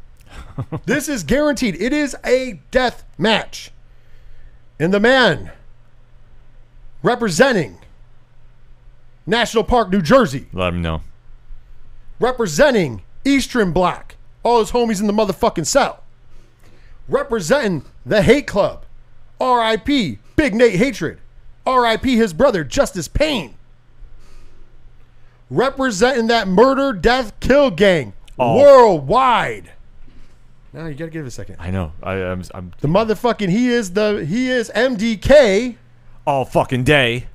[0.85, 1.75] this is guaranteed.
[1.81, 3.71] It is a death match.
[4.79, 5.51] And the man
[7.01, 7.79] representing
[9.25, 11.01] National Park, New Jersey, Let him know.
[12.19, 16.03] representing Eastern Black, all his homies in the motherfucking cell,
[17.07, 18.85] representing the Hate Club,
[19.39, 20.19] R.I.P.
[20.35, 21.19] Big Nate Hatred,
[21.65, 22.15] R.I.P.
[22.15, 23.55] his brother Justice Payne,
[25.49, 29.71] representing that murder, death, kill gang worldwide.
[30.73, 31.57] Now you gotta give it a second.
[31.59, 31.91] I know.
[32.01, 35.75] I, I'm, I'm The motherfucking he is the he is MDK.
[36.25, 37.27] all fucking day.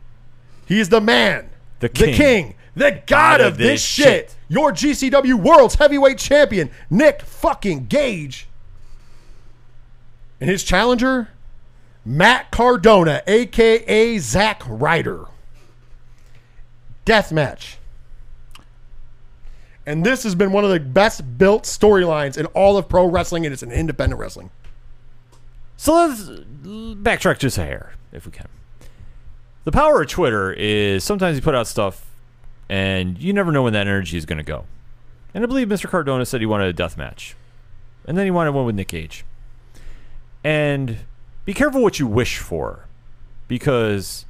[0.66, 1.48] He is the man,
[1.80, 2.14] The the king.
[2.14, 4.34] king, the god of this shit.
[4.48, 8.48] Your GCW World's Heavyweight Champion, Nick fucking Gage.
[10.40, 11.28] And his challenger,
[12.08, 15.26] Matt Cardona, aka Zack Ryder.
[17.04, 17.76] Death match.
[19.84, 23.44] And this has been one of the best built storylines in all of pro wrestling,
[23.44, 24.48] and it's an independent wrestling.
[25.76, 26.22] So let's
[26.62, 28.48] backtrack just a hair, if we can.
[29.64, 32.06] The power of Twitter is sometimes you put out stuff,
[32.70, 34.64] and you never know when that energy is going to go.
[35.34, 35.90] And I believe Mr.
[35.90, 37.36] Cardona said he wanted a death match,
[38.06, 39.26] and then he wanted one with Nick Gage.
[40.42, 41.00] And
[41.48, 42.84] be careful what you wish for,
[43.48, 44.26] because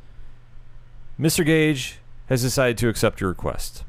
[1.19, 1.45] Mr.
[1.45, 3.83] Gage has decided to accept your request.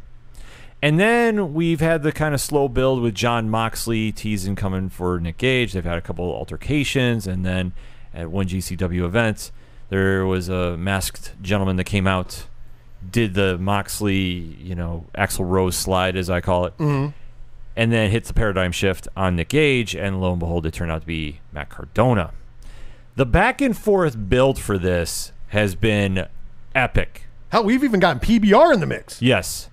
[0.82, 5.20] And then we've had the kind of slow build with Jon Moxley teasing coming for
[5.20, 5.74] Nick Gage.
[5.74, 7.74] They've had a couple of altercations, and then
[8.16, 9.52] at one GCW event,
[9.90, 12.48] there was a masked gentleman that came out,
[13.12, 17.12] did the Moxley, you know, Axl Rose slide, as I call it, mm-hmm.
[17.76, 20.90] and then hits the paradigm shift on Nick Gage, and lo and behold, it turned
[20.90, 22.32] out to be Matt Cardona.
[23.20, 26.30] The back and forth build for this has been
[26.74, 27.26] epic.
[27.50, 29.22] Hell, we've even gotten PBR in the mix.
[29.22, 29.70] Yes,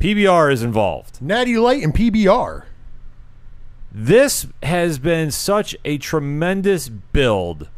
[0.00, 1.20] PBR is involved.
[1.20, 2.64] Natty Light and PBR.
[3.92, 7.68] This has been such a tremendous build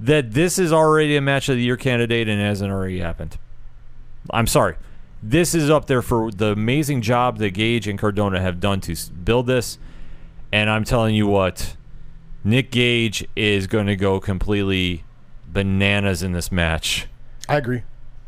[0.00, 3.38] that this is already a match of the year candidate and hasn't already happened.
[4.30, 4.74] I'm sorry.
[5.22, 8.96] This is up there for the amazing job that Gage and Cardona have done to
[9.12, 9.78] build this.
[10.50, 11.76] And I'm telling you what,
[12.46, 15.02] Nick Gage is going to go completely
[15.48, 17.08] bananas in this match.
[17.48, 17.82] I agree.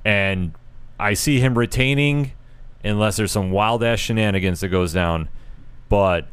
[0.05, 0.55] And
[0.99, 2.33] I see him retaining
[2.83, 5.29] unless there's some wild ass shenanigans that goes down.
[5.89, 6.27] But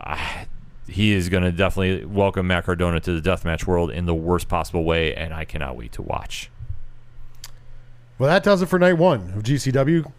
[0.00, 0.46] I,
[0.88, 4.48] he is going to definitely welcome Matt Cardona to the deathmatch world in the worst
[4.48, 6.50] possible way, and I cannot wait to watch.
[8.18, 10.10] Well, that does it for night one of GCW.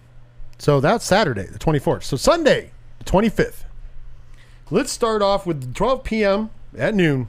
[0.60, 2.03] So that's Saturday, the 24th.
[2.03, 3.64] So Sunday, the 25th.
[4.70, 6.52] Let's start off with 12 p.m.
[6.78, 7.28] at noon.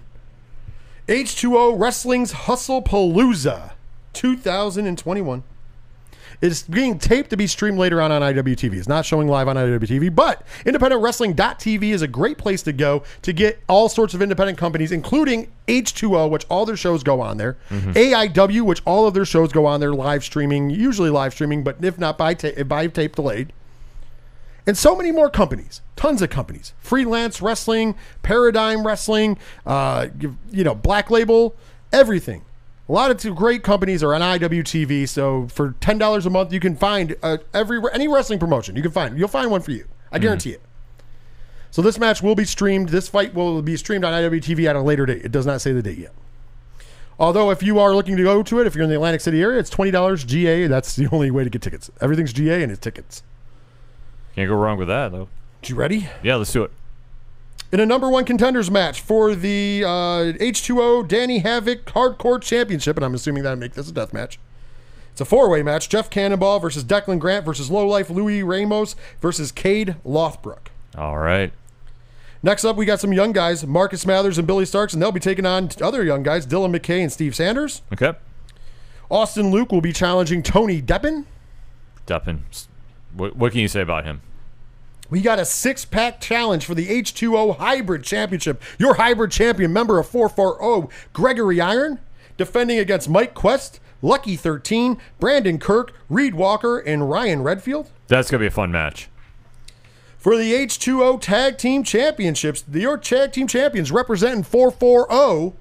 [1.09, 3.73] H2O Wrestling's Hustle Palooza
[4.15, 5.43] 2021.
[6.41, 8.75] It's being taped to be streamed later on on IWTV.
[8.75, 13.33] It's not showing live on IWTV, but independentwrestling.tv is a great place to go to
[13.33, 17.57] get all sorts of independent companies, including H2O, which all their shows go on there,
[17.71, 17.93] mm-hmm.
[17.93, 21.83] AIW, which all of their shows go on there live streaming, usually live streaming, but
[21.83, 23.53] if not by, ta- by tape delayed
[24.67, 26.75] and so many more companies tons of companies.
[26.81, 30.09] Freelance wrestling paradigm wrestling uh,
[30.51, 31.55] you know black label
[31.93, 32.45] everything.
[32.89, 36.61] A lot of two great companies are on iwtv so for $10 a month you
[36.61, 39.87] can find uh, every any wrestling promotion you can find you'll find one for you.
[40.13, 40.61] I guarantee it.
[41.71, 44.83] So this match will be streamed this fight will be streamed on iwtv at a
[44.83, 45.25] later date.
[45.25, 46.13] It does not say the date yet.
[47.17, 49.41] Although, if you are looking to go to it, if you're in the Atlantic City
[49.41, 50.67] area, it's twenty dollars GA.
[50.67, 51.89] That's the only way to get tickets.
[52.01, 53.23] Everything's GA and it's tickets.
[54.35, 55.29] Can't go wrong with that, though.
[55.65, 56.09] You ready?
[56.23, 56.71] Yeah, let's do it.
[57.73, 63.05] in a number one contenders match for the uh, H2O Danny Havoc Hardcore Championship, and
[63.05, 64.39] I'm assuming that make this a death match.
[65.13, 69.53] It's a four-way match: Jeff Cannonball versus Declan Grant versus Low Life Louis Ramos versus
[69.53, 70.67] Cade Lothbrook.
[70.97, 71.53] All right.
[72.43, 75.21] Next up, we got some young guys: Marcus Mathers and Billie Starkz, and they'll be
[75.21, 77.83] taking on other young guys: Dylan McKay and Steve Sanders.
[77.93, 78.13] Okay.
[79.11, 81.25] Austin Luke will be challenging Tony Deppen.
[82.07, 82.41] Deppin.
[83.15, 84.21] What, what can you say about him?
[85.11, 88.63] We got a six pack challenge for the H2O Hybrid Championship.
[88.79, 92.01] Your hybrid champion, member of 440, Gregory Iron,
[92.37, 97.91] defending against Mike Quest, Lucky 13, Brandon Kirk, Reed Walker, and Ryan Redfield.
[98.09, 99.09] That's going to be a fun match.
[100.19, 105.55] For the H2O Tag Team Championships, the your tag team champions representing 440,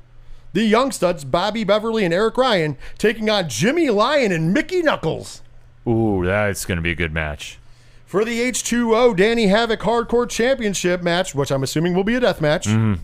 [0.54, 5.43] the Young Studs, Bobby Beverly and Eric Ryan, taking on Jimmy Lyon and Mickie Knuckles.
[5.88, 7.60] Ooh, that's going to be a good match.
[8.06, 12.42] For the H2O Danny Havoc Hardcore Championship match, which I'm assuming will be a death
[12.42, 13.02] match, mm-hmm.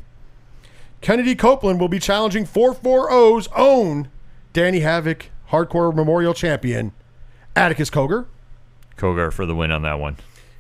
[1.02, 4.10] Kennedy Copeland will be challenging 440's own
[4.54, 6.92] Danny Havoc Hardcore Memorial Champion,
[7.56, 8.28] Atticus Cogar.
[8.98, 10.18] Cogar for the win on that one.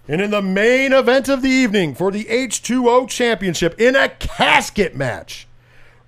[0.08, 4.96] And in the main event of the evening for the H2O Championship in a casket
[4.96, 5.48] match,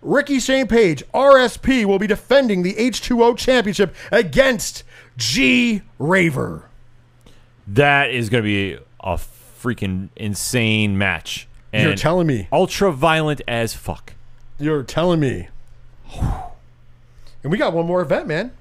[0.02, 4.84] Rickey Shane Page, RSP, will be defending the H2O Championship against
[5.18, 6.70] G Raver.
[7.68, 9.16] That is going to be a
[9.62, 11.48] freaking insane match.
[11.74, 12.48] And You're telling me.
[12.52, 14.14] ultra violent as fuck.
[14.60, 15.48] You're telling me.
[17.44, 18.52] And we got one more event, man.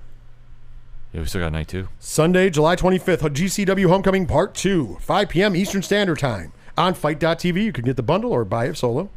[1.12, 1.88] Yeah, we still got night two.
[1.98, 5.56] Sunday, July 25th, GCW Homecoming Part 2, 5 p.m.
[5.56, 6.52] Eastern Standard Time.
[6.78, 9.10] On FITE.tv, you can get the bundle or buy it solo.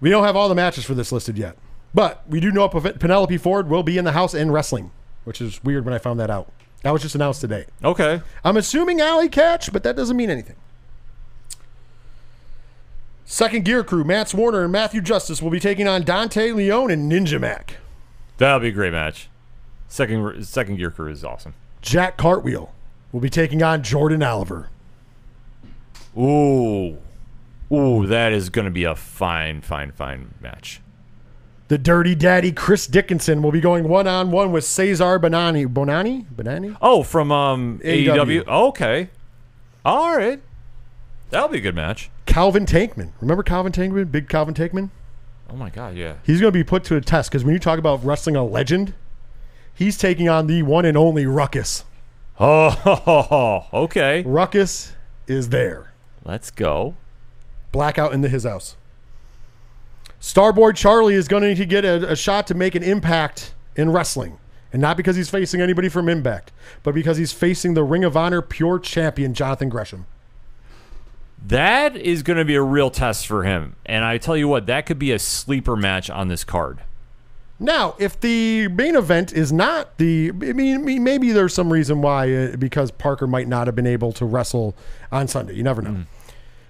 [0.00, 1.56] We don't have all the matches for this listed yet.
[1.94, 4.90] But we do know Penelope Ford will be in the house in wrestling,
[5.26, 6.50] which is weird when I found that out.
[6.82, 7.66] That was just announced today.
[7.82, 8.22] Okay.
[8.44, 10.54] I'm assuming Alley Catch, but that doesn't mean anything.
[13.24, 17.10] Second gear crew, Mance Warner and Matthew Justice will be taking on Dante Leone and
[17.10, 17.78] Ninja Mack.
[18.38, 19.28] That'll be a great match.
[19.88, 21.54] Second second gear crew is awesome.
[21.82, 22.72] Jack Cartwheel
[23.10, 24.68] will be taking on Jordan Oliver.
[26.16, 26.98] Ooh.
[27.72, 30.80] Ooh, that is going to be a fine, fine, fine match.
[31.68, 35.66] The Dirty Daddy Chris Dickinson will be going one on one with Cesar Bononi.
[35.66, 36.24] Bononi?
[36.32, 36.76] Bonani?
[36.80, 38.44] Oh, from um, AEW.
[38.44, 38.46] AEW.
[38.46, 39.10] Okay.
[39.84, 40.40] All right.
[41.30, 42.08] That'll be a good match.
[42.26, 43.10] Calvin Tankman.
[43.20, 44.12] Remember Calvin Tankman?
[44.12, 44.90] Big Calvin Tankman?
[45.50, 46.14] Oh my god, yeah.
[46.24, 48.44] He's going to be put to a test because when you talk about wrestling a
[48.44, 48.94] legend,
[49.74, 51.84] he's taking on the one and only Ruckus.
[52.38, 54.22] Oh, okay.
[54.22, 54.92] Ruckus
[55.26, 55.92] is there.
[56.24, 56.94] Let's go.
[57.72, 58.76] Blackout into his house.
[60.26, 63.54] Starboy Charlie is going to need to get a, a shot to make an impact
[63.76, 64.38] in wrestling.
[64.72, 66.50] And not because he's facing anybody from Impact,
[66.82, 70.04] but because he's facing the Ring of Honor pure champion, Jonathan Gresham.
[71.46, 73.76] That is going to be a real test for him.
[73.86, 76.80] And I tell you what, that could be a sleeper match on this card.
[77.60, 82.34] Now, if the main event is not the, I mean, maybe there's some reason why,
[82.34, 84.74] uh, because Parker might not have been able to wrestle
[85.12, 85.54] on Sunday.
[85.54, 86.00] You never know.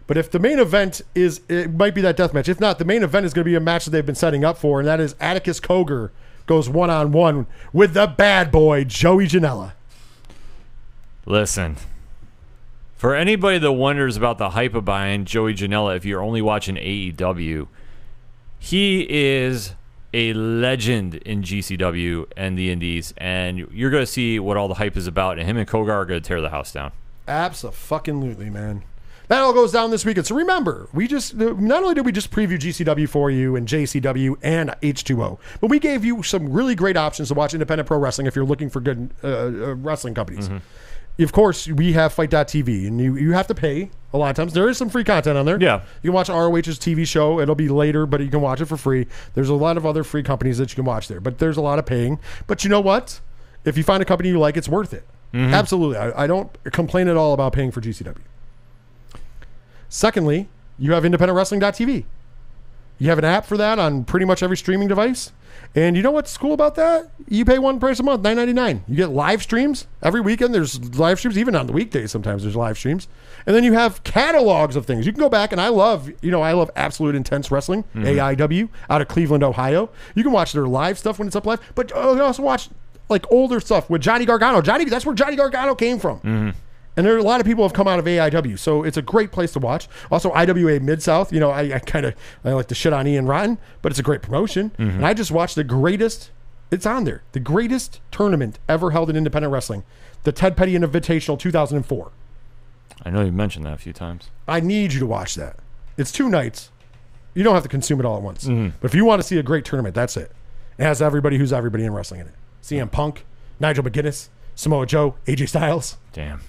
[0.06, 2.48] But if the main event is, it might be that death match.
[2.48, 4.44] If not, the main event is going to be a match that they've been setting
[4.44, 6.10] up for, and that is Atticus Cogar
[6.46, 9.72] goes one on one with the bad boy Joey Janela.
[11.24, 11.76] Listen,
[12.96, 16.76] for anybody that wonders about the hype of behind Joey Janela, if you're only watching
[16.76, 17.66] AEW,
[18.60, 19.74] he is
[20.14, 24.74] a legend in GCW and the Indies, and you're going to see what all the
[24.74, 25.38] hype is about.
[25.38, 26.92] And him and Cogar are going to tear the house down.
[27.26, 28.84] Absolutely, man.
[29.28, 30.27] That all goes down this weekend.
[30.27, 34.36] So remember, we just not only did we just preview GCW for you and JCW
[34.43, 38.27] and H2O, but we gave you some really great options to watch independent pro wrestling
[38.27, 40.48] if you're looking for good uh, uh, wrestling companies.
[41.19, 44.53] Of course, we have FITE.tv, and you, you have to pay a lot of times.
[44.53, 45.59] There is some free content on there.
[45.59, 45.81] Yeah.
[46.03, 47.40] You can watch ROH's TV show.
[47.40, 49.07] It'll be later, but you can watch it for free.
[49.32, 51.62] There's a lot of other free companies that you can watch there, but there's a
[51.62, 52.20] lot of paying.
[52.47, 53.20] But you know what?
[53.65, 55.05] If you find a company you like, it's worth it.
[55.35, 55.97] Absolutely.
[55.97, 58.19] I, I don't complain at all about paying for GCW.
[59.97, 60.47] Secondly,
[60.78, 62.05] you have independentwrestling.tv.
[62.98, 65.32] You have an app for that on pretty much every streaming device.
[65.74, 67.10] And you know what's cool about that?
[67.31, 68.85] You pay one price a month, nine ninety nine.
[68.86, 70.55] You get live streams every weekend.
[70.55, 72.10] There's live streams, even on the weekdays.
[72.12, 73.09] Sometimes there's live streams,
[73.47, 75.06] and then you have catalogs of things.
[75.06, 78.68] You can go back, and I love, you know, I love Absolute Intense Wrestling, AIW,
[78.90, 79.89] out of Cleveland, Ohio.
[80.14, 82.43] You can watch their live stuff when it's up live, but uh, you can also
[82.43, 82.68] watch
[83.09, 84.60] like older stuff with Johnny Gargano.
[84.60, 86.55] Johnny, that's where Johnny Gargano came from.
[86.97, 89.02] And there are a lot of people have come out of AIW, so it's a
[89.02, 89.86] great place to watch.
[90.10, 91.32] Also, IWA Mid South.
[91.32, 92.14] You know, I, I kind of
[92.44, 94.70] I like to shit on Ian Rotten, but it's a great promotion.
[94.70, 94.97] Mm-hmm.
[94.97, 96.31] And I just watched the greatest.
[96.70, 97.23] It's on there.
[97.32, 99.85] The greatest tournament ever held in independent wrestling,
[100.24, 102.10] the Ted Petty Invitational 2004.
[103.05, 104.31] I know you mentioned that a few times.
[104.48, 105.56] I need you to watch that.
[105.97, 106.70] It's two nights.
[107.35, 108.44] You don't have to consume it all at once.
[108.44, 108.77] Mm-hmm.
[108.81, 110.32] But if you want to see a great tournament, that's it.
[110.78, 112.35] It has everybody who's everybody in wrestling in it.
[112.62, 113.24] CM Punk,
[113.60, 115.98] Nigel McGuinness, Samoa Joe, AJ Styles.
[116.12, 116.40] Damn.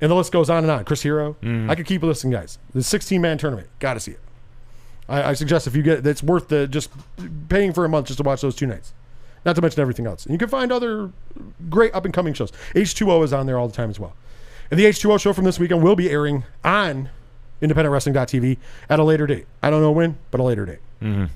[0.00, 0.84] And the list goes on and on.
[0.84, 1.36] Chris Hero.
[1.42, 1.70] Mm.
[1.70, 2.58] I could keep listing guys.
[2.74, 3.68] The 16 man tournament.
[3.78, 4.20] Got to see it.
[5.08, 6.90] I, I suggest if you get it's worth the just
[7.48, 8.94] paying for a month just to watch those two nights.
[9.44, 10.24] Not to mention everything else.
[10.24, 11.10] And you can find other
[11.68, 12.52] great up and coming shows.
[12.74, 14.14] H2O is on there all the time as well.
[14.70, 17.08] And the H2O show from this weekend will be airing on
[17.62, 18.58] independentwrestling.tv
[18.88, 19.46] at a later date.
[19.62, 20.78] I don't know when, but a later date.
[21.02, 21.26] Mm-hmm.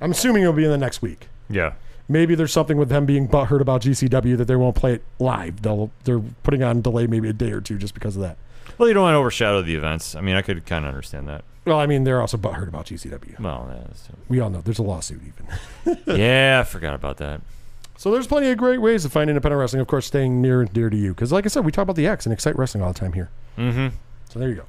[0.00, 1.28] I'm assuming it'll be in the next week.
[1.48, 1.72] Yeah.
[2.08, 5.62] Maybe there's something with them being butthurt about GCW that they won't play it live.
[5.62, 8.36] They'll they're putting on delay maybe a day or two just because of that.
[8.78, 10.14] Well, you don't want to overshadow the events.
[10.14, 11.44] I mean, I could kind of understand that.
[11.64, 13.38] Well, I mean, they're also butthurt about GCW.
[13.38, 15.20] Well, yeah, that's- We all know there's a lawsuit
[15.86, 15.98] even.
[16.18, 17.40] yeah, I forgot about that.
[17.96, 19.80] So there's plenty of great ways to find independent wrestling.
[19.80, 21.94] Of course, staying near and dear to you, because like I said, we talk about
[21.96, 23.30] the X and Excite Wrestling all the time here.
[23.56, 23.94] Mm-hmm.
[24.28, 24.64] So there you go.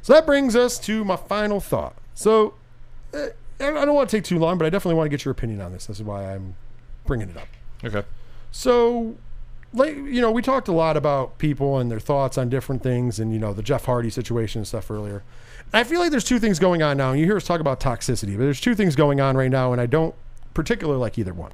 [0.00, 1.94] So that brings us to my final thought.
[2.14, 2.54] So
[3.12, 3.28] eh,
[3.60, 5.60] I don't want to take too long, but I definitely want to get your opinion
[5.60, 5.86] on this.
[5.86, 6.56] This is why I'm
[7.06, 7.48] bringing it up.
[7.84, 8.02] Okay.
[8.52, 9.16] So,
[9.72, 13.18] like you know, we talked a lot about people and their thoughts on different things,
[13.18, 15.22] and you know, the Jeff Hardy situation and stuff earlier.
[15.72, 17.10] I feel like there's two things going on now.
[17.10, 19.72] And you hear us talk about toxicity, but there's two things going on right now,
[19.72, 20.14] and I don't
[20.54, 21.52] particularly like either one.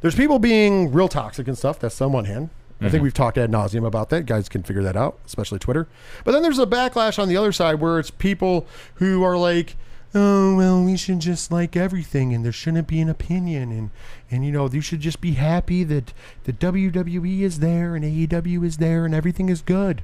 [0.00, 1.78] There's people being real toxic and stuff.
[1.78, 2.50] That's on one hand.
[2.80, 3.04] I think mm-hmm.
[3.04, 4.24] we've talked ad nauseum about that.
[4.26, 5.88] Guys can figure that out, especially Twitter.
[6.22, 9.74] But then there's a backlash on the other side where it's people who are like,
[10.14, 13.90] oh well, we should just like everything, and there shouldn't be an opinion, and
[14.30, 16.12] and you know you should just be happy that
[16.44, 20.02] the WWE is there and AEW is there and everything is good.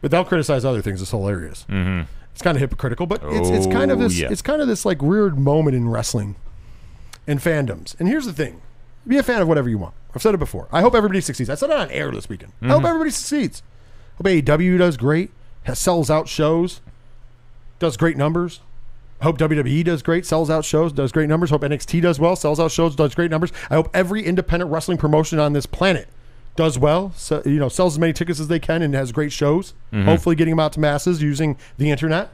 [0.00, 1.00] But they'll criticize other things.
[1.00, 1.64] It's hilarious.
[1.68, 2.10] Mm-hmm.
[2.32, 4.28] It's kind of hypocritical, but it's it's kind of Oh, this yeah.
[4.30, 6.34] it's kind of this like weird moment in wrestling
[7.26, 7.98] and fandoms.
[7.98, 8.60] And here's the thing:
[9.06, 9.94] be a fan of whatever you want.
[10.14, 10.68] I've said it before.
[10.72, 11.48] I hope everybody succeeds.
[11.50, 12.52] I said it on air this weekend.
[12.62, 13.62] I hope everybody succeeds.
[14.16, 15.30] Hope AEW does great,
[15.64, 16.80] has, sells out shows.
[17.80, 18.60] does great numbers.
[19.24, 21.48] I hope WWE does great, sells out shows, does great numbers.
[21.48, 23.52] Hope NXT does well, sells out shows, does great numbers.
[23.70, 26.08] I hope every independent wrestling promotion on this planet
[26.56, 27.10] does well.
[27.16, 29.72] So, you know, sells as many tickets as they can and has great shows.
[29.94, 30.04] Mm-hmm.
[30.04, 32.32] Hopefully, getting them out to masses using the internet.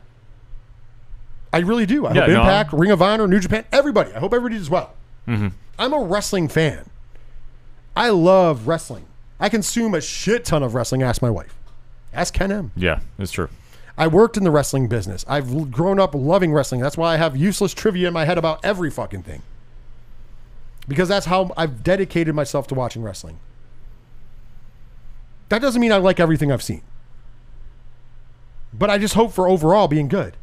[1.53, 2.07] I really do.
[2.07, 4.13] I Yeah, hope no, Impact, Ring of Honor, New Japan, everybody.
[4.13, 4.93] I hope everybody does well.
[5.29, 5.49] Mm-hmm.
[5.79, 6.91] I'm a wrestling fan.
[7.95, 9.07] I love wrestling.
[9.39, 11.05] I consume a shit ton of wrestling.
[11.05, 11.57] Ask my wife.
[12.13, 12.73] Ask Ken M.
[12.75, 13.49] Yeah, it's true.
[14.01, 15.27] I worked in the wrestling business.
[15.29, 16.81] I've grown up loving wrestling.
[16.81, 19.43] That's why I have useless trivia in my head about every fucking thing.
[20.89, 23.39] Because that's how I've dedicated myself to watching wrestling.
[25.51, 26.81] That doesn't mean I like everything I've seen.
[28.73, 30.35] But I just hope for overall being good.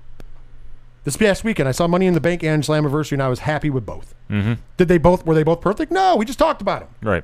[1.03, 3.71] This past weekend, I saw Money in the Bank and Slammiversary, and I was happy
[3.71, 4.13] with both.
[4.29, 4.61] Mm-hmm.
[4.75, 5.25] Did they both?
[5.25, 5.91] Were they both perfect?
[5.91, 6.89] No, we just talked about them.
[7.01, 7.23] Right.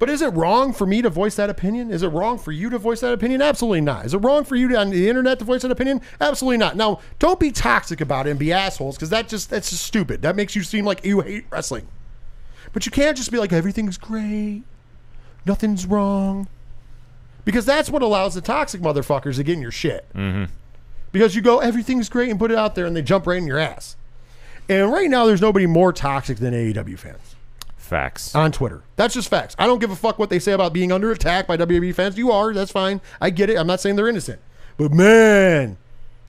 [0.00, 1.90] But is it wrong for me to voice that opinion?
[1.90, 3.42] Is it wrong for you to voice that opinion?
[3.42, 4.06] Absolutely not.
[4.06, 6.00] Is it wrong for you to, on the internet to voice that opinion?
[6.22, 6.74] Absolutely not.
[6.74, 10.22] Now, don't be toxic about it and be assholes because that just that's just stupid.
[10.22, 11.86] That makes you seem like you hate wrestling.
[12.72, 14.62] But you can't just be like everything's great,
[15.44, 16.48] nothing's wrong,
[17.44, 20.06] because that's what allows the toxic motherfuckers to get in your shit.
[20.14, 20.50] Mm-hmm.
[21.12, 23.46] Because you go everything's great and put it out there and they jump right in
[23.46, 23.96] your ass.
[24.66, 27.36] And right now, there's nobody more toxic than AEW fans
[27.90, 28.36] Facts.
[28.36, 28.84] on Twitter.
[28.94, 29.56] That's just facts.
[29.58, 32.16] I don't give a fuck what they say about being under attack by WWE fans.
[32.16, 32.54] You are.
[32.54, 33.00] That's fine.
[33.20, 33.56] I get it.
[33.58, 34.40] I'm not saying they're innocent.
[34.76, 35.76] But man,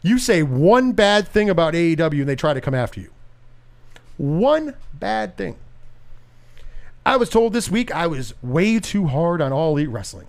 [0.01, 3.11] you say one bad thing about AEW and they try to come after you.
[4.17, 5.57] One bad thing.
[7.05, 10.27] I was told this week I was way too hard on All Elite Wrestling.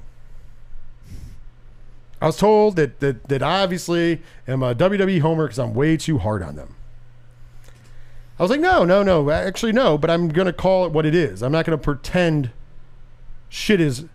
[2.21, 5.97] I was told that that, that I obviously am a WWE homer because I'm way
[5.97, 6.77] too hard on them.
[8.43, 9.31] I was like, no, no, no.
[9.31, 11.45] Actually, no, but I'm going to call it what it is.
[11.45, 12.51] I'm not going to pretend
[13.49, 14.07] shit is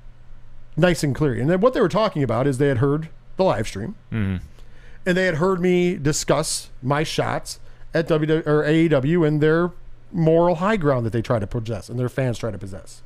[0.75, 1.35] nice and clear.
[1.35, 4.43] And then what they were talking about is they had heard the live stream mm-hmm.
[5.05, 7.61] and they had heard me discuss my shots
[7.93, 9.71] at WW or AEW and their
[10.11, 13.03] moral high ground that they try to possess and their fans try to possess.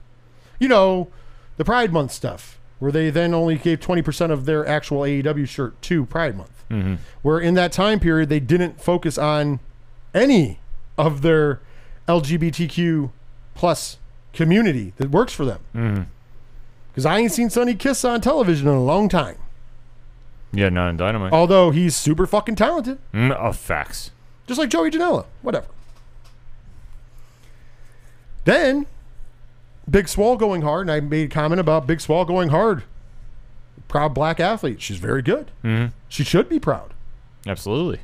[0.58, 1.10] You know,
[1.58, 5.80] the Pride Month stuff, where they then only gave 20% of their actual AEW shirt
[5.84, 6.64] to Pride Month.
[6.72, 6.96] Mm-hmm.
[7.22, 9.60] Where in that time period, they didn't focus on
[10.16, 10.61] any
[11.08, 11.60] of their
[12.08, 13.12] LGBTQ
[13.56, 13.98] plus
[14.34, 16.08] community that works for them.
[16.92, 19.38] Because I ain't seen Sonny Kiss on television in a long time.
[20.54, 21.32] Yeah, not in Dynamite.
[21.32, 22.98] Although he's super fucking talented.
[23.14, 24.12] Mm, oh, facts.
[24.48, 25.26] Just like Joey Janela.
[25.42, 25.68] Whatever.
[28.44, 28.86] Then,
[29.90, 32.84] Big Swole going hard, and I made a comment about Big Swole going hard.
[33.88, 34.82] Proud black athlete.
[34.82, 35.52] She's very good.
[35.64, 35.88] Mm-hmm.
[36.10, 36.94] She should be proud.
[37.48, 38.02] Absolutely.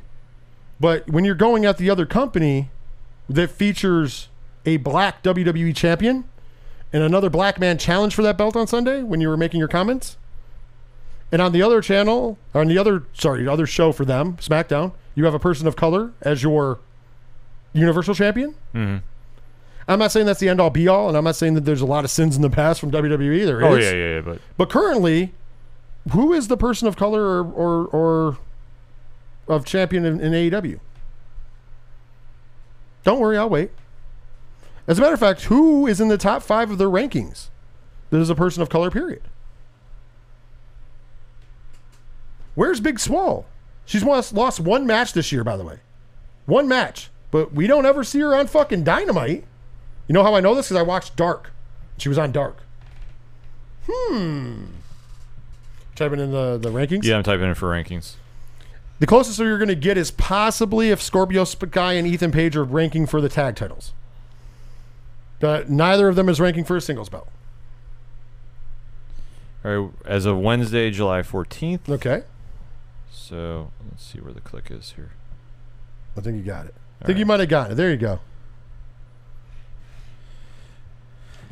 [0.80, 2.70] But when you're going at the other company
[3.28, 4.28] that features
[4.64, 6.24] a black WWE champion
[6.92, 9.68] and another black man challenge for that belt on Sunday when you were making your
[9.68, 10.16] comments,
[11.30, 14.36] and on the other channel, or on the other, sorry, the other show for them,
[14.38, 16.78] SmackDown, you have a person of color as your
[17.74, 18.54] Universal Champion.
[18.74, 18.96] Mm-hmm.
[19.86, 21.80] I'm not saying that's the end all be all, and I'm not saying that there's
[21.80, 23.44] a lot of sins in the past from WWE.
[23.44, 23.84] There Oh is.
[23.84, 24.20] yeah, yeah, yeah.
[24.20, 25.32] But But currently,
[26.12, 28.38] who is the person of color or or, or
[29.48, 30.78] of champion in, in AEW?
[33.08, 33.70] Don't worry, I'll wait.
[34.86, 37.48] As a matter of fact, who is in the top five of their rankings
[38.10, 39.22] that is a person of color, period?
[42.54, 43.46] Where's Big Swole?
[43.86, 45.78] She's lost, lost one match this year, by the way.
[46.44, 47.08] One match.
[47.30, 49.46] But we don't ever see her on fucking Dynamite.
[50.06, 50.66] You know how I know this?
[50.66, 51.52] Because I watched Dark.
[51.96, 52.58] She was on Dark.
[53.90, 54.64] Hmm.
[55.96, 57.04] Typing in the, the rankings.
[57.04, 58.16] yeah, I'm typing in for rankings.
[59.00, 62.64] The closest you're going to get is possibly if Scorpio Sky and Ethan Page are
[62.64, 63.92] ranking for the tag titles.
[65.40, 67.28] But neither of them is ranking for a singles belt.
[69.64, 71.88] All right, as of Wednesday, July 14th.
[71.88, 72.22] Okay.
[73.10, 75.10] So let's see where the click is here.
[76.16, 76.74] I think you got it.
[77.00, 77.74] I think you might have gotten it.
[77.76, 78.18] There you go.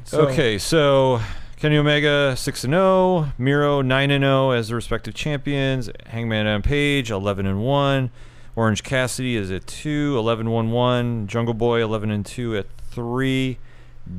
[0.05, 1.20] So- okay, so
[1.57, 5.89] Kenny Omega six and zero, Miro nine and zero as the respective champions.
[6.05, 8.11] Hangman Adam Page eleven and one,
[8.55, 13.59] Orange Cassidy is at two, 11 1 1, Jungle Boy eleven and two at three,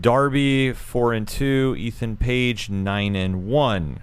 [0.01, 3.99] Darby four and two, Ethan Page nine and one.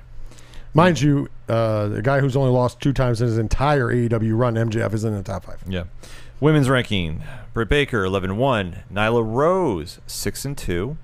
[0.72, 4.54] Mind you, uh, the guy who's only lost two times in his entire AEW run,
[4.54, 5.60] MJF, is in the top five.
[5.66, 5.84] Yeah.
[6.38, 10.96] Women's ranking: Britt Baker 11 1, Nyla Rose 6 and 2,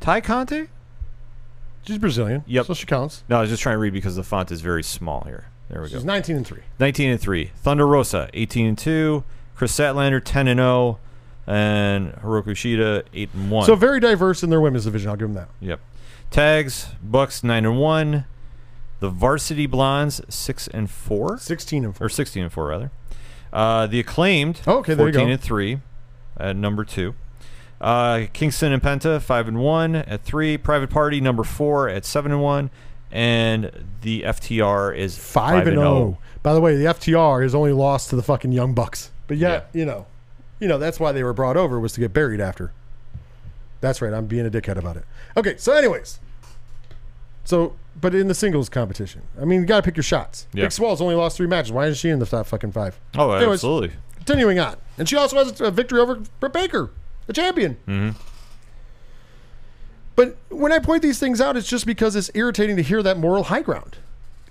[0.00, 0.68] Tay Conti.
[1.86, 2.44] She's Brazilian.
[2.46, 2.66] Yep.
[2.66, 3.24] So she counts.
[3.28, 5.46] No, I was just trying to read because the font is very small here.
[5.68, 5.96] There we go.
[5.96, 6.58] She's 19 and 3.
[6.78, 7.50] 19 and 3.
[7.56, 9.24] Thunder Rosa 18 and 2,
[9.54, 10.98] Kris Statlander 10 and 0,
[11.46, 13.66] and Hikaru Shida 8 and 1.
[13.66, 15.10] So very diverse in their women's division.
[15.10, 15.48] I'll give them that.
[15.60, 15.80] Yep.
[16.30, 18.24] Tags Bucks 9 and 1,
[19.00, 21.38] the Varsity Blondes 6 and 4.
[21.38, 22.06] 16 and 4.
[22.06, 22.90] or 16 and 4 rather.
[23.52, 24.60] Uh, the acclaimed.
[24.66, 25.32] Oh, okay, there you 14 go.
[25.32, 25.78] and three,
[26.36, 27.14] at number two.
[27.84, 30.56] Uh, Kingston and Penta five and one at three.
[30.56, 32.70] Private Party number four at seven and one,
[33.12, 36.16] and the FTR is Five, and oh.
[36.42, 39.10] By the way, the FTR is only lost to the fucking Young Bucks.
[39.26, 40.06] But yet, you know,
[40.60, 42.72] you know that's why they were brought over was to get buried after.
[43.82, 44.14] That's right.
[44.14, 45.04] I'm being a dickhead about it.
[45.36, 45.58] Okay.
[45.58, 46.20] So, anyways,
[47.44, 50.46] so but in the singles competition, I mean, you got to pick your shots.
[50.54, 50.64] Yeah.
[50.64, 51.70] Big Swole's only lost three matches.
[51.70, 52.98] Why isn't she in the top fucking five?
[53.14, 53.96] Oh, Anyways, absolutely.
[54.16, 56.90] Continuing on, and she also has a victory over Britt Baker,
[57.26, 57.76] the champion.
[57.86, 58.18] Mm-hmm.
[60.16, 63.18] But when I point these things out, it's just because it's irritating to hear that
[63.18, 63.96] moral high ground.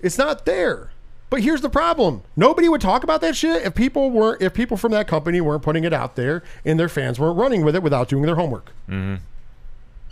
[0.02, 0.90] It's not there.
[1.30, 4.76] But here's the problem: nobody would talk about that shit if people weren't if people
[4.76, 7.82] from that company weren't putting it out there and their fans weren't running with it
[7.82, 8.72] without doing their homework.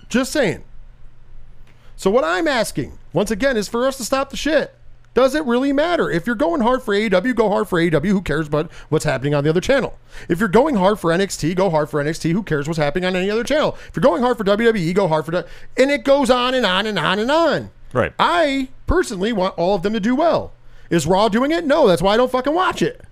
[0.08, 0.64] Just saying.
[1.96, 4.74] So what I'm asking, once again, is for us to stop the shit.
[5.14, 6.10] Does it really matter?
[6.10, 8.06] If you're going hard for AEW, go hard for AEW.
[8.06, 9.98] Who cares about what's happening on the other channel?
[10.28, 12.32] If you're going hard for NXT, go hard for NXT.
[12.32, 13.76] Who cares what's happening on any other channel?
[13.88, 16.64] If you're going hard for WWE, go hard for the, and it goes on and
[16.64, 17.70] on and on and on.
[17.92, 18.12] Right.
[18.18, 20.52] I personally want all of them to do well.
[20.88, 21.66] Is Raw doing it?
[21.66, 23.02] No, that's why I don't fucking watch it.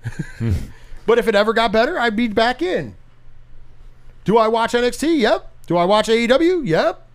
[1.06, 2.94] but if it ever got better, I'd be back in.
[4.24, 5.18] Do I watch NXT?
[5.18, 5.50] Yep.
[5.66, 6.66] Do I watch AEW?
[6.66, 7.06] Yep.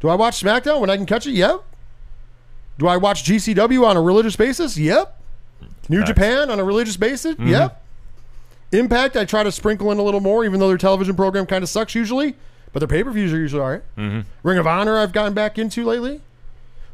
[0.00, 1.32] Do I watch SmackDown when I can catch it?
[1.32, 1.62] Yep.
[2.78, 4.76] Do I watch GCW on a religious basis?
[4.76, 5.20] Yep.
[5.88, 6.08] New Facts.
[6.08, 7.34] Japan on a religious basis?
[7.34, 7.48] Mm-hmm.
[7.48, 7.82] Yep.
[8.72, 11.62] Impact, I try to sprinkle in a little more, even though their television program kind
[11.62, 12.34] of sucks usually,
[12.72, 13.82] but their pay per views are usually all right.
[13.96, 14.20] Mm-hmm.
[14.42, 16.20] Ring of Honor, I've gotten back into lately.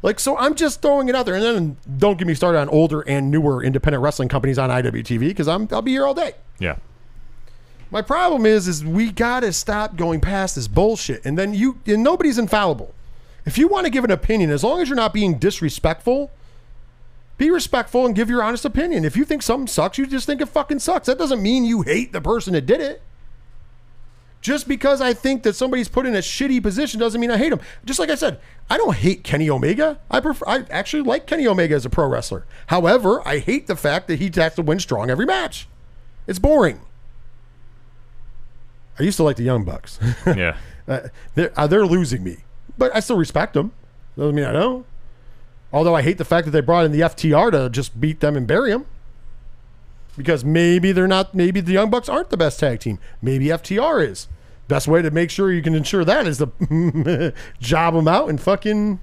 [0.03, 1.35] Like, so I'm just throwing it out there.
[1.35, 5.19] And then don't get me started on older and newer independent wrestling companies on IWTV
[5.19, 6.33] because I'm I'll be here all day.
[6.59, 6.77] Yeah.
[7.91, 11.25] My problem is, is we gotta stop going past this bullshit.
[11.25, 12.93] And then you, and nobody's infallible.
[13.45, 16.31] If you want to give an opinion, as long as you're not being disrespectful,
[17.37, 19.03] be respectful and give your honest opinion.
[19.03, 21.07] If you think something sucks, you just think it fucking sucks.
[21.07, 23.01] That doesn't mean you hate the person that did it.
[24.41, 27.49] Just because I think that somebody's put in a shitty position doesn't mean I hate
[27.49, 27.59] them.
[27.85, 28.39] Just like I said,
[28.71, 29.99] I don't hate Kenny Omega.
[30.09, 32.45] I prefer, I actually like Kenny Omega as a pro wrestler.
[32.67, 35.67] However, I hate the fact that he has to win strong every match.
[36.25, 36.81] It's boring.
[38.99, 39.99] I used to like the Young Bucks.
[40.25, 40.57] Yeah.
[40.87, 42.37] Uh, they're, uh, they're losing me,
[42.81, 43.73] but I still respect them.
[44.17, 44.87] Doesn't mean I don't.
[45.71, 48.35] Although I hate the fact that they brought in the FTR to just beat them
[48.35, 48.87] and bury them.
[50.17, 52.97] Because maybe they're not, maybe the Young Bucks aren't the best tag team.
[53.21, 54.27] Maybe FTR is.
[54.67, 58.41] Best way to make sure you can ensure that is to job them out and
[58.41, 58.99] fucking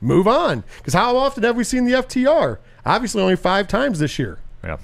[0.00, 0.64] move on.
[0.78, 2.58] Because how often have we seen the FTR?
[2.84, 4.40] Obviously, only five times this year.
[4.64, 4.78] Yeah.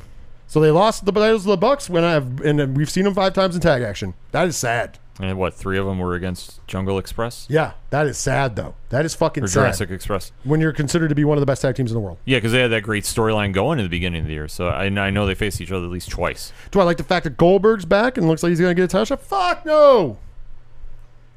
[0.46, 3.34] So they lost the titles of the Bucks when I've and we've seen them five
[3.34, 4.14] times in tag action.
[4.30, 4.99] That is sad.
[5.20, 5.52] And what?
[5.54, 8.74] Three of them were against Jungle Express Yeah, that is sad though.
[8.88, 9.60] That is fucking or sad.
[9.60, 10.32] Jurassic Express.
[10.44, 12.18] when you're considered to be one of the best tag teams in the world.
[12.24, 14.48] Yeah, because they had that great storyline going in the beginning of the year.
[14.48, 16.52] So I, I know they faced each other at least twice.
[16.70, 18.88] Do I like the fact that Goldberg's back and looks like he's gonna get a
[18.88, 19.20] title shot?
[19.22, 20.18] Fuck no.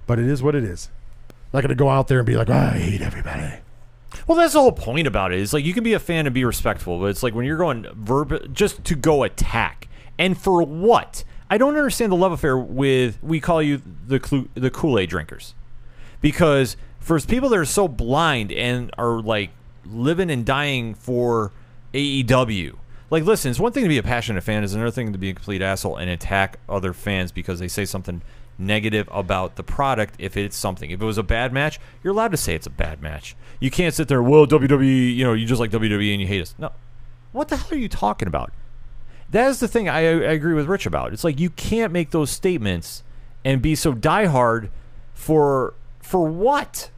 [0.07, 0.89] But it is what it is.
[1.51, 3.59] not gonna go out there and be like, "Oh, I hate everybody.
[4.27, 5.39] Well, that's the whole point about it.
[5.39, 7.57] Is like you can be a fan and be respectful, but it's like when you're
[7.57, 9.87] going verb just to go attack,
[10.17, 11.23] and for what?
[11.53, 15.53] I don't understand the love affair with we call you the the Kool Aid drinkers,
[16.19, 19.51] because for people that are so blind and are like
[19.85, 21.51] living and dying for
[21.93, 22.75] AEW.
[23.11, 25.29] Like, listen, it's one thing to be a passionate fan; it's another thing to be
[25.29, 28.23] a complete asshole and attack other fans because they say something
[28.57, 30.15] negative about the product.
[30.17, 32.71] If it's something, if it was a bad match, you're allowed to say it's a
[32.71, 33.35] bad match.
[33.59, 36.41] You can't sit there, well, WWE, you know, you just like WWE and you hate
[36.41, 36.55] us.
[36.57, 36.71] No,
[37.31, 38.51] what the hell are you talking about?
[39.33, 41.11] That is the thing I, I agree with Rich about.
[41.11, 43.01] It's like you can't make those statements
[43.43, 44.69] and be so diehard
[45.15, 46.91] for for what?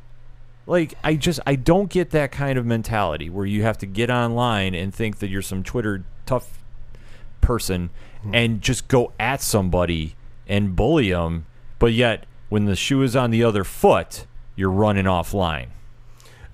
[0.67, 4.09] Like I just I don't get that kind of mentality where you have to get
[4.09, 6.59] online and think that you're some Twitter tough
[7.39, 7.89] person
[8.21, 8.35] hmm.
[8.35, 11.45] and just go at somebody and bully them,
[11.79, 14.25] but yet when the shoe is on the other foot,
[14.57, 15.67] you're running offline.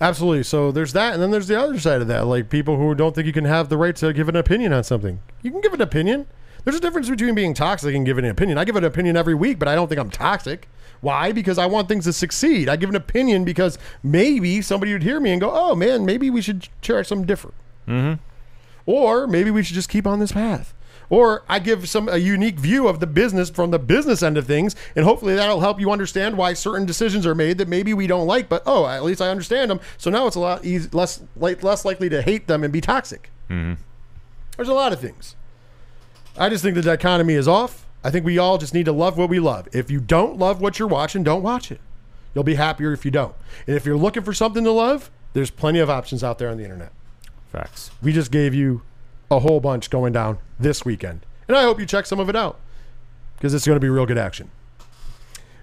[0.01, 0.41] Absolutely.
[0.43, 3.13] So there's that, and then there's the other side of that, like people who don't
[3.13, 5.21] think you can have the right to give an opinion on something.
[5.43, 6.25] You can give an opinion.
[6.63, 8.57] There's a difference between being toxic and giving an opinion.
[8.57, 10.67] I give an opinion every week, but I don't think I'm toxic.
[11.01, 11.31] Why?
[11.31, 12.67] Because I want things to succeed.
[12.67, 16.29] I give an opinion because maybe somebody would hear me and go, "Oh man, maybe
[16.29, 17.55] we should try something different,"
[17.87, 18.21] mm-hmm.
[18.85, 20.73] or maybe we should just keep on this path.
[21.11, 24.47] Or I give some a unique view of the business from the business end of
[24.47, 28.07] things, and hopefully that'll help you understand why certain decisions are made that maybe we
[28.07, 28.47] don't like.
[28.47, 29.81] But oh, at least I understand them.
[29.97, 32.79] So now it's a lot easy, less like, less likely to hate them and be
[32.79, 33.29] toxic.
[33.49, 33.73] Mm-hmm.
[34.55, 35.35] There's a lot of things.
[36.37, 37.85] I just think the dichotomy is off.
[38.05, 39.67] I think we all just need to love what we love.
[39.73, 41.81] If you don't love what you're watching, don't watch it.
[42.33, 43.35] You'll be happier if you don't.
[43.67, 46.55] And if you're looking for something to love, there's plenty of options out there on
[46.55, 46.93] the internet.
[47.51, 47.91] Facts.
[48.01, 48.81] We just gave you
[49.31, 51.25] a whole bunch going down this weekend.
[51.47, 52.59] And I hope you check some of it out
[53.37, 54.51] because it's going to be real good action.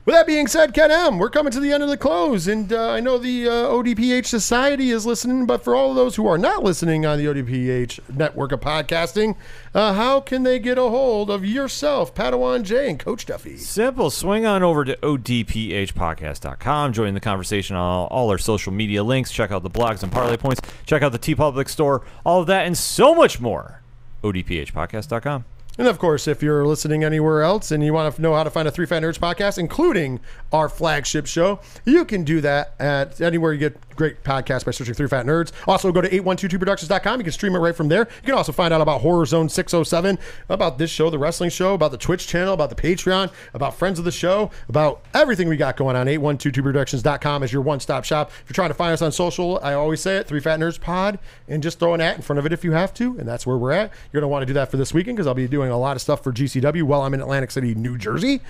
[0.08, 2.72] With that being said, Ken M, we're coming to the end of the close, and
[2.72, 6.26] uh, I know the uh, ODPH Society is listening, but for all of those who
[6.26, 9.36] are not listening on the ODPH network of podcasting,
[9.74, 13.58] uh, how can they get a hold of yourself, Padawan J, and Coach Duffy?
[13.58, 14.08] Simple.
[14.08, 16.92] Swing on over to odphpodcast.com.
[16.94, 19.30] Join the conversation on all, all our social media links.
[19.30, 20.62] Check out the blogs and parlay points.
[20.86, 22.00] Check out the TeePublic store.
[22.24, 23.82] All of that and so much more.
[24.24, 25.44] odphpodcast.com.
[25.78, 28.50] And of course, if you're listening anywhere else and you want to know how to
[28.50, 30.18] find a Three Fat Nerds podcast, including
[30.52, 34.94] our flagship show, you can do that at anywhere you get great podcast by searching
[34.94, 35.52] Three Fat Nerds.
[35.66, 37.20] Also, go to 8122productions.com.
[37.20, 38.08] You can stream it right from there.
[38.22, 40.18] You can also find out about Horror Zone 607,
[40.48, 43.98] about this show, the wrestling show, about the Twitch channel, about the Patreon, about friends
[43.98, 46.06] of the show, about everything we got going on.
[46.06, 48.30] 8122productions.com is your one stop shop.
[48.30, 50.80] If you're trying to find us on social, I always say it Three Fat Nerds
[50.80, 51.18] Pod,
[51.48, 53.18] and just throw an at in front of it if you have to.
[53.18, 53.90] And that's where we're at.
[54.12, 55.78] You're going to want to do that for this weekend because I'll be doing a
[55.78, 58.42] lot of stuff for GCW while I'm in Atlantic City, New Jersey.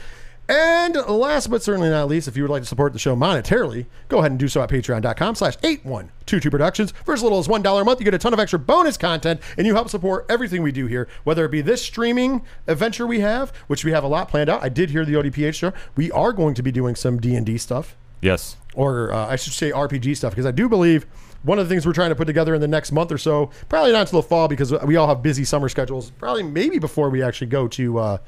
[0.48, 3.84] And last but certainly not least, if you would like to support the show monetarily,
[4.08, 6.92] go ahead and do so at patreon.com slash 8122 productions.
[7.04, 9.40] For as little as $1 a month, you get a ton of extra bonus content
[9.58, 13.20] and you help support everything we do here, whether it be this streaming adventure we
[13.20, 14.62] have, which we have a lot planned out.
[14.62, 15.72] I did hear the ODPH show.
[15.96, 18.56] We are going to be doing some D&D stuff Yes.
[18.74, 21.06] or uh, I should say RPG stuff, because I do believe
[21.42, 23.50] one of the things we're trying to put together in the next month or so,
[23.68, 26.10] probably not until the fall, because we all have busy summer schedules.
[26.12, 28.18] Probably maybe before we actually go to uh,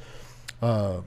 [0.62, 1.00] uh,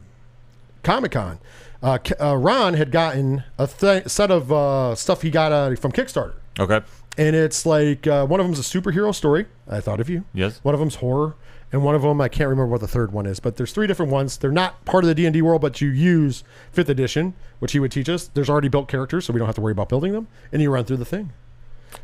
[0.83, 1.39] Comic Con.
[1.81, 5.91] Uh, uh, Ron had gotten a th- set of uh, stuff he got uh, from
[5.91, 6.79] Kickstarter, Okay.
[7.17, 9.47] and it's like uh, one of them's a superhero story.
[9.67, 10.23] I thought of you.
[10.33, 10.59] Yes.
[10.63, 11.35] One of them's horror,
[11.73, 13.41] and one of them I can't remember what the third one is.
[13.41, 14.37] But there's three different ones.
[14.37, 17.73] They're not part of the D and D world, but you use fifth edition, which
[17.73, 18.27] he would teach us.
[18.27, 20.71] There's already built characters, so we don't have to worry about building them, and you
[20.71, 21.31] run through the thing.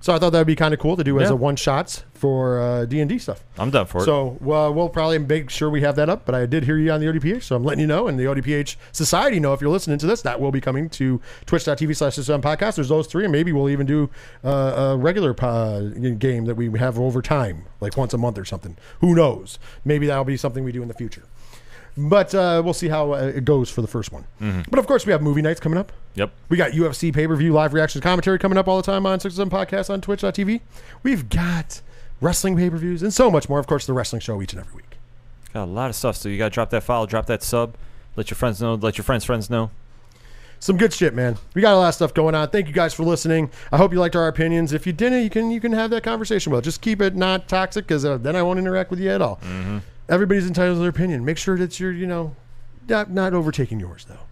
[0.01, 1.33] So I thought that would be kind of cool to do as Yeah.
[1.33, 3.43] a one shots for uh, D and D stuff.
[3.57, 4.05] I'm done for it.
[4.05, 6.25] So uh, we'll probably make sure we have that up.
[6.25, 8.23] But I did hear you on the ODPH, so I'm letting you know, and the
[8.25, 10.21] ODPH Society know if you're listening to this.
[10.21, 12.75] That will be coming to twitch.tv slash system podcast.
[12.75, 14.09] There's those three, and maybe we'll even do
[14.43, 15.79] uh, a regular uh,
[16.17, 18.77] game that we have over time, like once a month or something.
[19.01, 19.59] Who knows?
[19.83, 21.23] Maybe that'll be something we do in the future.
[21.97, 24.25] But uh, we'll see how uh, it goes for the first one.
[24.69, 25.91] But of course, we have movie nights coming up.
[26.15, 26.31] yep.
[26.47, 29.19] We got UFC pay per view live reactions commentary coming up all the time on
[29.19, 30.61] 67 Podcast on Twitch.tv.
[31.03, 31.81] We've got
[32.21, 33.59] wrestling pay per views and so much more.
[33.59, 34.97] Of course, the wrestling show each and every week.
[35.53, 36.15] Got a lot of stuff.
[36.15, 37.75] So you got to drop that file, drop that sub,
[38.15, 39.71] let your friends know, let your friends' friends know.
[40.61, 41.37] Some good shit, man.
[41.53, 42.49] We got a lot of stuff going on.
[42.49, 43.49] Thank you guys for listening.
[43.71, 44.73] I hope you liked our opinions.
[44.73, 46.59] If you didn't, you can you can have that conversation Well.
[46.61, 49.39] Just keep it not toxic, because uh, then I won't interact with you at all.
[50.09, 51.23] Everybody's entitled to their opinion.
[51.23, 52.35] Make sure that you're you know
[52.87, 54.25] not not overtaking yours though.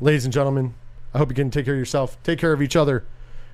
[0.00, 0.74] Ladies and gentlemen,
[1.14, 2.20] I hope you can take care of yourself.
[2.22, 3.04] Take care of each other.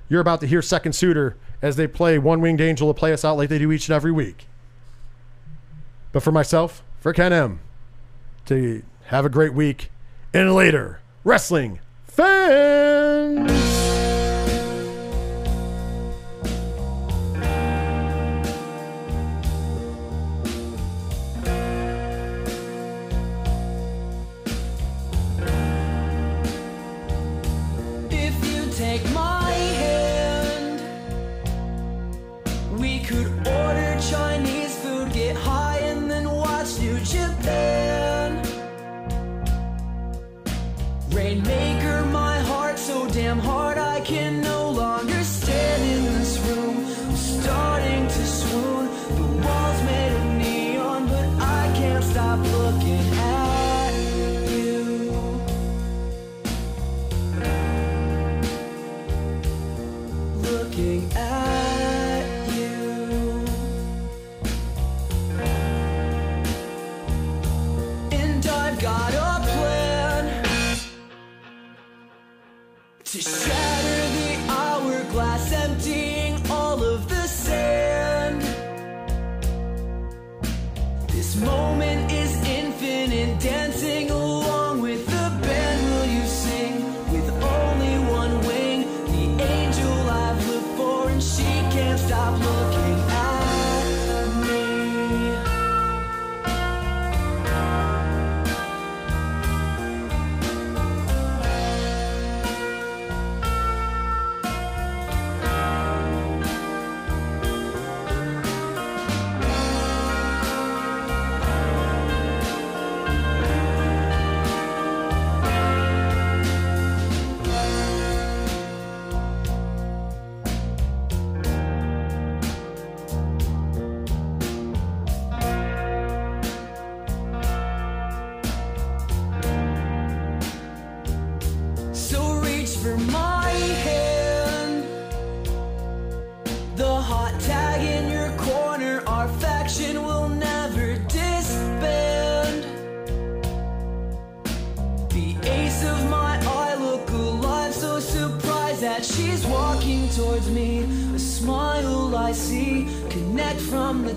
[0.08, 3.24] You're about to hear Second Suitor as they play One Winged Angel to play us
[3.24, 4.46] out like they do each and every week.
[6.12, 7.60] But for myself, for Ken M,
[8.46, 9.90] to have a great week
[10.32, 13.63] and later wrestling fans.
[43.24, 43.93] Damn hard I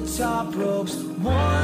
[0.05, 0.95] top ropes.
[1.23, 1.56] One.